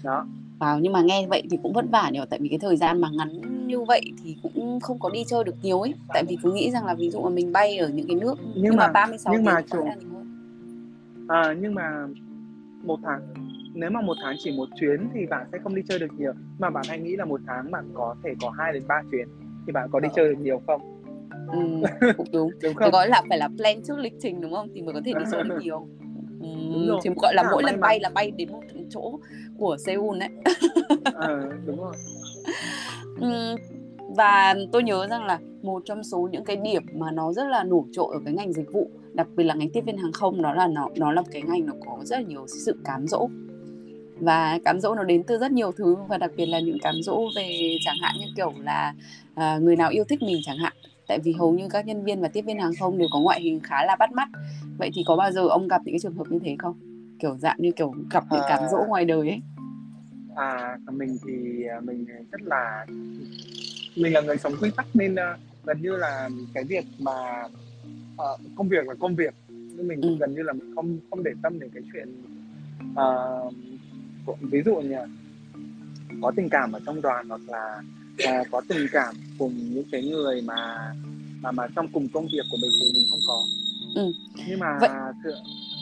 đó. 0.04 0.26
Wow, 0.60 0.80
nhưng 0.80 0.94
mà 0.94 1.02
nghe 1.02 1.28
vậy 1.30 1.44
thì 1.50 1.58
cũng 1.64 1.74
vất 1.74 1.86
vả 1.92 2.10
nhỉ? 2.14 2.20
Tại 2.30 2.40
vì 2.42 2.50
cái 2.50 2.60
thời 2.60 2.78
gian 2.78 3.02
mà 3.02 3.10
ngắn 3.18 3.42
như 3.68 3.82
vậy 3.82 4.02
thì 4.24 4.38
cũng 4.44 4.80
không 4.80 5.00
có 5.00 5.10
đi 5.10 5.24
chơi 5.28 5.44
được 5.44 5.56
nhiều 5.62 5.82
ấy. 5.82 5.94
Tại 6.14 6.24
vì 6.28 6.38
cứ 6.44 6.54
nghĩ 6.54 6.72
rằng 6.72 6.86
là 6.86 6.94
ví 6.94 7.10
dụ 7.10 7.22
mà 7.22 7.30
mình 7.30 7.52
bay 7.52 7.78
ở 7.78 7.90
những 7.90 8.08
cái 8.08 8.16
nước 8.16 8.36
nhưng, 8.40 8.64
nhưng 8.64 8.76
mà, 8.76 8.88
mà 8.88 8.94
36 8.94 9.34
nhưng 9.34 9.44
mà 9.44 9.62
chủ... 9.62 9.88
à, 11.28 11.56
nhưng 11.62 11.76
mà 11.76 12.08
một 12.84 13.00
tháng 13.04 13.22
nếu 13.74 13.90
mà 13.92 14.02
một 14.02 14.14
tháng 14.24 14.36
chỉ 14.40 14.52
một 14.58 14.70
chuyến 14.80 15.10
thì 15.14 15.26
bạn 15.26 15.48
sẽ 15.52 15.58
không 15.64 15.76
đi 15.76 15.82
chơi 15.90 16.00
được 16.00 16.14
nhiều. 16.18 16.34
Mà 16.60 16.70
bạn 16.70 16.84
hãy 16.88 17.00
nghĩ 17.00 17.16
là 17.16 17.26
một 17.26 17.42
tháng 17.48 17.72
bạn 17.72 17.90
có 17.94 18.16
thể 18.24 18.30
có 18.42 18.50
2 18.50 18.74
đến 18.74 18.84
3 18.88 19.02
chuyến 19.12 19.28
thì 19.66 19.72
bạn 19.72 19.90
có 19.92 20.00
đi 20.00 20.10
ờ. 20.10 20.14
chơi 20.16 20.30
được 20.30 20.40
nhiều 20.40 20.62
không 20.68 21.01
ừ, 21.52 21.82
cũng 22.18 22.28
đúng. 22.32 22.52
Đúng 22.62 22.74
không? 22.74 22.92
gọi 22.92 23.10
là 23.10 23.22
phải 23.30 23.38
là 23.38 23.50
plan 23.58 23.82
trước 23.88 23.98
lịch 23.98 24.14
trình 24.22 24.42
đúng 24.42 24.54
không? 24.54 24.68
Thì 24.76 24.82
mới 24.82 24.94
có 24.94 25.02
thể 25.06 25.14
đi 25.20 25.26
chơi 25.32 25.44
được 25.44 25.58
nhiều. 25.62 25.88
Ừ, 26.42 27.00
thì 27.04 27.10
gọi 27.22 27.34
là 27.36 27.44
mỗi 27.52 27.64
lần 27.64 27.80
bay 27.80 28.00
là 28.00 28.10
bay 28.10 28.32
đến 28.32 28.52
một 28.52 28.62
chỗ 28.90 29.20
của 29.58 29.78
Seoul 29.86 30.20
đấy. 30.20 30.30
À, 31.14 31.28
đúng 31.66 31.78
rồi. 31.78 31.94
Ừ, 33.22 33.56
và 34.16 34.56
tôi 34.72 34.84
nhớ 34.84 35.08
rằng 35.08 35.26
là 35.26 35.40
một 35.62 35.82
trong 35.86 36.04
số 36.04 36.30
những 36.32 36.44
cái 36.44 36.56
điểm 36.56 36.84
mà 36.94 37.12
nó 37.12 37.34
rất 37.34 37.48
là 37.48 37.64
nổi 37.64 37.84
trội 37.92 38.08
ở 38.14 38.20
cái 38.26 38.34
ngành 38.34 38.54
dịch 38.54 38.72
vụ 38.72 38.90
đặc 39.14 39.28
biệt 39.36 39.44
là 39.44 39.54
ngành 39.54 39.70
tiếp 39.70 39.82
viên 39.82 39.98
hàng 39.98 40.12
không 40.12 40.42
đó 40.42 40.54
là 40.54 40.68
nó 40.68 40.90
nó 40.96 41.12
là 41.12 41.22
cái 41.32 41.42
ngành 41.42 41.66
nó 41.66 41.74
có 41.86 41.98
rất 42.04 42.16
là 42.16 42.22
nhiều 42.22 42.46
sự 42.48 42.76
cám 42.86 43.08
dỗ. 43.08 43.28
Và 44.20 44.60
cám 44.66 44.80
dỗ 44.80 44.96
nó 44.96 45.04
đến 45.04 45.24
từ 45.24 45.38
rất 45.38 45.52
nhiều 45.52 45.72
thứ 45.72 45.96
và 46.08 46.18
đặc 46.18 46.32
biệt 46.36 46.46
là 46.46 46.60
những 46.60 46.80
cám 46.80 46.96
dỗ 47.04 47.22
về 47.36 47.78
chẳng 47.82 47.96
hạn 48.02 48.16
như 48.20 48.26
kiểu 48.36 48.54
là 48.64 48.94
à, 49.36 49.58
người 49.58 49.76
nào 49.76 49.90
yêu 49.90 50.04
thích 50.04 50.22
mình 50.22 50.42
chẳng 50.46 50.58
hạn 50.58 50.74
tại 51.12 51.20
vì 51.20 51.32
hầu 51.32 51.54
như 51.54 51.68
các 51.70 51.86
nhân 51.86 52.04
viên 52.04 52.22
và 52.22 52.28
tiếp 52.28 52.42
viên 52.42 52.60
hàng 52.60 52.72
không 52.80 52.98
đều 52.98 53.08
có 53.14 53.20
ngoại 53.20 53.42
hình 53.42 53.60
khá 53.64 53.86
là 53.86 53.96
bắt 53.96 54.12
mắt 54.12 54.30
vậy 54.78 54.90
thì 54.94 55.04
có 55.08 55.16
bao 55.16 55.32
giờ 55.32 55.48
ông 55.48 55.68
gặp 55.68 55.82
những 55.86 55.94
cái 55.94 56.00
trường 56.00 56.14
hợp 56.14 56.24
như 56.30 56.40
thế 56.44 56.56
không 56.60 56.80
kiểu 57.20 57.38
dạng 57.38 57.56
như 57.60 57.72
kiểu 57.72 57.94
gặp 58.12 58.24
những 58.32 58.42
cám 58.50 58.64
dỗ 58.72 58.78
à. 58.78 58.88
ngoài 58.88 59.06
đời 59.06 59.30
ấy 59.30 59.42
à 60.36 60.78
mình 60.92 61.18
thì 61.28 61.64
à, 61.64 61.80
mình 61.80 62.06
rất 62.32 62.42
là 62.42 62.86
mình 63.96 64.14
là 64.14 64.22
người 64.22 64.38
sống 64.38 64.54
quy 64.62 64.72
tắc 64.78 64.86
nên 64.94 65.14
uh, 65.14 65.40
gần 65.66 65.82
như 65.82 65.98
là 65.98 66.30
cái 66.54 66.64
việc 66.64 66.86
mà 67.00 67.44
uh, 68.14 68.40
công 68.56 68.68
việc 68.68 68.88
là 68.88 68.94
công 69.00 69.16
việc 69.16 69.34
nhưng 69.48 69.88
mình 69.88 70.02
ừ. 70.02 70.16
gần 70.20 70.36
như 70.36 70.44
là 70.44 70.54
mình 70.54 70.76
không 70.76 71.00
không 71.10 71.24
để 71.24 71.32
tâm 71.44 71.60
đến 71.60 71.70
cái 71.74 71.84
chuyện 71.94 72.24
uh, 72.92 73.54
ví 74.42 74.62
dụ 74.66 74.76
như 74.76 74.98
có 76.22 76.32
tình 76.36 76.50
cảm 76.50 76.72
ở 76.72 76.80
trong 76.86 77.02
đoàn 77.02 77.30
hoặc 77.30 77.42
là 77.48 77.82
uh, 78.42 78.48
có 78.52 78.62
tình 78.68 78.88
cảm 78.92 79.16
cùng 79.42 79.54
những 79.74 79.86
cái 79.92 80.04
người 80.04 80.42
mà 80.42 80.92
mà 81.42 81.52
mà 81.52 81.68
trong 81.76 81.88
cùng 81.94 82.08
công 82.14 82.26
việc 82.34 82.46
của 82.52 82.58
mình 82.62 82.72
thì 82.80 82.92
mình 82.94 83.06
không 83.10 83.20
có 83.28 83.44
ừ. 83.96 84.12
nhưng 84.48 84.60
mà 84.60 84.78
Vậy... 84.82 84.90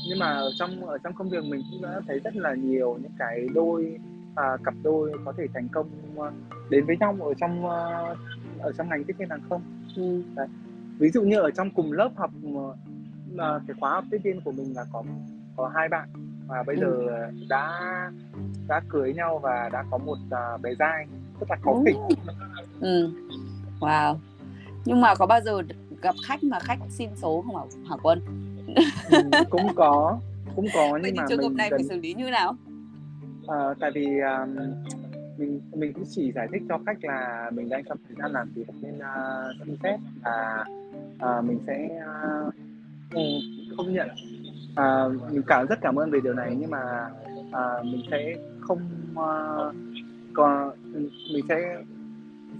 nhưng 0.10 0.20
mà 0.20 0.26
ở 0.26 0.52
trong 0.60 0.86
ở 0.86 0.98
trong 0.98 1.14
công 1.14 1.30
việc 1.30 1.44
mình 1.46 1.62
cũng 1.72 1.82
đã 1.82 2.02
thấy 2.08 2.20
rất 2.20 2.36
là 2.36 2.54
nhiều 2.54 2.98
những 3.02 3.12
cái 3.20 3.48
đôi 3.54 4.00
à, 4.36 4.58
cặp 4.64 4.74
đôi 4.84 5.12
có 5.26 5.34
thể 5.38 5.44
thành 5.54 5.68
công 5.72 5.90
uh, 6.18 6.34
đến 6.70 6.86
với 6.86 6.98
nhau 7.00 7.18
ở 7.22 7.34
trong 7.34 7.66
uh, 7.66 8.18
ở 8.60 8.72
trong 8.78 8.90
ngành 8.90 9.04
tiếp 9.04 9.14
viên 9.20 9.30
hàng 9.30 9.42
không 9.50 9.62
ừ. 9.96 10.24
Đấy. 10.36 10.48
ví 11.00 11.10
dụ 11.10 11.22
như 11.22 11.40
ở 11.40 11.52
trong 11.52 11.72
cùng 11.72 11.92
lớp 11.92 12.12
học 12.16 12.32
uh, 12.48 12.76
cái 13.38 13.76
khóa 13.80 13.92
học 13.92 14.04
tiếp 14.12 14.18
viên 14.24 14.42
của 14.42 14.52
mình 14.52 14.74
là 14.76 14.86
có 14.92 15.04
có 15.56 15.72
hai 15.76 15.90
bạn 15.90 16.10
và 16.48 16.64
bây 16.64 16.76
ừ. 16.76 16.82
giờ 16.82 17.28
đã 17.50 17.82
đã 18.68 18.82
cưới 18.90 19.14
nhau 19.14 19.40
và 19.44 19.70
đã 19.74 19.84
có 19.92 19.98
một 19.98 20.18
uh, 20.26 20.62
bé 20.62 20.76
trai 20.80 21.06
rất 21.40 21.50
là 21.50 21.58
có 21.64 21.84
kịch 21.86 21.96
ừ. 22.82 23.12
Wow. 23.80 24.16
Nhưng 24.86 25.02
mà 25.02 25.16
có 25.16 25.26
bao 25.26 25.42
giờ 25.42 25.62
gặp 26.02 26.16
khách 26.26 26.44
mà 26.44 26.60
khách 26.60 26.80
xin 26.90 27.10
số 27.16 27.42
không 27.42 27.56
hả 27.56 27.64
hả 27.90 27.96
quân? 28.04 28.22
Ừ, 29.12 29.22
cũng 29.50 29.76
có 29.76 30.20
cũng 30.56 30.68
có 30.74 30.88
nhưng 30.92 31.02
Vậy 31.02 31.14
mà 31.18 31.26
trường 31.30 31.44
hợp 31.44 31.52
này 31.52 31.70
cần... 31.70 31.80
phải 31.80 31.90
xử 31.90 32.02
lý 32.02 32.14
như 32.14 32.30
nào? 32.30 32.56
À, 33.48 33.74
tại 33.80 33.92
vì 33.96 34.06
um, 34.06 34.56
mình 35.38 35.62
mình 35.74 35.94
cũng 35.94 36.04
chỉ 36.10 36.32
giải 36.32 36.48
thích 36.52 36.62
cho 36.70 36.80
khách 36.86 36.98
là 37.02 37.50
mình 37.54 37.70
đang 37.70 37.84
trong 37.84 37.98
thời 38.08 38.16
gian 38.20 38.32
làm 38.32 38.52
việc 38.56 38.66
nên 38.82 38.96
uh, 38.96 39.66
xin 39.66 39.78
phép 39.84 39.98
là 40.24 40.66
uh, 41.16 41.46
mình 41.46 41.60
sẽ 41.68 41.90
uh, 42.48 42.54
không 43.78 43.94
nhận. 43.94 44.10
Uh, 44.72 45.32
mình 45.32 45.42
cảm 45.48 45.68
rất 45.68 45.80
cảm 45.82 45.96
ơn 45.96 46.12
về 46.12 46.20
điều 46.24 46.34
này 46.34 46.56
nhưng 46.60 46.70
mà 46.72 47.10
uh, 47.50 47.86
mình 47.86 48.02
sẽ 48.12 48.36
không 48.62 48.80
uh, 49.12 49.76
còn 50.34 50.72
mình 51.32 51.46
sẽ 51.50 51.84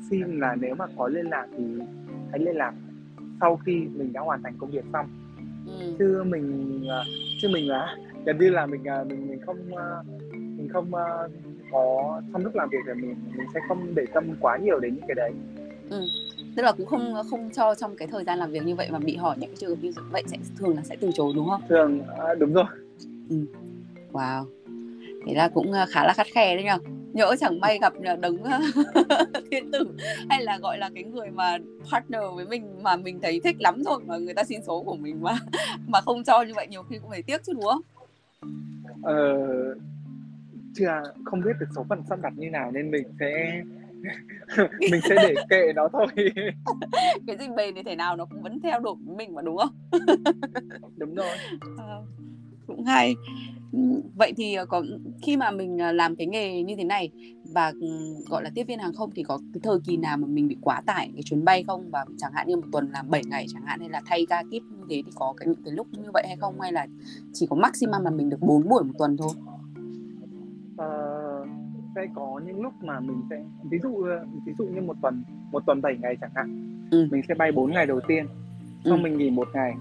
xin 0.10 0.40
là 0.40 0.56
nếu 0.56 0.76
mà 0.76 0.86
có 0.98 1.08
liên 1.08 1.30
lạc 1.30 1.48
thì 1.58 1.64
hãy 2.32 2.40
liên 2.40 2.56
lạc 2.56 2.74
sau 3.40 3.60
khi 3.66 3.74
mình 3.74 4.14
đã 4.14 4.22
hoàn 4.22 4.44
thành 4.44 4.54
công 4.58 4.72
việc 4.72 4.86
xong 4.94 5.08
ừ. 5.68 5.96
chứ 6.00 6.24
mình 6.24 6.88
à, 6.90 7.04
chứ 7.42 7.50
mình 7.54 7.68
là 7.68 7.96
gần 8.26 8.38
như 8.38 8.50
là 8.50 8.66
mình 8.66 8.84
à, 8.88 9.04
mình 9.04 9.28
mình 9.28 9.40
không 9.46 9.76
à, 9.76 9.86
mình 10.32 10.70
không 10.74 10.92
có 11.72 12.22
trong 12.34 12.44
lúc 12.44 12.56
làm 12.56 12.70
việc 12.70 12.78
thì 12.88 13.02
mình 13.02 13.16
mình 13.38 13.48
sẽ 13.54 13.60
không 13.68 13.96
để 13.96 14.06
tâm 14.14 14.36
quá 14.40 14.58
nhiều 14.58 14.80
đến 14.80 14.96
những 14.96 15.08
cái 15.08 15.16
đấy 15.16 15.32
ừ. 15.90 16.02
tức 16.56 16.64
là 16.64 16.72
cũng 16.72 16.86
không 16.86 17.14
không 17.30 17.50
cho 17.54 17.76
trong 17.76 17.96
cái 17.96 18.08
thời 18.08 18.24
gian 18.24 18.40
làm 18.40 18.52
việc 18.52 18.66
như 18.66 18.76
vậy 18.76 18.88
mà 18.92 19.00
bị 19.00 19.16
hỏi 19.16 19.36
những 19.40 19.50
cái 19.50 19.58
trường 19.58 19.70
hợp 19.70 19.76
như 19.82 19.92
vậy 20.12 20.24
sẽ 20.28 20.38
thường 20.58 20.76
là 20.76 20.84
sẽ 20.84 20.96
từ 20.96 21.12
chối 21.14 21.34
đúng 21.36 21.50
không 21.50 21.62
thường 21.70 22.00
đúng 22.40 22.54
rồi 22.54 22.66
ừ. 23.30 23.46
wow 24.12 24.46
thế 25.26 25.34
là 25.34 25.50
cũng 25.50 25.72
khá 25.90 26.04
là 26.04 26.14
khắt 26.14 26.28
khe 26.34 26.56
đấy 26.56 26.64
nhở 26.64 26.78
nhỡ 27.14 27.36
chẳng 27.40 27.60
may 27.60 27.80
gặp 27.80 27.94
đấng 28.22 28.44
thiên 29.52 29.72
tử 29.72 29.98
hay 30.30 30.44
là 30.44 30.58
gọi 30.58 30.78
là 30.78 30.90
cái 30.96 31.04
người 31.04 31.30
mà 31.30 31.58
partner 31.92 32.22
với 32.36 32.46
mình 32.46 32.84
mà 32.84 32.96
mình 32.96 33.20
thấy 33.22 33.42
thích 33.44 33.56
lắm 33.60 33.84
rồi 33.86 34.00
mà 34.06 34.18
người 34.18 34.34
ta 34.34 34.44
xin 34.44 34.62
số 34.68 34.84
của 34.84 34.96
mình 34.96 35.22
mà 35.22 35.38
mà 35.88 36.02
không 36.02 36.24
cho 36.24 36.42
như 36.42 36.54
vậy 36.56 36.68
nhiều 36.68 36.84
khi 36.84 36.98
cũng 37.00 37.10
phải 37.10 37.22
tiếc 37.22 37.44
chứ 37.44 37.54
đúng 37.54 37.64
không? 37.64 37.82
Ờ, 39.04 39.38
chưa 40.76 41.02
không 41.26 41.42
biết 41.42 41.52
được 41.60 41.68
số 41.76 41.86
phận 41.90 42.02
sắp 42.10 42.20
đặt 42.22 42.34
như 42.38 42.50
nào 42.50 42.72
nên 42.72 42.92
mình 42.92 43.08
sẽ 43.20 43.62
mình 44.92 45.02
sẽ 45.10 45.16
để 45.16 45.36
kệ 45.50 45.74
nó 45.76 45.88
thôi. 45.94 46.08
Cái 47.28 47.38
gì 47.40 47.48
bền 47.58 47.76
thì 47.76 47.84
thể 47.84 47.96
nào 47.96 48.16
nó 48.16 48.26
cũng 48.26 48.42
vẫn 48.42 48.60
theo 48.64 48.80
đuổi 48.80 48.96
mình 49.06 49.36
mà 49.36 49.42
đúng 49.42 49.58
không? 49.58 49.70
Đúng 50.98 51.16
rồi. 51.16 51.38
À, 51.78 51.98
cũng 52.70 52.86
hay. 52.86 53.16
Vậy 54.16 54.34
thì 54.38 54.54
ờ, 54.54 54.66
có 54.66 54.84
khi 55.22 55.38
mà 55.38 55.52
mình 55.52 55.78
ờ, 55.78 55.92
làm 55.92 56.16
cái 56.16 56.28
nghề 56.28 56.64
như 56.64 56.76
thế 56.76 56.84
này 56.84 57.10
và 57.54 57.74
gọi 58.30 58.44
là 58.44 58.50
tiếp 58.56 58.64
viên 58.68 58.80
hàng 58.80 58.94
không 58.94 59.10
thì 59.16 59.24
có 59.24 59.40
cái 59.54 59.62
thời 59.64 59.80
kỳ 59.86 59.98
nào 59.98 60.18
mà 60.18 60.28
mình 60.28 60.48
bị 60.48 60.58
quá 60.62 60.82
tải 60.86 61.12
cái 61.14 61.24
chuyến 61.26 61.46
bay 61.46 61.64
không? 61.68 61.90
Và 61.92 62.06
chẳng 62.18 62.32
hạn 62.34 62.48
như 62.48 62.56
một 62.56 62.68
tuần 62.72 62.90
làm 62.92 63.10
7 63.10 63.22
ngày 63.28 63.46
chẳng 63.54 63.64
hạn 63.66 63.80
hay 63.80 63.90
là 63.90 64.02
thay 64.06 64.26
ca 64.30 64.44
kíp 64.52 64.64
như 64.64 64.84
thế 64.90 65.02
thì 65.06 65.12
có 65.16 65.34
cái 65.38 65.48
những 65.48 65.64
cái 65.66 65.74
lúc 65.74 65.88
như 65.92 66.12
vậy 66.14 66.24
hay 66.28 66.38
không? 66.38 66.62
Hay 66.62 66.72
là 66.72 66.88
chỉ 67.34 67.48
có 67.50 67.56
maximum 67.56 68.04
là 68.04 68.12
mình 68.12 68.30
được 68.30 68.40
4 68.42 68.70
buổi 68.70 68.84
một 68.84 68.94
tuần 68.98 69.18
thôi? 69.18 69.32
Uh, 70.74 71.50
sẽ 71.96 72.08
có 72.16 72.42
những 72.46 72.62
lúc 72.62 72.74
mà 72.84 73.00
mình 73.00 73.22
sẽ 73.30 73.44
ví 73.72 73.78
dụ 73.84 74.06
ví 74.46 74.54
dụ 74.58 74.66
như 74.66 74.82
một 74.82 74.96
tuần 75.02 75.24
một 75.52 75.66
tuần 75.66 75.82
7 75.82 75.98
ngày 76.02 76.18
chẳng 76.22 76.32
hạn 76.36 76.78
ừ. 76.92 77.08
mình 77.12 77.22
sẽ 77.28 77.34
bay 77.34 77.52
4 77.52 77.72
ngày 77.72 77.86
đầu 77.86 78.00
tiên 78.08 78.26
xong 78.86 79.00
ừ. 79.00 79.04
mình 79.04 79.18
nghỉ 79.18 79.30
một 79.30 79.48
ngày 79.54 79.74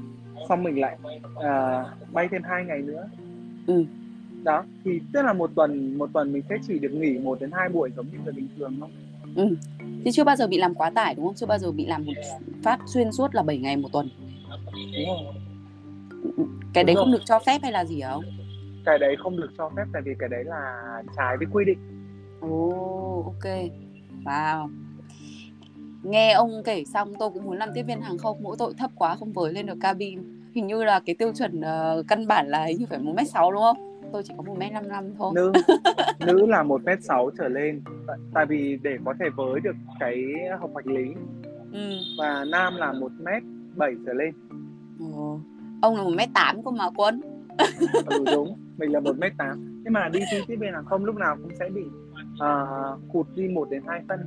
xong 0.49 0.63
mình 0.63 0.81
lại 0.81 0.99
uh, 1.35 2.13
bay 2.13 2.29
thêm 2.31 2.43
hai 2.43 2.65
ngày 2.65 2.79
nữa. 2.79 3.09
Ừ. 3.67 3.85
đó 4.43 4.65
thì 4.85 5.01
tức 5.13 5.23
là 5.23 5.33
một 5.33 5.51
tuần 5.55 5.99
một 5.99 6.11
tuần 6.13 6.33
mình 6.33 6.43
sẽ 6.49 6.57
chỉ 6.67 6.79
được 6.79 6.93
nghỉ 6.93 7.19
một 7.19 7.41
đến 7.41 7.51
hai 7.53 7.69
buổi 7.69 7.91
giống 7.97 8.07
như 8.13 8.19
người 8.25 8.33
bình 8.33 8.49
thường 8.59 8.77
không 8.81 8.91
ừ. 9.35 9.57
thì 10.05 10.11
chưa 10.13 10.25
bao 10.25 10.37
giờ 10.37 10.47
bị 10.47 10.59
làm 10.59 10.75
quá 10.75 10.91
tải 10.91 11.15
đúng 11.15 11.25
không? 11.25 11.35
Chưa 11.35 11.47
bao 11.47 11.59
giờ 11.59 11.73
bị 11.73 11.87
làm 11.87 12.05
một 12.07 12.13
phát 12.63 12.79
xuyên 12.87 13.13
suốt 13.13 13.35
là 13.35 13.43
7 13.43 13.59
ngày 13.59 13.77
một 13.77 13.89
tuần. 13.93 14.09
Đúng 14.75 15.07
không 15.07 15.35
cái 16.73 16.85
đúng 16.85 16.87
đấy 16.87 16.95
rồi. 16.95 17.05
không 17.05 17.13
được 17.13 17.23
cho 17.25 17.39
phép 17.39 17.59
hay 17.63 17.73
là 17.73 17.85
gì 17.85 18.01
không 18.01 18.25
cái 18.85 18.99
đấy 18.99 19.17
không 19.19 19.37
được 19.37 19.51
cho 19.59 19.71
phép 19.77 19.85
tại 19.93 20.03
vì 20.03 20.15
cái 20.19 20.29
đấy 20.29 20.45
là 20.45 20.83
trái 21.17 21.37
với 21.37 21.47
quy 21.53 21.65
định. 21.65 21.79
Ồ 22.41 22.49
oh, 22.49 23.27
ok. 23.27 23.45
Wow 24.25 24.69
nghe 26.03 26.33
ông 26.33 26.63
kể 26.65 26.85
xong 26.85 27.15
tôi 27.19 27.31
cũng 27.31 27.45
muốn 27.45 27.57
làm 27.57 27.69
tiếp 27.75 27.83
viên 27.83 28.01
hàng 28.01 28.19
không 28.19 28.37
mỗi 28.43 28.57
tội 28.59 28.75
thấp 28.79 28.91
quá 28.95 29.17
không 29.17 29.33
với 29.33 29.53
lên 29.53 29.67
được 29.67 29.79
cabin. 29.81 30.21
Hình 30.55 30.67
như 30.67 30.85
là 30.85 31.01
cái 31.01 31.15
tiêu 31.15 31.33
chuẩn 31.33 31.61
uh, 31.61 32.07
căn 32.09 32.27
bản 32.27 32.49
là 32.49 32.71
như 32.71 32.87
phải 32.91 32.99
một 32.99 33.15
m 33.21 33.25
sáu 33.25 33.53
đúng 33.53 33.63
không? 33.63 33.77
Tôi 34.13 34.23
chỉ 34.23 34.35
có 34.37 34.43
một 34.43 34.57
m 34.59 34.73
năm 34.73 34.89
năm 34.89 35.15
thôi. 35.19 35.33
Nữ 35.35 35.53
nữ 36.27 36.47
là 36.47 36.63
một 36.63 36.81
m 36.85 36.89
sáu 37.01 37.31
trở 37.39 37.49
lên. 37.49 37.83
Tại 38.35 38.47
vì 38.47 38.79
để 38.83 38.99
có 39.05 39.15
thể 39.21 39.27
với 39.37 39.61
được 39.61 39.77
cái 40.01 40.17
học 40.61 40.71
hoạch 40.73 40.87
lý 40.87 41.15
ừ. 41.73 41.91
và 42.19 42.45
nam 42.45 42.77
là 42.77 42.93
một 42.93 43.13
m 43.19 43.29
bảy 43.77 43.95
trở 44.07 44.13
lên. 44.13 44.35
Ồ. 45.15 45.41
ông 45.83 45.97
là 45.97 46.03
một 46.03 46.13
m 46.15 46.33
tám 46.35 46.65
cơ 46.65 46.71
mà 46.71 46.91
quân. 46.97 47.21
Ừ 48.07 48.25
đúng 48.33 48.57
mình 48.79 48.93
là 48.93 49.01
một 49.01 49.17
m 49.19 49.23
tám. 49.39 49.83
Nhưng 49.85 49.93
mà 49.93 50.09
đi 50.09 50.21
thi 50.31 50.39
tiếp 50.47 50.57
viên 50.61 50.73
hàng 50.73 50.85
không 50.85 51.05
lúc 51.05 51.17
nào 51.17 51.37
cũng 51.43 51.53
sẽ 51.59 51.69
bị 51.69 51.83
uh, 52.33 53.13
cụt 53.13 53.27
đi 53.35 53.49
một 53.49 53.71
đến 53.71 53.83
hai 53.87 54.01
phân 54.09 54.21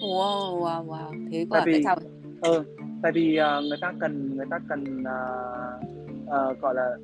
wow 0.00 0.60
wow 0.60 0.86
wow. 0.86 1.28
Thế 1.32 1.46
quả 1.50 1.60
tại 1.60 1.74
vì, 1.74 1.82
sao 1.84 1.96
ờ, 2.40 2.64
tại 3.02 3.12
vì 3.12 3.38
uh, 3.40 3.64
người 3.64 3.78
ta 3.80 3.92
cần 4.00 4.36
người 4.36 4.46
ta 4.50 4.58
cần 4.68 5.00
uh, 5.00 5.82
uh, 6.22 6.60
gọi 6.60 6.74
là 6.74 6.96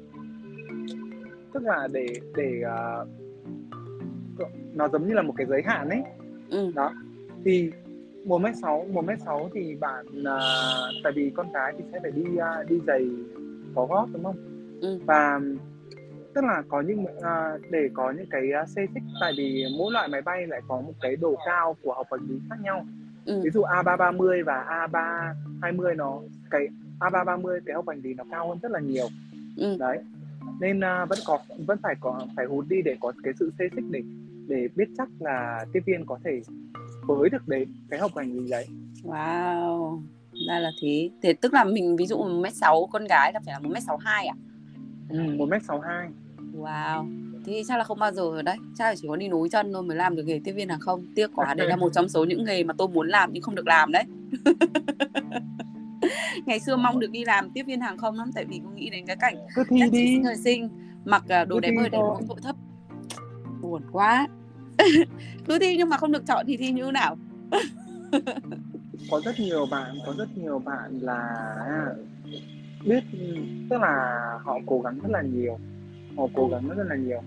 tức 1.53 1.63
là 1.63 1.89
để 1.93 2.07
để 2.37 2.63
uh, 2.63 3.09
nó 4.75 4.89
giống 4.89 5.09
như 5.09 5.15
là 5.15 5.23
một 5.23 5.35
cái 5.37 5.47
giới 5.47 5.63
hạn 5.67 5.89
ấy. 5.89 6.03
Ừ. 6.51 6.73
đó. 6.75 6.93
Thì 7.45 7.71
một 8.25 8.39
mét 8.39 8.57
sáu 8.57 8.87
một 8.93 9.05
mét 9.05 9.19
sáu 9.25 9.51
thì 9.55 9.75
bạn 9.75 10.07
uh, 10.07 10.95
tại 11.05 11.13
vì 11.17 11.31
con 11.37 11.53
gái 11.53 11.73
thì 11.79 11.85
sẽ 11.93 11.99
phải 12.03 12.11
đi 12.11 12.23
uh, 12.23 12.71
đi 12.71 12.81
giày 12.87 13.09
có 13.75 13.87
gót 13.87 14.07
đúng 14.13 14.25
không? 14.25 14.37
Ừ. 14.81 14.99
và 15.07 15.41
tức 16.35 16.45
là 16.45 16.63
có 16.69 16.81
những 16.81 17.03
uh, 17.03 17.61
để 17.71 17.89
có 17.95 18.11
những 18.11 18.27
cái 18.31 18.43
uh, 18.63 18.69
xê 18.69 18.87
xích 18.95 19.03
tại 19.21 19.33
vì 19.37 19.65
mỗi 19.79 19.93
loại 19.93 20.09
máy 20.09 20.23
bay 20.23 20.47
lại 20.47 20.61
có 20.69 20.81
một 20.81 20.93
cái 21.01 21.17
độ 21.17 21.35
cao 21.47 21.77
của 21.83 21.95
hộp 21.95 22.07
hành 22.11 22.21
lý 22.29 22.35
khác 22.51 22.57
nhau 22.63 22.85
Ừ. 23.25 23.41
ví 23.45 23.51
dụ 23.51 23.63
A330 23.63 24.45
và 24.45 24.87
A320 25.63 25.97
nó 25.97 26.19
cái 26.51 26.69
A330 27.01 27.61
cái 27.67 27.75
hộp 27.75 27.89
hành 27.89 28.01
lý 28.03 28.15
nó 28.15 28.25
cao 28.31 28.49
hơn 28.49 28.59
rất 28.63 28.71
là 28.71 28.81
nhiều 28.81 29.09
Ừ. 29.57 29.77
đấy 29.79 29.99
nên 30.61 30.79
uh, 30.79 31.09
vẫn 31.09 31.19
có 31.27 31.39
vẫn 31.67 31.79
phải 31.83 31.95
có 32.01 32.27
phải 32.37 32.47
hút 32.47 32.65
đi 32.69 32.83
để 32.85 32.97
có 33.01 33.13
cái 33.25 33.33
sự 33.39 33.53
xê 33.59 33.65
xích 33.77 33.85
để 33.91 34.03
để 34.49 34.69
biết 34.77 34.85
chắc 34.99 35.09
là 35.21 35.65
tiếp 35.73 35.81
viên 35.87 36.07
có 36.07 36.19
thể 36.25 36.41
với 37.07 37.31
được 37.31 37.49
đến 37.49 37.69
cái 37.91 38.01
hộp 38.01 38.17
hành 38.17 38.33
lý 38.33 38.51
đấy 38.51 38.67
Wow, 39.03 40.03
ra 40.49 40.59
là 40.59 40.71
thế. 40.83 41.11
Thế 41.23 41.33
tức 41.33 41.53
là 41.55 41.65
mình 41.65 41.97
ví 41.97 42.07
dụ 42.07 42.17
một 42.19 42.41
mét 42.43 42.53
sáu 42.55 42.89
con 42.93 43.05
gái 43.05 43.33
là 43.33 43.41
phải 43.47 43.53
là 43.53 43.59
một 43.59 43.71
mét 43.75 43.83
sáu 43.83 43.97
hai 43.97 44.27
à? 44.27 44.35
ừ, 45.09 45.19
một 45.39 45.47
mét 45.49 45.63
sáu 45.65 45.81
hai 45.81 46.09
Wow. 46.57 47.07
Thế 47.45 47.53
thì 47.53 47.63
chắc 47.69 47.79
là 47.79 47.85
không 47.85 47.99
bao 47.99 48.13
giờ 48.13 48.23
ở 48.23 48.43
đấy. 48.43 48.57
Chắc 48.75 48.85
là 48.85 48.95
chỉ 48.97 49.09
có 49.09 49.17
đi 49.17 49.29
nối 49.29 49.49
chân 49.49 49.73
thôi 49.73 49.83
mới 49.83 49.97
làm 49.97 50.17
được 50.17 50.23
nghề 50.27 50.41
tiếp 50.45 50.53
viên 50.53 50.69
hàng 50.69 50.81
không. 50.81 51.07
Tiếc 51.15 51.31
quá, 51.35 51.55
đấy 51.55 51.69
là 51.69 51.77
một 51.77 51.93
trong 51.93 52.09
số 52.09 52.25
những 52.25 52.45
nghề 52.45 52.65
mà 52.65 52.75
tôi 52.79 52.89
muốn 52.89 53.09
làm 53.09 53.31
nhưng 53.33 53.43
không 53.43 53.55
được 53.55 53.67
làm 53.67 53.93
đấy. 53.93 54.05
Ngày 56.47 56.61
xưa 56.61 56.77
mong 56.77 57.01
được 57.01 57.11
đi 57.11 57.25
làm 57.25 57.51
tiếp 57.51 57.63
viên 57.63 57.81
hàng 57.81 57.99
không 57.99 58.15
lắm 58.15 58.31
tại 58.35 58.45
vì 58.45 58.61
có 58.65 58.71
nghĩ 58.71 58.91
đến 58.91 59.07
cái 59.07 59.17
cảnh 59.17 59.37
cứ 59.55 59.65
thi 59.69 59.77
các 59.81 59.89
chị 59.93 59.99
đi 59.99 60.07
sinh 60.07 60.25
thời 60.25 60.37
sinh 60.37 60.69
mặc 61.05 61.25
à, 61.29 61.45
đồ 61.45 61.57
Cứ 61.57 61.61
đẹp 61.61 61.75
ơi 61.79 61.89
để 61.93 61.99
mỗi 61.99 62.23
tội 62.29 62.39
thấp. 62.43 62.57
Buồn 63.63 63.83
quá. 63.93 64.27
Cứ 65.47 65.59
thi 65.59 65.77
nhưng 65.77 65.89
mà 65.89 65.97
không 65.97 66.13
được 66.13 66.27
chọn 66.27 66.47
thì 66.47 66.57
thi 66.57 66.73
như 66.73 66.91
nào? 66.91 67.17
có 69.11 69.21
rất 69.25 69.41
nhiều 69.41 69.67
bạn 69.71 69.97
có 70.07 70.15
rất 70.19 70.29
nhiều 70.37 70.59
bạn 70.59 70.99
là 71.01 71.47
biết 72.85 73.05
tức 73.71 73.81
là 73.81 74.21
họ 74.45 74.59
cố 74.67 74.81
gắng 74.81 74.99
rất 75.03 75.11
là 75.11 75.23
nhiều 75.23 75.59
họ 76.17 76.27
cố 76.35 76.49
gắng 76.49 76.69
rất 76.69 76.85
là 76.89 76.97
nhiều 76.97 77.21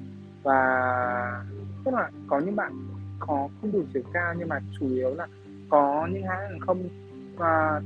và 0.44 1.44
tức 1.86 1.92
là 1.94 2.10
có 2.28 2.40
những 2.40 2.56
bạn 2.56 2.72
có 3.20 3.50
không 3.62 3.72
đủ 3.72 3.84
chiều 3.94 4.04
cao 4.14 4.34
nhưng 4.40 4.48
mà 4.48 4.60
chủ 4.80 4.90
yếu 4.90 5.16
là 5.16 5.28
có 5.70 6.08
những 6.14 6.24
hãng 6.24 6.50
hàng 6.50 6.60
không 6.60 6.90
mà 7.38 7.80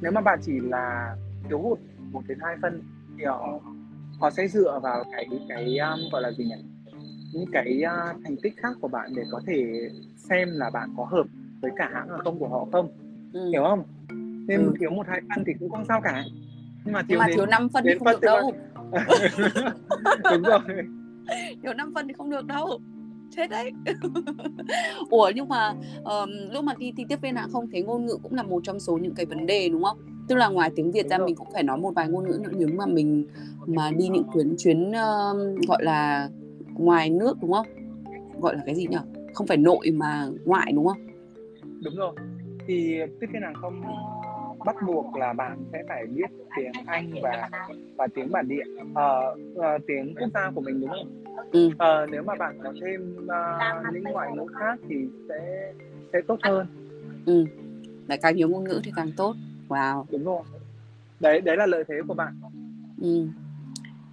nếu 0.00 0.12
mà 0.12 0.20
bạn 0.20 0.38
chỉ 0.42 0.60
là 0.60 1.16
thiếu 1.48 1.58
hụt 1.58 1.78
một 2.12 2.22
đến 2.28 2.38
hai 2.40 2.56
phân 2.62 2.82
thì 3.18 3.24
họ 3.24 3.60
họ 4.20 4.30
sẽ 4.30 4.48
dựa 4.48 4.80
vào 4.82 5.04
cái 5.12 5.26
cái 5.48 5.78
um, 5.78 6.00
gọi 6.12 6.22
là 6.22 6.32
gì 6.32 6.44
nhỉ 6.44 6.54
những 7.32 7.46
cái 7.52 7.82
uh, 7.84 8.16
thành 8.24 8.36
tích 8.42 8.54
khác 8.56 8.76
của 8.80 8.88
bạn 8.88 9.10
để 9.16 9.22
có 9.30 9.40
thể 9.46 9.90
xem 10.16 10.48
là 10.52 10.70
bạn 10.70 10.88
có 10.96 11.04
hợp 11.04 11.26
với 11.62 11.70
cả 11.76 11.90
hãng 11.94 12.08
hàng 12.08 12.20
không 12.24 12.38
của 12.38 12.48
họ 12.48 12.66
không 12.72 12.88
Ừ. 13.32 13.50
hiểu 13.50 13.62
không 13.62 13.82
nên 14.48 14.66
Ừ. 14.66 14.72
thiếu 14.80 14.90
một 14.90 15.06
hai 15.08 15.20
phân 15.34 15.44
thì 15.46 15.52
cũng 15.60 15.70
không 15.70 15.84
sao 15.84 16.00
cả 16.00 16.24
nhưng 16.84 16.92
mà 16.94 17.00
Nhưng 17.00 17.06
thiếu 17.08 17.18
mà 17.18 17.26
đến 17.26 17.36
thiếu 17.36 17.46
5 17.46 17.68
phân 17.68 17.84
thì 17.84 17.88
đến 17.90 17.98
không 17.98 18.04
phân 18.04 18.14
được 18.14 18.18
thì 18.22 18.26
đâu. 18.26 18.52
đúng 20.32 20.42
rồi. 20.42 20.60
Thiếu 21.62 21.74
5 21.74 21.92
phân 21.94 22.08
thì 22.08 22.12
không 22.12 22.30
được 22.30 22.46
đâu. 22.46 22.80
Chết 23.30 23.50
đấy. 23.50 23.72
Ủa 25.10 25.30
nhưng 25.34 25.48
mà 25.48 25.74
ờm, 26.04 26.30
lúc 26.50 26.64
mà 26.64 26.72
đi 26.78 26.92
thi 26.96 27.04
tiếp 27.08 27.20
viên 27.22 27.36
hàng 27.36 27.48
không 27.52 27.70
thấy 27.72 27.82
ngôn 27.82 28.06
ngữ 28.06 28.16
cũng 28.22 28.34
là 28.34 28.42
một 28.42 28.60
trong 28.64 28.80
số 28.80 28.98
những 28.98 29.14
cái 29.14 29.26
vấn 29.26 29.46
đề 29.46 29.68
đúng 29.68 29.82
không? 29.82 29.98
Tức 30.28 30.34
là 30.34 30.48
ngoài 30.48 30.70
tiếng 30.76 30.92
việt 30.92 31.02
Đúng 31.02 31.10
ra 31.10 31.18
rồi. 31.18 31.26
mình 31.26 31.36
cũng 31.36 31.48
phải 31.52 31.62
nói 31.62 31.78
một 31.78 31.90
vài 31.94 32.08
ngôn 32.08 32.24
ngữ 32.28 32.38
nữa. 32.42 32.50
Nếu 32.58 32.68
mà 32.76 32.86
mình 32.86 33.26
mà 33.66 33.90
đi 33.98 34.08
những 34.08 34.24
chuyến 34.34 34.54
chuyến 34.58 34.92
ờm, 34.92 35.54
gọi 35.68 35.84
là 35.84 36.28
ngoài 36.74 37.10
nước 37.10 37.36
đúng 37.42 37.52
không? 37.52 37.66
Gọi 38.40 38.56
là 38.56 38.62
cái 38.66 38.74
gì 38.74 38.86
nhỉ 38.90 38.96
không 39.34 39.46
phải 39.46 39.56
nội 39.56 39.90
mà 39.90 40.28
ngoại 40.44 40.72
đúng 40.72 40.86
không? 40.86 41.06
Đúng 41.84 41.96
rồi. 41.96 42.12
Thì 42.66 42.98
tiếp 43.20 43.26
viên 43.32 43.42
hàng 43.42 43.54
không 43.60 43.82
bắt 44.66 44.76
buộc 44.86 45.16
là 45.16 45.32
bạn 45.32 45.58
sẽ 45.72 45.82
phải 45.88 46.06
biết 46.06 46.30
tiếng 46.56 46.72
Anh 46.86 47.10
và 47.22 47.50
và 47.96 48.06
tiếng 48.14 48.32
bản 48.32 48.48
địa. 48.48 48.64
Ờ, 48.94 49.34
ờ, 49.56 49.78
tiếng 49.86 50.14
quốc 50.20 50.28
gia 50.34 50.50
của 50.54 50.60
mình 50.60 50.80
đúng 50.80 50.90
không? 50.90 51.22
Ừ. 51.52 51.70
Ờ, 51.78 52.06
nếu 52.10 52.22
mà 52.22 52.34
bạn 52.34 52.58
có 52.64 52.72
thêm 52.80 53.26
ờ, 53.28 53.58
những 53.92 54.02
ngoại 54.02 54.30
ngữ 54.36 54.46
khác 54.58 54.78
thì 54.88 54.96
sẽ 55.28 55.72
sẽ 56.12 56.20
tốt 56.26 56.38
hơn. 56.42 56.66
Ừ. 57.26 57.44
Lại 58.08 58.18
càng 58.22 58.36
nhiều 58.36 58.48
ngôn 58.48 58.64
ngữ 58.64 58.80
thì 58.84 58.92
càng 58.96 59.12
tốt. 59.16 59.34
Wow. 59.68 60.04
Đúng 60.10 60.24
rồi. 60.24 60.42
Đấy 61.20 61.40
đấy 61.40 61.56
là 61.56 61.66
lợi 61.66 61.84
thế 61.88 61.94
của 62.08 62.14
bạn. 62.14 62.40
Ừ. 63.02 63.26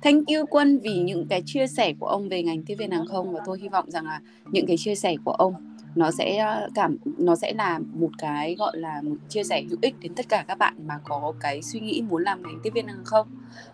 Thank 0.01 0.28
you 0.28 0.45
Quân 0.49 0.80
vì 0.84 0.99
những 0.99 1.28
cái 1.30 1.43
chia 1.45 1.68
sẻ 1.68 1.93
của 1.99 2.08
ông 2.08 2.30
về 2.30 2.43
ngành 2.43 2.64
tiếp 2.64 2.76
viên 2.76 2.91
hàng 2.91 3.06
không 3.06 3.34
và 3.34 3.39
tôi 3.45 3.60
hy 3.60 3.68
vọng 3.68 3.91
rằng 3.91 4.06
là 4.06 4.22
những 4.51 4.66
cái 4.68 4.78
chia 4.78 4.95
sẻ 4.95 5.16
của 5.26 5.32
ông 5.32 5.54
nó 5.96 6.12
sẽ 6.12 6.46
uh, 6.66 6.72
cảm 6.76 6.98
nó 7.18 7.36
sẽ 7.36 7.54
là 7.54 7.80
một 7.94 8.10
cái 8.18 8.56
gọi 8.56 8.78
là 8.78 9.02
một 9.02 9.16
chia 9.30 9.44
sẻ 9.44 9.64
hữu 9.70 9.78
ích 9.82 9.96
đến 10.00 10.16
tất 10.16 10.30
cả 10.30 10.46
các 10.48 10.58
bạn 10.58 10.74
mà 10.88 11.00
có 11.04 11.34
cái 11.39 11.62
suy 11.62 11.80
nghĩ 11.80 12.04
muốn 12.10 12.24
làm 12.24 12.44
ngành 12.44 12.60
tiếp 12.64 12.70
viên 12.74 12.88
hàng 12.88 13.04
không 13.06 13.28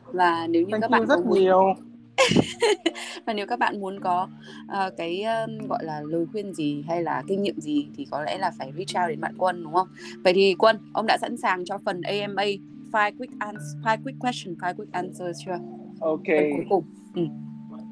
và 0.05 0.47
nếu 0.47 0.61
như 0.61 0.71
thank 0.71 0.81
các 0.81 0.91
bạn 0.91 1.07
rất 1.07 1.25
muốn 1.25 1.39
nhiều 1.39 1.73
và 3.25 3.33
nếu 3.33 3.47
các 3.47 3.59
bạn 3.59 3.81
muốn 3.81 3.99
có 3.99 4.27
uh, 4.63 4.93
cái 4.97 5.23
um, 5.23 5.67
gọi 5.67 5.83
là 5.83 6.01
lời 6.01 6.25
khuyên 6.31 6.53
gì 6.53 6.83
hay 6.87 7.03
là 7.03 7.23
kinh 7.27 7.41
nghiệm 7.41 7.59
gì 7.59 7.87
thì 7.95 8.07
có 8.11 8.23
lẽ 8.23 8.37
là 8.37 8.51
phải 8.57 8.71
reach 8.77 9.03
out 9.03 9.09
đến 9.09 9.21
bạn 9.21 9.35
Quân 9.37 9.63
đúng 9.63 9.73
không? 9.73 9.87
Vậy 10.23 10.33
thì 10.33 10.55
Quân, 10.59 10.77
ông 10.93 11.05
đã 11.05 11.17
sẵn 11.21 11.37
sàng 11.37 11.65
cho 11.65 11.77
phần 11.85 12.01
AMA 12.01 12.43
five 12.91 13.17
quick 13.17 13.39
answer, 13.39 13.83
five 13.83 14.03
quick 14.03 14.19
question, 14.19 14.55
five 14.55 14.73
quick 14.73 14.91
answers 14.91 15.45
chưa? 15.45 15.59
ok 15.99 16.23
Phần 16.27 16.51
cuối 16.55 16.65
cùng. 16.69 16.83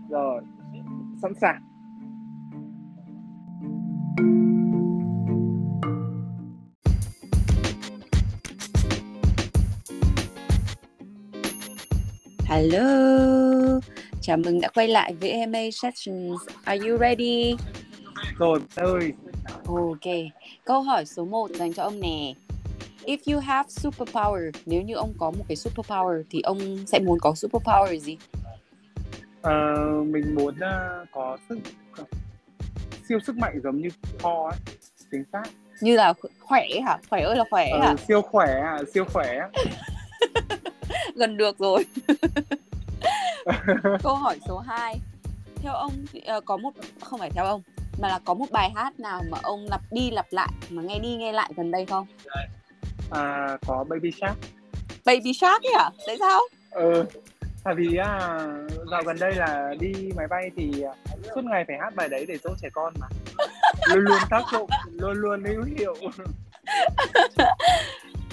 rồi 0.09 0.41
sẵn 1.21 1.33
sàng 1.41 1.61
Hello, 12.57 13.79
chào 14.21 14.37
mừng 14.37 14.61
đã 14.61 14.69
quay 14.75 14.87
lại 14.87 15.13
với 15.21 15.31
AMA 15.31 15.59
Sessions. 15.73 16.41
Are 16.63 16.87
you 16.87 16.97
ready? 16.97 17.55
rồi 18.37 18.59
ơi 18.75 19.11
Ok, 19.65 20.13
câu 20.65 20.81
hỏi 20.81 21.05
số 21.05 21.25
1 21.25 21.51
dành 21.51 21.73
cho 21.73 21.83
ông 21.83 21.99
nè. 21.99 22.33
If 23.05 23.17
you 23.33 23.39
have 23.39 23.69
superpower, 23.69 24.51
nếu 24.65 24.81
như 24.81 24.93
ông 24.95 25.13
có 25.17 25.31
một 25.31 25.43
cái 25.47 25.55
superpower 25.55 26.23
thì 26.29 26.41
ông 26.41 26.85
sẽ 26.87 26.99
muốn 26.99 27.19
có 27.19 27.31
superpower 27.31 27.95
gì? 27.99 28.17
Ờ, 29.41 29.75
mình 30.05 30.35
muốn 30.35 30.59
ờ, 30.59 31.05
có 31.11 31.37
sức 31.49 31.57
siêu 33.09 33.19
sức 33.27 33.37
mạnh 33.37 33.59
giống 33.63 33.81
như 33.81 33.89
Thor 34.19 34.53
ấy 34.53 34.59
chính 35.11 35.23
xác 35.33 35.43
Như 35.81 35.95
là 35.95 36.13
khỏe 36.39 36.67
hả? 36.85 36.97
Khỏe 37.09 37.21
ơi 37.21 37.35
là 37.35 37.43
khỏe 37.49 37.69
Ờ, 37.71 37.79
hả? 37.79 37.95
siêu 38.07 38.21
khỏe 38.21 38.59
à, 38.63 38.77
siêu 38.93 39.05
khỏe 39.13 39.39
Gần 41.17 41.37
được 41.37 41.59
rồi. 41.59 41.85
Câu 44.03 44.15
hỏi 44.15 44.39
số 44.47 44.57
2. 44.57 44.99
Theo 45.61 45.73
ông 45.73 45.91
ờ, 46.25 46.41
có 46.41 46.57
một 46.57 46.71
không 47.01 47.19
phải 47.19 47.29
theo 47.29 47.45
ông 47.45 47.61
mà 47.99 48.07
là 48.07 48.19
có 48.25 48.33
một 48.33 48.45
bài 48.51 48.71
hát 48.75 48.99
nào 48.99 49.21
mà 49.29 49.37
ông 49.43 49.65
lặp 49.69 49.81
đi 49.91 50.11
lặp 50.11 50.25
lại 50.31 50.49
mà 50.69 50.81
nghe 50.81 50.99
đi 50.99 51.15
nghe 51.15 51.31
lại 51.31 51.51
gần 51.57 51.71
đây 51.71 51.85
không? 51.85 52.07
à, 53.11 53.57
có 53.67 53.85
Baby 53.89 54.11
Shark 54.21 54.37
Baby 55.05 55.33
Shark 55.33 55.63
ấy 55.63 55.73
hả? 55.77 55.89
Tại 56.07 56.17
sao? 56.19 56.39
ừ 56.71 57.05
tại 57.63 57.75
vì 57.75 57.97
à, 57.97 58.39
dạo 58.91 59.01
gần 59.05 59.17
đây 59.19 59.35
là 59.35 59.73
đi 59.79 59.93
máy 60.15 60.27
bay 60.27 60.51
thì 60.55 60.81
à, 60.81 60.93
suốt 61.35 61.43
ngày 61.43 61.65
phải 61.67 61.77
hát 61.79 61.95
bài 61.95 62.09
đấy 62.09 62.25
để 62.27 62.37
dỗ 62.43 62.49
trẻ 62.61 62.69
con 62.73 62.93
mà 62.99 63.07
luôn 63.89 64.03
luôn 64.03 64.17
tác 64.29 64.43
dụng 64.51 64.69
luôn 64.91 65.17
luôn 65.17 65.43
hữu 65.43 65.63
hiệu 65.77 65.95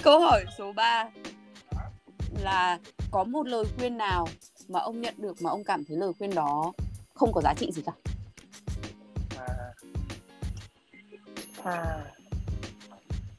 Câu 0.03 0.19
hỏi 0.19 0.45
số 0.57 0.73
3 0.73 1.05
là 2.43 2.79
có 3.11 3.23
một 3.23 3.47
lời 3.47 3.65
khuyên 3.77 3.97
nào 3.97 4.27
mà 4.67 4.79
ông 4.79 5.01
nhận 5.01 5.13
được 5.17 5.41
mà 5.41 5.49
ông 5.49 5.63
cảm 5.63 5.83
thấy 5.85 5.97
lời 5.97 6.11
khuyên 6.17 6.35
đó 6.35 6.73
không 7.13 7.31
có 7.33 7.41
giá 7.41 7.53
trị 7.57 7.71
gì 7.71 7.81
cả. 7.85 7.91
à, 9.37 9.73
à, 11.63 11.97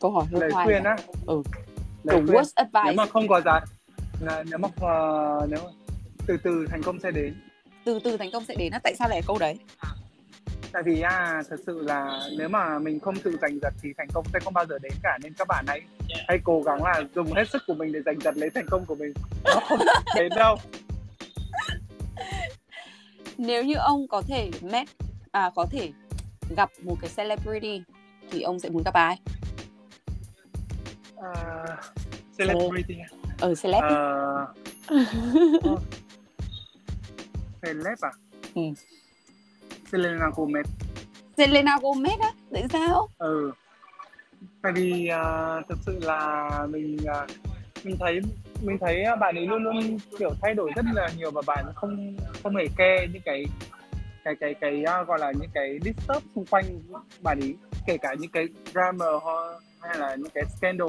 Câu 0.01 0.11
hỏi 0.11 0.25
hơi 0.33 0.41
lời 0.41 0.51
khoai 0.53 0.65
khuyên 0.67 0.85
á 0.85 0.97
Ừ. 1.27 1.43
lời 2.05 2.23
khuyên 2.27 2.37
worst 2.37 2.53
advice. 2.55 2.83
nếu 2.85 2.95
mà 2.95 3.07
không 3.07 3.29
có 3.29 3.41
giá 3.41 3.61
nếu 4.51 4.59
mà 4.59 4.69
ờ, 4.81 5.47
nếu 5.51 5.61
mà 5.65 5.71
từ 6.27 6.37
từ 6.37 6.67
thành 6.71 6.83
công 6.83 7.01
sẽ 7.01 7.11
đến 7.11 7.35
Từ 7.85 7.99
từ 8.05 8.17
thành 8.17 8.31
công 8.33 8.45
sẽ 8.45 8.55
đến 8.55 8.73
á. 8.73 8.79
Tại 8.85 8.95
sao 8.99 9.09
lại 9.09 9.23
câu 9.27 9.39
đấy? 9.39 9.57
Tại 10.77 10.83
vì 10.83 11.01
à 11.01 11.43
thật 11.51 11.57
sự 11.67 11.83
là 11.83 12.21
nếu 12.39 12.49
mà 12.49 12.79
mình 12.79 13.01
không 13.01 13.15
tự 13.17 13.37
giành 13.43 13.59
giật 13.63 13.75
thì 13.83 13.93
thành 13.99 14.09
công 14.15 14.25
sẽ 14.33 14.39
không 14.45 14.55
bao 14.55 14.67
giờ 14.67 14.79
đến 14.83 14.93
cả 15.03 15.19
nên 15.23 15.35
các 15.35 15.49
bạn 15.49 15.65
hãy 15.69 15.81
hãy 16.29 16.39
cố 16.45 16.63
gắng 16.63 16.85
là 16.85 17.03
dùng 17.15 17.33
hết 17.33 17.49
sức 17.53 17.63
của 17.67 17.75
mình 17.75 17.93
để 17.93 18.01
giành 18.07 18.21
giật 18.21 18.37
lấy 18.37 18.51
thành 18.51 18.67
công 18.71 18.85
của 18.87 18.95
mình. 18.95 19.13
Nó 19.45 19.61
không 19.69 19.79
đến 20.17 20.33
đâu. 20.37 20.57
Nếu 23.39 23.65
như 23.65 23.75
ông 23.75 24.09
có 24.09 24.23
thể 24.29 24.51
met 24.63 24.89
à 25.33 25.51
có 25.55 25.67
thể 25.71 25.93
gặp 26.57 26.71
một 26.83 26.97
cái 27.01 27.11
celebrity 27.17 27.83
thì 28.31 28.43
ông 28.43 28.61
sẽ 28.61 28.69
muốn 28.69 28.83
gặp 28.85 28.95
ai? 28.95 29.21
à, 31.35 31.65
celebrity 32.39 32.95
Ở 33.41 33.55
celeb. 33.63 33.83
à, 33.83 34.47
celeb 37.63 37.99
à? 38.01 38.11
Ừ. 38.55 38.63
Selena 39.93 40.27
Gomez. 40.37 40.65
Selena 41.37 41.77
Gomez 41.77 42.21
á? 42.21 42.33
Tại 42.53 42.65
sao? 42.73 43.09
Ừ. 43.19 43.53
Tại 44.63 44.73
vì 44.73 45.11
uh, 45.11 45.69
thực 45.69 45.79
sự 45.87 45.99
là 46.03 46.51
mình 46.71 46.97
uh, 47.03 47.31
mình 47.85 47.97
thấy 48.01 48.21
mình 48.63 48.79
thấy 48.81 49.05
bạn 49.21 49.35
ấy 49.35 49.47
luôn 49.47 49.63
luôn 49.63 49.99
kiểu 50.19 50.31
thay 50.43 50.55
đổi 50.55 50.71
rất 50.77 50.85
là 50.95 51.09
nhiều 51.17 51.31
và 51.31 51.43
bạn 51.47 51.65
không 51.75 52.17
không 52.43 52.57
hề 52.57 52.65
ke 52.77 53.07
những 53.13 53.23
cái 53.25 53.45
cái 54.25 54.35
cái 54.41 54.55
cái 54.55 54.85
uh, 55.01 55.09
gọi 55.09 55.19
là 55.19 55.33
những 55.33 55.51
cái 55.55 55.79
disturb 55.85 56.23
xung 56.35 56.47
quanh 56.47 56.65
bạn 57.23 57.41
ấy 57.41 57.55
kể 57.87 57.97
cả 57.99 58.15
những 58.19 58.31
cái 58.31 58.49
drama 58.73 59.07
hay 59.81 59.99
là 59.99 60.15
những 60.15 60.31
cái 60.35 60.45
scandal. 60.59 60.89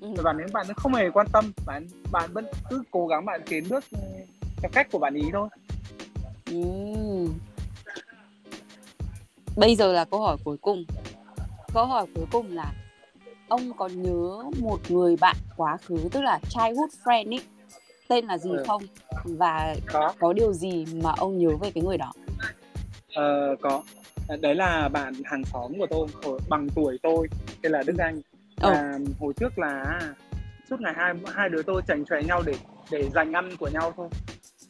Ừ. 0.00 0.22
bạn 0.22 0.38
ấy 0.38 0.46
bạn 0.52 0.66
ấy 0.66 0.74
không 0.76 0.94
hề 0.94 1.10
quan 1.10 1.26
tâm 1.32 1.52
bạn 1.66 1.86
bạn 2.12 2.30
vẫn 2.32 2.46
cứ 2.70 2.82
cố 2.90 3.06
gắng 3.06 3.24
bạn 3.24 3.40
tiến 3.46 3.64
bước 3.68 3.84
theo 4.56 4.70
cách 4.72 4.88
của 4.92 4.98
bạn 4.98 5.14
ý 5.14 5.24
thôi. 5.32 5.48
Ừ. 6.46 6.54
bây 9.56 9.76
giờ 9.76 9.92
là 9.92 10.04
câu 10.04 10.20
hỏi 10.20 10.36
cuối 10.44 10.56
cùng. 10.56 10.84
Câu 11.74 11.86
hỏi 11.86 12.06
cuối 12.14 12.24
cùng 12.32 12.52
là 12.52 12.72
ông 13.48 13.72
còn 13.76 14.02
nhớ 14.02 14.50
một 14.60 14.78
người 14.88 15.16
bạn 15.20 15.36
quá 15.56 15.76
khứ 15.76 15.96
tức 16.12 16.20
là 16.22 16.40
childhood 16.48 16.90
friend 17.04 17.34
ấy 17.34 17.40
tên 18.08 18.26
là 18.26 18.38
gì 18.38 18.50
ừ. 18.50 18.64
không? 18.66 18.82
Và 19.24 19.74
có. 19.86 20.14
có 20.18 20.32
điều 20.32 20.52
gì 20.52 20.84
mà 21.02 21.12
ông 21.16 21.38
nhớ 21.38 21.56
về 21.60 21.70
cái 21.70 21.84
người 21.84 21.98
đó? 21.98 22.12
Ờ, 23.14 23.56
có. 23.60 23.82
Đấy 24.40 24.54
là 24.54 24.88
bạn 24.88 25.14
hàng 25.24 25.44
xóm 25.44 25.72
của 25.78 25.86
tôi 25.90 26.38
bằng 26.48 26.68
tuổi 26.74 26.98
tôi 27.02 27.28
tên 27.62 27.72
là 27.72 27.82
Đức 27.86 27.98
Anh. 27.98 28.20
Ừ. 28.60 28.72
hồi 29.20 29.32
trước 29.36 29.58
là 29.58 30.00
suốt 30.70 30.80
ngày 30.80 30.94
hai 30.96 31.14
hai 31.34 31.48
đứa 31.48 31.62
tôi 31.62 31.82
chảnh 31.88 32.04
chọe 32.04 32.22
nhau 32.22 32.42
để 32.46 32.54
để 32.90 33.10
giành 33.14 33.32
ăn 33.32 33.56
của 33.56 33.68
nhau 33.68 33.92
thôi. 33.96 34.08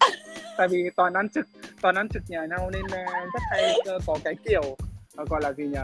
Tại 0.58 0.68
vì 0.68 0.90
toàn 0.96 1.14
ăn 1.14 1.28
trực 1.28 1.46
toàn 1.84 1.94
ăn 1.94 2.08
trực 2.08 2.22
nhà 2.28 2.46
nhau 2.46 2.70
nên 2.70 2.84
uh, 2.84 2.90
rất 3.34 3.42
hay 3.50 3.78
uh, 3.96 4.02
có 4.06 4.18
cái 4.24 4.34
kiểu 4.48 4.76
uh, 5.22 5.28
gọi 5.28 5.40
là 5.42 5.52
gì 5.52 5.64
nhỉ? 5.64 5.78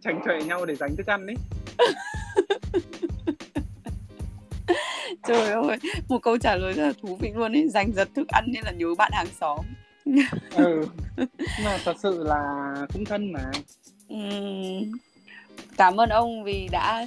Chảnh 0.00 0.20
chọe 0.24 0.42
nhau 0.42 0.66
để 0.66 0.74
giành 0.74 0.96
thức 0.96 1.06
ăn 1.06 1.26
ấy. 1.26 1.36
Trời 5.28 5.50
ơi 5.50 5.76
một 6.08 6.18
câu 6.22 6.38
trả 6.38 6.56
lời 6.56 6.72
rất 6.72 6.86
là 6.86 6.92
thú 7.02 7.16
vị 7.16 7.32
luôn 7.34 7.52
ấy 7.56 7.68
giành 7.68 7.92
giật 7.92 8.08
thức 8.14 8.28
ăn 8.28 8.44
nên 8.48 8.64
là 8.64 8.70
nhớ 8.70 8.86
bạn 8.98 9.10
hàng 9.14 9.26
xóm. 9.40 9.58
Ừ 10.56 10.86
mà 11.64 11.78
thật 11.84 11.96
sự 12.02 12.24
là 12.24 12.74
cũng 12.92 13.04
thân 13.04 13.32
mà. 13.32 13.50
Ừ. 14.08 14.16
cảm 15.76 16.00
ơn 16.00 16.08
ông 16.08 16.44
vì 16.44 16.68
đã 16.72 17.06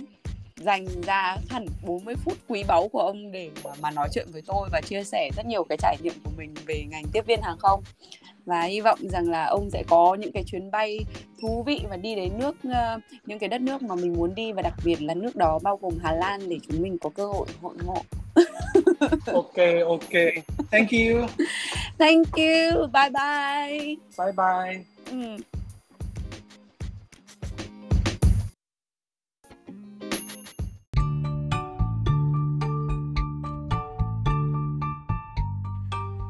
dành 0.60 0.86
ra 1.02 1.38
hẳn 1.50 1.66
40 1.86 2.16
phút 2.26 2.38
quý 2.48 2.64
báu 2.68 2.88
của 2.88 3.00
ông 3.00 3.32
để 3.32 3.50
mà 3.82 3.92
nói 3.92 4.10
chuyện 4.14 4.28
với 4.32 4.42
tôi 4.48 4.70
và 4.72 4.82
chia 4.82 5.04
sẻ 5.04 5.30
rất 5.38 5.46
nhiều 5.46 5.64
cái 5.64 5.78
trải 5.82 5.98
nghiệm 6.04 6.14
của 6.24 6.32
mình 6.38 6.54
về 6.66 6.84
ngành 6.90 7.04
tiếp 7.14 7.26
viên 7.28 7.42
hàng 7.42 7.58
không. 7.58 7.84
Và 8.46 8.62
hy 8.62 8.82
vọng 8.82 9.00
rằng 9.02 9.30
là 9.30 9.46
ông 9.46 9.70
sẽ 9.70 9.84
có 9.88 10.16
những 10.20 10.32
cái 10.32 10.44
chuyến 10.44 10.72
bay 10.72 11.00
thú 11.42 11.64
vị 11.64 11.82
và 11.90 11.98
đi 11.98 12.16
đến 12.16 12.32
nước 12.40 12.56
uh, 12.68 13.02
những 13.26 13.40
cái 13.40 13.50
đất 13.50 13.62
nước 13.62 13.82
mà 13.82 13.96
mình 13.96 14.14
muốn 14.14 14.36
đi 14.36 14.52
và 14.52 14.62
đặc 14.62 14.74
biệt 14.86 15.02
là 15.02 15.14
nước 15.14 15.36
đó 15.36 15.60
bao 15.64 15.78
gồm 15.82 15.94
Hà 16.04 16.12
Lan 16.12 16.50
để 16.50 16.58
chúng 16.68 16.82
mình 16.82 16.98
có 16.98 17.10
cơ 17.10 17.28
hội 17.28 17.48
hội 17.62 17.76
ngộ. 17.86 18.02
ok 19.34 19.58
ok. 19.88 20.14
Thank 20.72 20.90
you. 20.92 21.28
Thank 21.98 22.28
you. 22.36 22.88
Bye 22.94 23.10
bye. 23.10 23.96
Bye 24.18 24.32
bye. 24.38 24.84
Ừ. 25.12 25.38